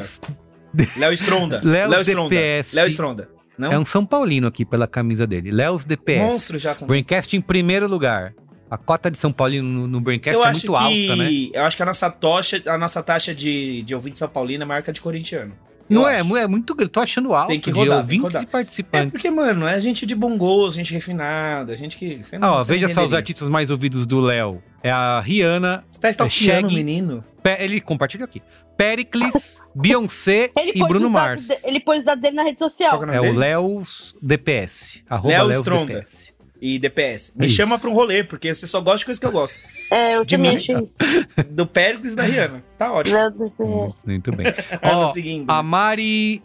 [1.13, 1.61] Stronda.
[1.67, 2.35] Léo Stronda.
[2.73, 3.36] Léo Stronda.
[3.57, 3.71] Não?
[3.71, 5.51] É um São Paulino aqui pela camisa dele.
[5.51, 6.19] Leos DPS.
[6.23, 6.85] monstro já com...
[6.85, 8.33] Braincast em primeiro lugar.
[8.69, 11.09] A cota de São Paulino no, no Braincast Eu é muito que...
[11.09, 11.29] alta, né?
[11.53, 14.65] Eu acho que a nossa tocha, a nossa taxa de, de ouvinte São Paulino é
[14.65, 15.53] maior que a de corintiano.
[15.89, 16.35] Eu Não é, acho.
[16.35, 16.91] é muito grande.
[16.91, 18.41] Tô achando alto Tem que de rodar, que ouvintes rodar.
[18.41, 19.11] e É participantes.
[19.11, 22.21] porque, mano, é gente de bom gosto, gente refinada, gente que...
[22.21, 24.61] Você não, Ó, você não veja só os artistas mais ouvidos do Léo.
[24.83, 25.85] É a Rihanna.
[25.89, 26.75] Você tá stalkeando o Shaggy.
[26.75, 27.23] menino?
[27.59, 28.41] Ele compartilhou aqui.
[28.77, 31.47] Pericles, Beyoncé Ele e Bruno Mars.
[31.47, 33.03] de- ele pôs os dados dele na rede social.
[33.03, 33.33] é o É o?
[33.33, 35.03] Leos DPS.
[35.23, 35.93] Léo Stronda.
[35.95, 36.33] DPS.
[36.59, 37.33] E DPS.
[37.35, 37.55] Me Isso.
[37.55, 39.59] chama pra um rolê, porque você só gosta de coisa que eu gosto.
[39.91, 40.95] É, eu De também achei isso.
[41.49, 42.63] Do Péricles e da Rihanna.
[42.77, 43.15] Tá ótimo.
[43.15, 43.95] Léo DPS.
[44.05, 44.45] Muito bem.
[44.81, 45.49] Ó, seguindo.
[45.51, 46.41] a Mari.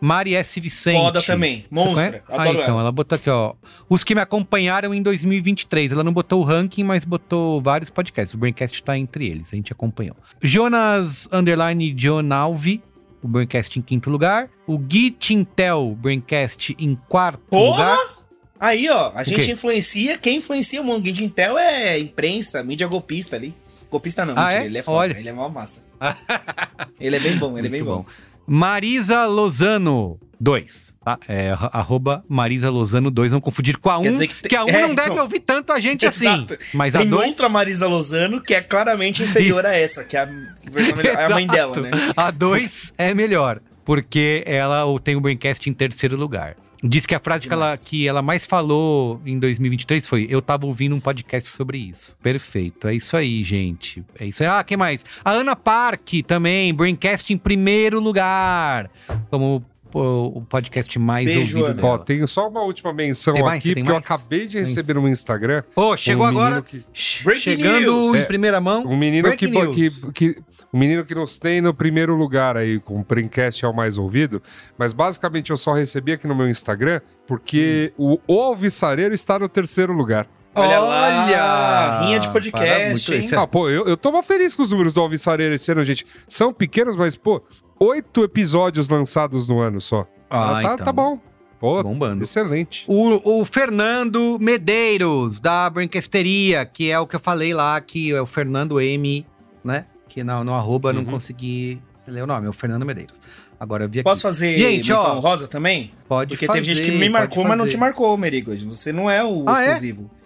[0.00, 0.60] Mari S.
[0.60, 0.96] Vicente.
[0.96, 1.64] Foda também.
[1.70, 2.22] Monstra.
[2.28, 2.80] Ah, Adoro então, ela.
[2.82, 3.54] ela botou aqui, ó.
[3.88, 5.92] Os que me acompanharam em 2023.
[5.92, 8.34] Ela não botou o ranking, mas botou vários podcasts.
[8.34, 10.16] O Braincast tá entre eles, a gente acompanhou.
[10.42, 12.82] Jonas Underline Jonalvi,
[13.22, 14.48] o Braincast em quinto lugar.
[14.66, 17.70] O Gui Tintel, Braincast em quarto Porra!
[17.94, 18.18] lugar.
[18.60, 20.18] Aí, ó, a gente influencia.
[20.18, 21.02] Quem influencia o mundo?
[21.02, 23.54] Guide Intel é imprensa, mídia golpista ali.
[23.90, 24.66] Golpista não, Ah, mentira, é?
[24.66, 25.18] ele é foda, Olha.
[25.18, 25.84] ele é mó massa.
[27.00, 28.06] ele é bem bom, ele é bem Muito bom.
[28.48, 31.18] Marisa Lozano 2, tá?
[31.28, 34.48] É arro- arroba Marisa Lozano 2, não confundir com a 1, Quer dizer que que,
[34.48, 35.22] tem- a 1 é, não deve então.
[35.22, 36.26] ouvir tanto a gente assim.
[36.26, 36.56] Exato.
[36.74, 40.20] Mas a Tem 2 outra Marisa Lozano que é claramente inferior a essa, que é
[40.20, 40.28] a
[40.70, 41.90] versão melhor, é a mãe dela, né?
[42.16, 46.56] A 2 é melhor, porque ela tem o Braincast em terceiro lugar.
[46.82, 50.66] Diz que a frase que ela, que ela mais falou em 2023 foi: Eu tava
[50.66, 52.16] ouvindo um podcast sobre isso.
[52.22, 54.04] Perfeito, é isso aí, gente.
[54.18, 54.48] É isso aí.
[54.48, 55.04] Ah, quem mais?
[55.24, 58.90] A Ana Park também, Braincast em primeiro lugar.
[59.30, 59.64] Como
[59.94, 61.84] o podcast mais Beijo, ouvido.
[61.86, 63.58] Ó, tenho só uma última menção Tem mais?
[63.60, 64.04] aqui, porque eu mais?
[64.04, 66.60] acabei de receber no Instagram Pô, chegou um agora.
[66.62, 68.16] que- chegando news.
[68.16, 68.84] em primeira mão.
[68.84, 70.38] Um menino que, que, que-
[70.72, 73.96] um menino que nos tem no primeiro lugar aí, com o Prencast é o mais
[73.96, 74.42] ouvido,
[74.76, 78.18] mas basicamente eu só recebi aqui no meu Instagram porque Hum.
[78.26, 80.26] o, o Alvissareiro está no terceiro lugar.
[80.54, 82.00] Olha lá, Olha!
[82.06, 83.38] rinha de podcast, Parabéns, muito hein?
[83.40, 86.04] Ah, pô, eu, eu tô mó feliz com os números do Alvissareiro esse ano, gente.
[86.26, 87.40] São pequenos, mas, pô,
[87.78, 90.06] oito episódios lançados no ano só.
[90.28, 90.76] Ah, tá, então.
[90.86, 91.18] tá bom.
[91.60, 92.22] Pô, Bombando.
[92.22, 92.84] excelente.
[92.88, 98.20] O, o Fernando Medeiros, da Branquesteria, que é o que eu falei lá, que é
[98.20, 99.26] o Fernando M,
[99.64, 99.84] né?
[100.08, 101.10] Que no, no arroba não Uhum.
[101.10, 103.16] consegui ler o nome, é o Fernando Medeiros.
[103.60, 104.04] Agora eu vi aqui.
[104.04, 105.90] Posso fazer Gente, menção ó, rosa também?
[106.08, 108.56] Pode Porque fazer, teve gente que me marcou, mas não te marcou, Merigo.
[108.56, 109.74] Você não é o Ah, é?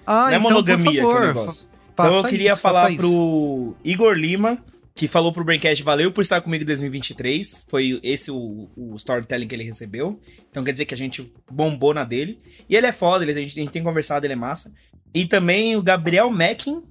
[0.07, 1.68] Ah, não é então, monogamia que é o favor, negócio.
[1.92, 4.59] Então eu queria isso, falar pro Igor Lima,
[4.94, 7.64] que falou pro Braincast, valeu por estar comigo em 2023.
[7.68, 10.20] Foi esse o, o storytelling que ele recebeu.
[10.50, 12.40] Então quer dizer que a gente bombou na dele.
[12.68, 14.72] E ele é foda, ele, a, gente, a gente tem conversado, ele é massa.
[15.14, 16.82] E também o Gabriel Mackin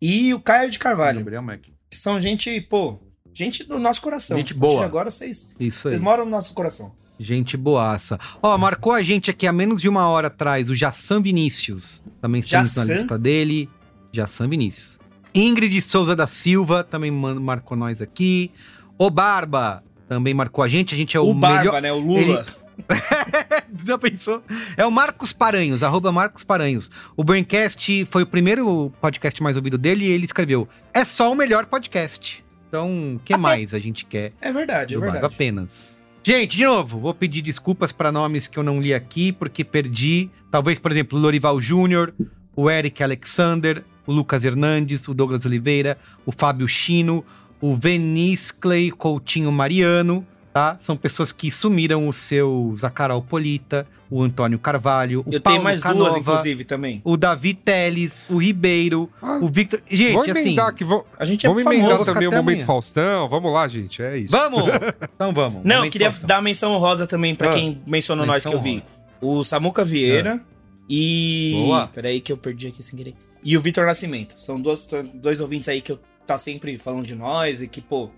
[0.00, 1.18] e o Caio de Carvalho.
[1.18, 1.62] Gabriel Mac.
[1.90, 2.98] Que são gente, pô,
[3.32, 4.36] gente do nosso coração.
[4.36, 4.84] Gente boa.
[4.84, 5.92] agora vocês, Isso aí.
[5.92, 6.94] vocês moram no nosso coração.
[7.18, 8.18] Gente boaça.
[8.42, 12.02] Ó, marcou a gente aqui há menos de uma hora atrás o Jassan Vinícius.
[12.20, 13.68] Também estamos na lista dele.
[14.12, 14.98] Jassan Vinícius.
[15.34, 18.50] Ingrid Souza da Silva também marcou nós aqui.
[18.98, 20.94] O Barba também marcou a gente.
[20.94, 21.82] A gente é o, o Barba, melhor.
[21.82, 21.92] né?
[21.92, 22.44] O Lula.
[23.84, 24.42] Já pensou?
[24.76, 26.90] É o Marcos Paranhos, arroba Marcos Paranhos.
[27.16, 31.34] O Braincast foi o primeiro podcast mais ouvido dele e ele escreveu: É só o
[31.34, 32.44] melhor podcast.
[32.68, 34.32] Então, o que mais a gente quer?
[34.40, 35.34] É verdade, é do Barba verdade.
[35.34, 35.95] apenas.
[36.28, 40.28] Gente, de novo, vou pedir desculpas para nomes que eu não li aqui, porque perdi.
[40.50, 42.12] Talvez, por exemplo, o Lorival Júnior,
[42.56, 45.96] o Eric Alexander, o Lucas Hernandes, o Douglas Oliveira,
[46.26, 47.24] o Fábio Chino,
[47.60, 50.26] o Veniscley Coutinho Mariano,
[50.56, 50.76] tá?
[50.78, 55.58] São pessoas que sumiram os seus, a Carol Polita, o Antônio Carvalho, o Eu Paulo
[55.58, 57.02] tenho mais Canova, duas, inclusive, também.
[57.04, 59.82] o Davi Teles, o Ribeiro, Ah, o Victor...
[59.86, 60.40] Gente, Vamos assim...
[60.40, 61.84] emendar aqui, vamos, A gente é vamos famoso.
[61.84, 62.66] emendar também o Momento amanhã.
[62.66, 63.28] Faustão.
[63.28, 64.32] Vamos lá, gente, é isso.
[64.32, 64.62] Vamos!
[65.14, 65.62] Então vamos.
[65.62, 66.26] Não, Momento queria Faustão.
[66.26, 68.76] dar menção rosa também pra Ah, quem mencionou nós que eu vi.
[68.76, 70.40] Menção O Samuca Vieira
[70.88, 71.52] e.
[71.66, 71.86] Boa.
[71.88, 73.14] Peraí que eu perdi aqui sem querer.
[73.44, 74.40] E o Vitor Nascimento.
[74.40, 78.10] São dois, dois ouvintes aí que eu tá sempre falando de nós e que, pô,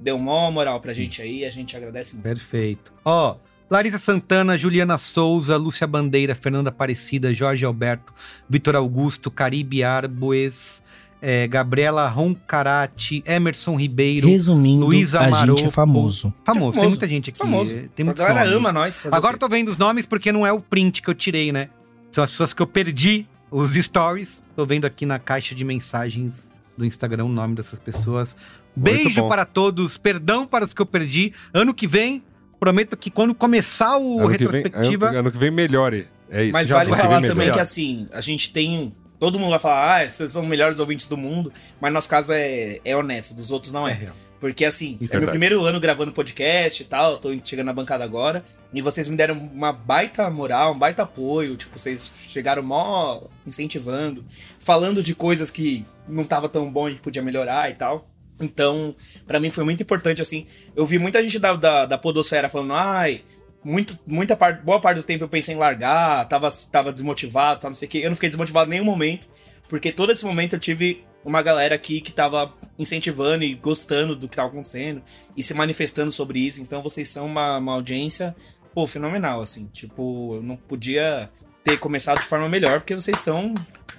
[0.00, 1.44] deu mó moral pra gente aí.
[1.44, 2.24] A gente agradece muito.
[2.24, 2.92] Perfeito.
[3.04, 3.36] Ó,
[3.70, 8.12] Larissa Santana, Juliana Souza, Lúcia Bandeira, Fernanda Aparecida, Jorge Alberto,
[8.48, 10.82] Vitor Augusto, Caribe Arboes,
[11.22, 14.28] eh, Gabriela Roncarati, Emerson Ribeiro.
[14.28, 15.70] Resumindo, Luísa Maroto.
[15.70, 16.32] famoso.
[16.44, 17.38] Famoso, tem famoso, muita gente aqui.
[17.38, 17.74] Famoso.
[17.94, 18.56] Tem A muitos galera nomes.
[18.58, 19.06] ama nós.
[19.12, 21.68] Agora tô vendo os nomes porque não é o print que eu tirei, né?
[22.12, 24.44] São as pessoas que eu perdi, os stories.
[24.54, 28.36] Tô vendo aqui na caixa de mensagens do Instagram o nome dessas pessoas.
[28.76, 29.28] Muito Beijo bom.
[29.28, 31.32] para todos, perdão para os que eu perdi.
[31.52, 32.22] Ano que vem,
[32.58, 35.08] prometo que quando começar o Ano que vem- retrospectiva.
[35.08, 36.08] ano, ano que vem melhore.
[36.30, 36.52] É isso.
[36.52, 37.52] Mas já vale ano falar também melhore.
[37.54, 38.92] que assim, a gente tem.
[39.20, 42.32] Todo mundo vai falar, ah, vocês são os melhores ouvintes do mundo, mas nosso caso
[42.32, 44.12] é, é honesto, dos outros não É é.
[44.40, 47.72] Porque assim, Isso é é meu primeiro ano gravando podcast e tal, tô chegando na
[47.72, 48.44] bancada agora,
[48.74, 54.22] e vocês me deram uma baita moral, um baita apoio, tipo, vocês chegaram mó incentivando,
[54.58, 58.08] falando de coisas que não tava tão bom e podia melhorar e tal.
[58.40, 58.94] Então,
[59.26, 62.74] pra mim foi muito importante, assim, eu vi muita gente da, da, da podosfera falando,
[62.74, 63.22] ai,
[63.64, 67.70] muito, muita parte, boa parte do tempo eu pensei em largar, tava, tava desmotivado, tava
[67.70, 67.98] não sei o quê.
[67.98, 69.26] Eu não fiquei desmotivado em nenhum momento,
[69.68, 74.28] porque todo esse momento eu tive uma galera aqui que tava incentivando e gostando do
[74.28, 75.02] que tava acontecendo
[75.36, 76.60] e se manifestando sobre isso.
[76.60, 78.36] Então vocês são uma, uma audiência,
[78.74, 79.66] pô, fenomenal, assim.
[79.72, 81.30] Tipo, eu não podia
[81.64, 83.54] ter começado de forma melhor, porque vocês são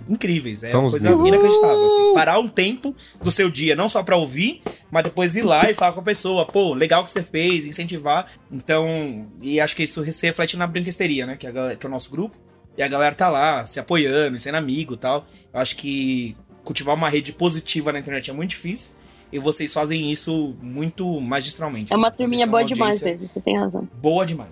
[0.08, 0.62] incríveis.
[0.64, 1.86] É São uma coisa inacreditável.
[1.86, 2.14] Assim.
[2.14, 4.62] Parar um tempo do seu dia, não só pra ouvir,
[4.92, 8.28] mas depois ir lá e falar com a pessoa, pô, legal que você fez, incentivar.
[8.52, 11.36] Então, e acho que isso se reflete na brinquesteria, né?
[11.36, 12.36] Que, a galera- que é o nosso grupo.
[12.78, 15.26] E a galera tá lá, se apoiando, sendo amigo e tal.
[15.54, 18.96] Eu acho que cultivar uma rede positiva na internet é muito difícil.
[19.32, 21.92] E vocês fazem isso muito magistralmente.
[21.92, 22.18] É uma assim.
[22.18, 23.88] Turminha boa demais mesmo, você tem razão.
[24.02, 24.50] Boa demais.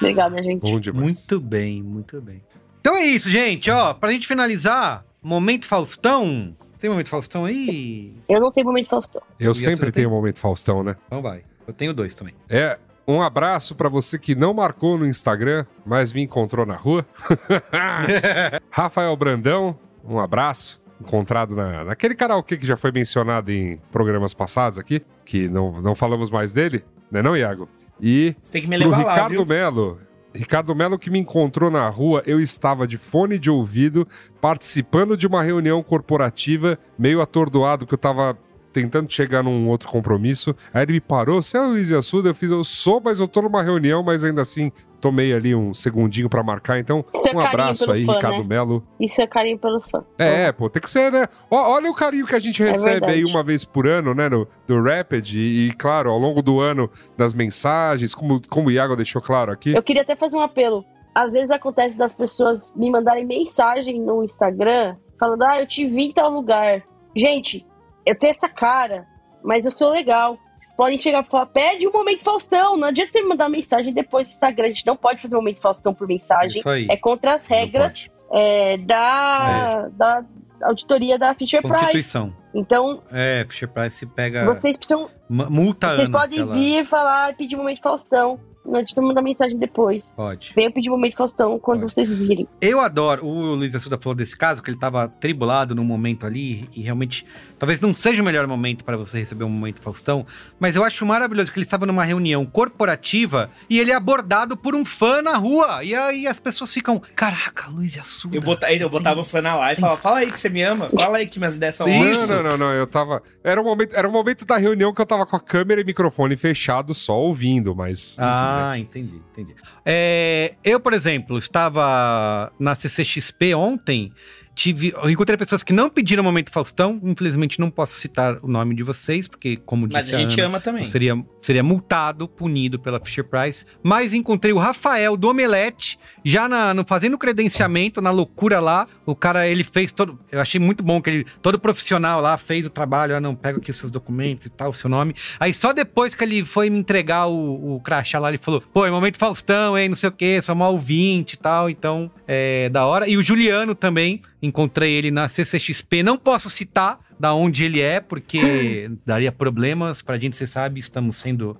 [0.00, 0.60] Obrigada, gente.
[0.60, 1.02] Bom demais.
[1.04, 2.42] Muito bem, muito bem.
[2.80, 3.70] Então é isso, gente.
[3.70, 6.54] Ó, pra gente finalizar, Momento Faustão.
[6.78, 8.12] Tem Momento Faustão aí?
[8.28, 9.22] Eu não tenho momento Faustão.
[9.40, 10.94] Eu Ia sempre ser- tenho momento Faustão, né?
[11.06, 11.42] Então vai.
[11.66, 12.34] Eu tenho dois também.
[12.48, 17.04] É, um abraço pra você que não marcou no Instagram, mas me encontrou na rua.
[18.70, 20.80] Rafael Brandão, um abraço.
[21.00, 25.94] Encontrado na, naquele karaokê que já foi mencionado em programas passados aqui, que não, não
[25.94, 27.68] falamos mais dele, né não, Iago?
[28.00, 29.46] E Você tem que me pro levar lá, Ricardo viu?
[29.46, 30.00] Melo.
[30.34, 34.06] Ricardo Melo que me encontrou na rua, eu estava de fone de ouvido,
[34.40, 38.38] participando de uma reunião corporativa, meio atordoado, que eu tava
[38.76, 40.54] tentando chegar num outro compromisso.
[40.72, 42.28] Aí ele me parou, você é o Luiz Assuda?
[42.28, 44.70] Eu fiz, eu sou, mas eu tô numa reunião, mas ainda assim
[45.00, 46.78] tomei ali um segundinho pra marcar.
[46.78, 48.44] Então, Isso é um carinho abraço aí, fã, Ricardo né?
[48.46, 48.86] Melo.
[49.00, 50.04] Isso é carinho pelo fã.
[50.18, 51.26] É, pô, tem que ser, né?
[51.50, 53.12] Ó, olha o carinho que a gente recebe verdade.
[53.14, 55.34] aí uma vez por ano, né, no, do Rapid.
[55.34, 59.52] E, e, claro, ao longo do ano, das mensagens, como, como o Iago deixou claro
[59.52, 59.74] aqui.
[59.74, 60.84] Eu queria até fazer um apelo.
[61.14, 66.08] Às vezes acontece das pessoas me mandarem mensagem no Instagram falando: Ah, eu te vi
[66.08, 66.82] em tal lugar.
[67.16, 67.66] Gente,
[68.06, 69.06] eu tenho essa cara,
[69.42, 70.38] mas eu sou legal.
[70.54, 72.76] Vocês podem chegar e falar: pede um momento Faustão.
[72.76, 74.64] Não adianta você me mandar mensagem depois no Instagram.
[74.66, 76.60] A gente não pode fazer um momento Faustão por mensagem.
[76.60, 76.86] Isso aí.
[76.88, 80.24] É contra as regras é, da, da
[80.62, 81.76] auditoria da Fisher Price.
[81.76, 82.32] Constituição.
[82.54, 84.44] Então, É, Fisher Price pega.
[84.46, 85.10] vocês precisam.
[85.28, 88.40] Multa Vocês podem vir e falar, pedir um momento Faustão.
[88.66, 90.12] Não adianta mandar mensagem depois.
[90.16, 90.52] Pode.
[90.54, 91.94] Venham pedir momento Faustão quando Pode.
[91.94, 92.48] vocês virem.
[92.60, 93.24] Eu adoro.
[93.24, 97.24] O Luiz Assuda falou desse caso, que ele tava tribulado num momento ali, e realmente,
[97.58, 100.26] talvez não seja o melhor momento para você receber um momento Faustão,
[100.58, 104.74] mas eu acho maravilhoso que ele estava numa reunião corporativa e ele é abordado por
[104.74, 105.84] um fã na rua.
[105.84, 108.36] E aí as pessoas ficam, caraca, Luiz Assuda.
[108.36, 110.62] Eu, bota, eu botava o fã na live e falava, fala aí que você me
[110.62, 112.26] ama, fala aí que minhas ideias são Isso.
[112.32, 113.22] Não, não, não, não, eu tava.
[113.42, 115.84] Era o momento, era o momento da reunião que eu tava com a câmera e
[115.84, 118.16] microfone fechado, só ouvindo, mas.
[118.56, 119.54] Ah, entendi, entendi.
[119.84, 124.12] É, eu, por exemplo, estava na CCXP ontem.
[124.56, 126.98] Tive, eu encontrei pessoas que não pediram momento Faustão.
[127.04, 130.48] Infelizmente, não posso citar o nome de vocês, porque, como Mas disse a gente Ana,
[130.48, 130.86] ama também.
[130.86, 133.66] seria, seria multado, punido pela Fisher Price.
[133.82, 138.88] Mas encontrei o Rafael do Omelete, já na, no, fazendo credenciamento, na loucura lá.
[139.04, 140.18] O cara, ele fez todo.
[140.32, 143.14] Eu achei muito bom que ele, todo profissional lá, fez o trabalho.
[143.14, 145.14] Ah, não, pega aqui os seus documentos e tal, o seu nome.
[145.38, 148.86] Aí só depois que ele foi me entregar o, o crachá lá, ele falou: pô,
[148.86, 151.68] é momento Faustão, hein, não sei o quê, sou mal ouvinte e tal.
[151.68, 153.06] Então, é da hora.
[153.06, 156.02] E o Juliano também, encontrei ele na CCXP.
[156.02, 160.02] Não posso citar da onde ele é, porque daria problemas.
[160.02, 161.58] Pra gente, você sabe, estamos sendo.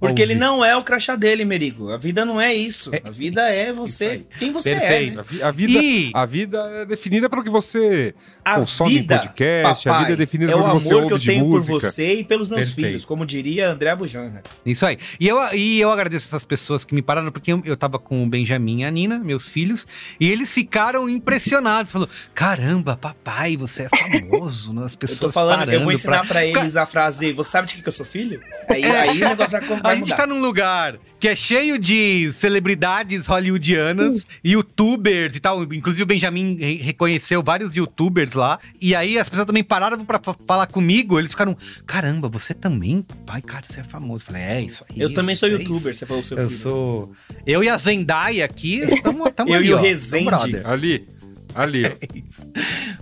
[0.00, 1.90] Porque ele não é o crachá dele, Merigo.
[1.90, 2.94] A vida não é isso.
[2.94, 5.12] É- A vida é você, quem você Perfeito.
[5.12, 5.20] é, né?
[5.20, 8.14] A, vi- a vida, E- a vida é definida pelo que você
[8.44, 10.90] A consome em vida, podcast, a papai, vida é definida é o pelo que você
[10.92, 11.72] amor que ouve eu de tenho música.
[11.72, 12.86] por você e pelos meus Perfeito.
[12.86, 14.42] filhos, como diria André Bujanra.
[14.64, 14.98] Isso aí.
[15.18, 18.22] E eu, e eu agradeço essas pessoas que me pararam, porque eu, eu tava com
[18.22, 19.86] o Benjamin e a Nina, meus filhos,
[20.20, 21.90] e eles ficaram impressionados.
[21.92, 24.72] Falou: caramba, papai, você é famoso.
[24.72, 24.84] né?
[24.84, 26.26] As Eu pessoas tô falando, eu vou ensinar pra...
[26.28, 28.40] pra, eles a frase, você sabe de que, que eu sou filho?
[28.68, 30.16] Aí, aí o negócio vai, vai A gente mudar.
[30.16, 35.62] tá num lugar que é cheio de celebridades hollywoodianas, youtubers e tal.
[35.64, 38.58] Inclusive o Benjamin re- reconheceu vários youtubers lá.
[38.80, 41.18] E aí as pessoas também pararam pra fa- falar comigo.
[41.18, 41.56] Eles ficaram,
[41.86, 43.04] caramba, você também?
[43.26, 44.22] Pai, cara, você é famoso.
[44.22, 45.00] Eu falei, é isso aí.
[45.00, 45.94] Eu também sou é youtuber, isso.
[45.94, 46.60] você falou pro seu Eu filho.
[46.60, 47.12] sou.
[47.46, 50.56] Eu e a Zendaya aqui estamos Eu ali, e o ó, Rezende.
[50.64, 51.08] Ali,
[51.54, 51.84] ali.
[51.98, 52.46] É isso.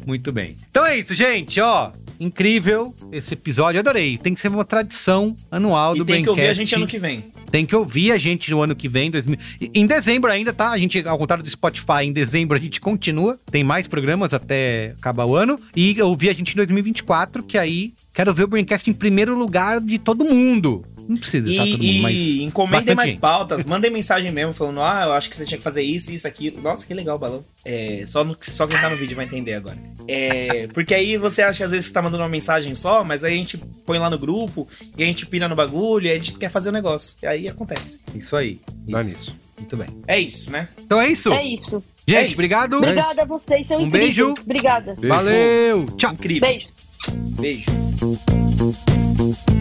[0.06, 0.56] Muito bem.
[0.70, 1.92] Então é isso, gente, ó.
[2.18, 4.18] Incrível esse episódio, adorei.
[4.18, 6.64] Tem que ser uma tradição anual E do tem que ouvir a Braincast.
[6.64, 7.32] gente ano que vem.
[7.50, 9.38] Tem que ouvir a gente no ano que vem, 2000...
[9.72, 10.70] em dezembro ainda, tá?
[10.70, 13.38] A gente, ao contrário do Spotify, em dezembro a gente continua.
[13.50, 15.58] Tem mais programas até acabar o ano.
[15.74, 19.80] E ouvir a gente em 2024, que aí quero ver o Braincast em primeiro lugar
[19.80, 20.84] de todo mundo.
[21.08, 22.16] Não precisa estar todo mundo, E, mas.
[22.16, 23.20] e encomendem mais gente.
[23.20, 26.26] pautas, mandem mensagem mesmo, falando, ah, eu acho que você tinha que fazer isso, isso,
[26.26, 26.60] aquilo.
[26.60, 27.44] Nossa, que legal o balão.
[27.64, 29.78] É, só, no, só quem tá no vídeo vai entender agora.
[30.08, 33.24] É, porque aí você acha que às vezes você tá mandando uma mensagem só, mas
[33.24, 36.14] aí a gente põe lá no grupo, e a gente pira no bagulho, e a
[36.14, 37.16] gente quer fazer o negócio.
[37.22, 38.00] E aí acontece.
[38.14, 38.60] Isso aí.
[38.88, 39.10] Dá Isso.
[39.10, 39.36] nisso.
[39.58, 39.86] Muito bem.
[40.06, 40.68] É isso, né?
[40.78, 41.32] Então é isso.
[41.32, 41.82] É isso.
[42.06, 42.34] Gente, É isso.
[42.34, 42.76] obrigado.
[42.76, 44.14] Obrigada a vocês, são Um incríveis.
[44.16, 44.34] beijo.
[44.42, 44.94] Obrigada.
[44.94, 45.08] Beijo.
[45.16, 45.86] Valeu.
[45.96, 46.12] Tchau.
[46.12, 46.48] Incrível.
[46.48, 46.68] Beijo.
[47.40, 49.55] Beijo.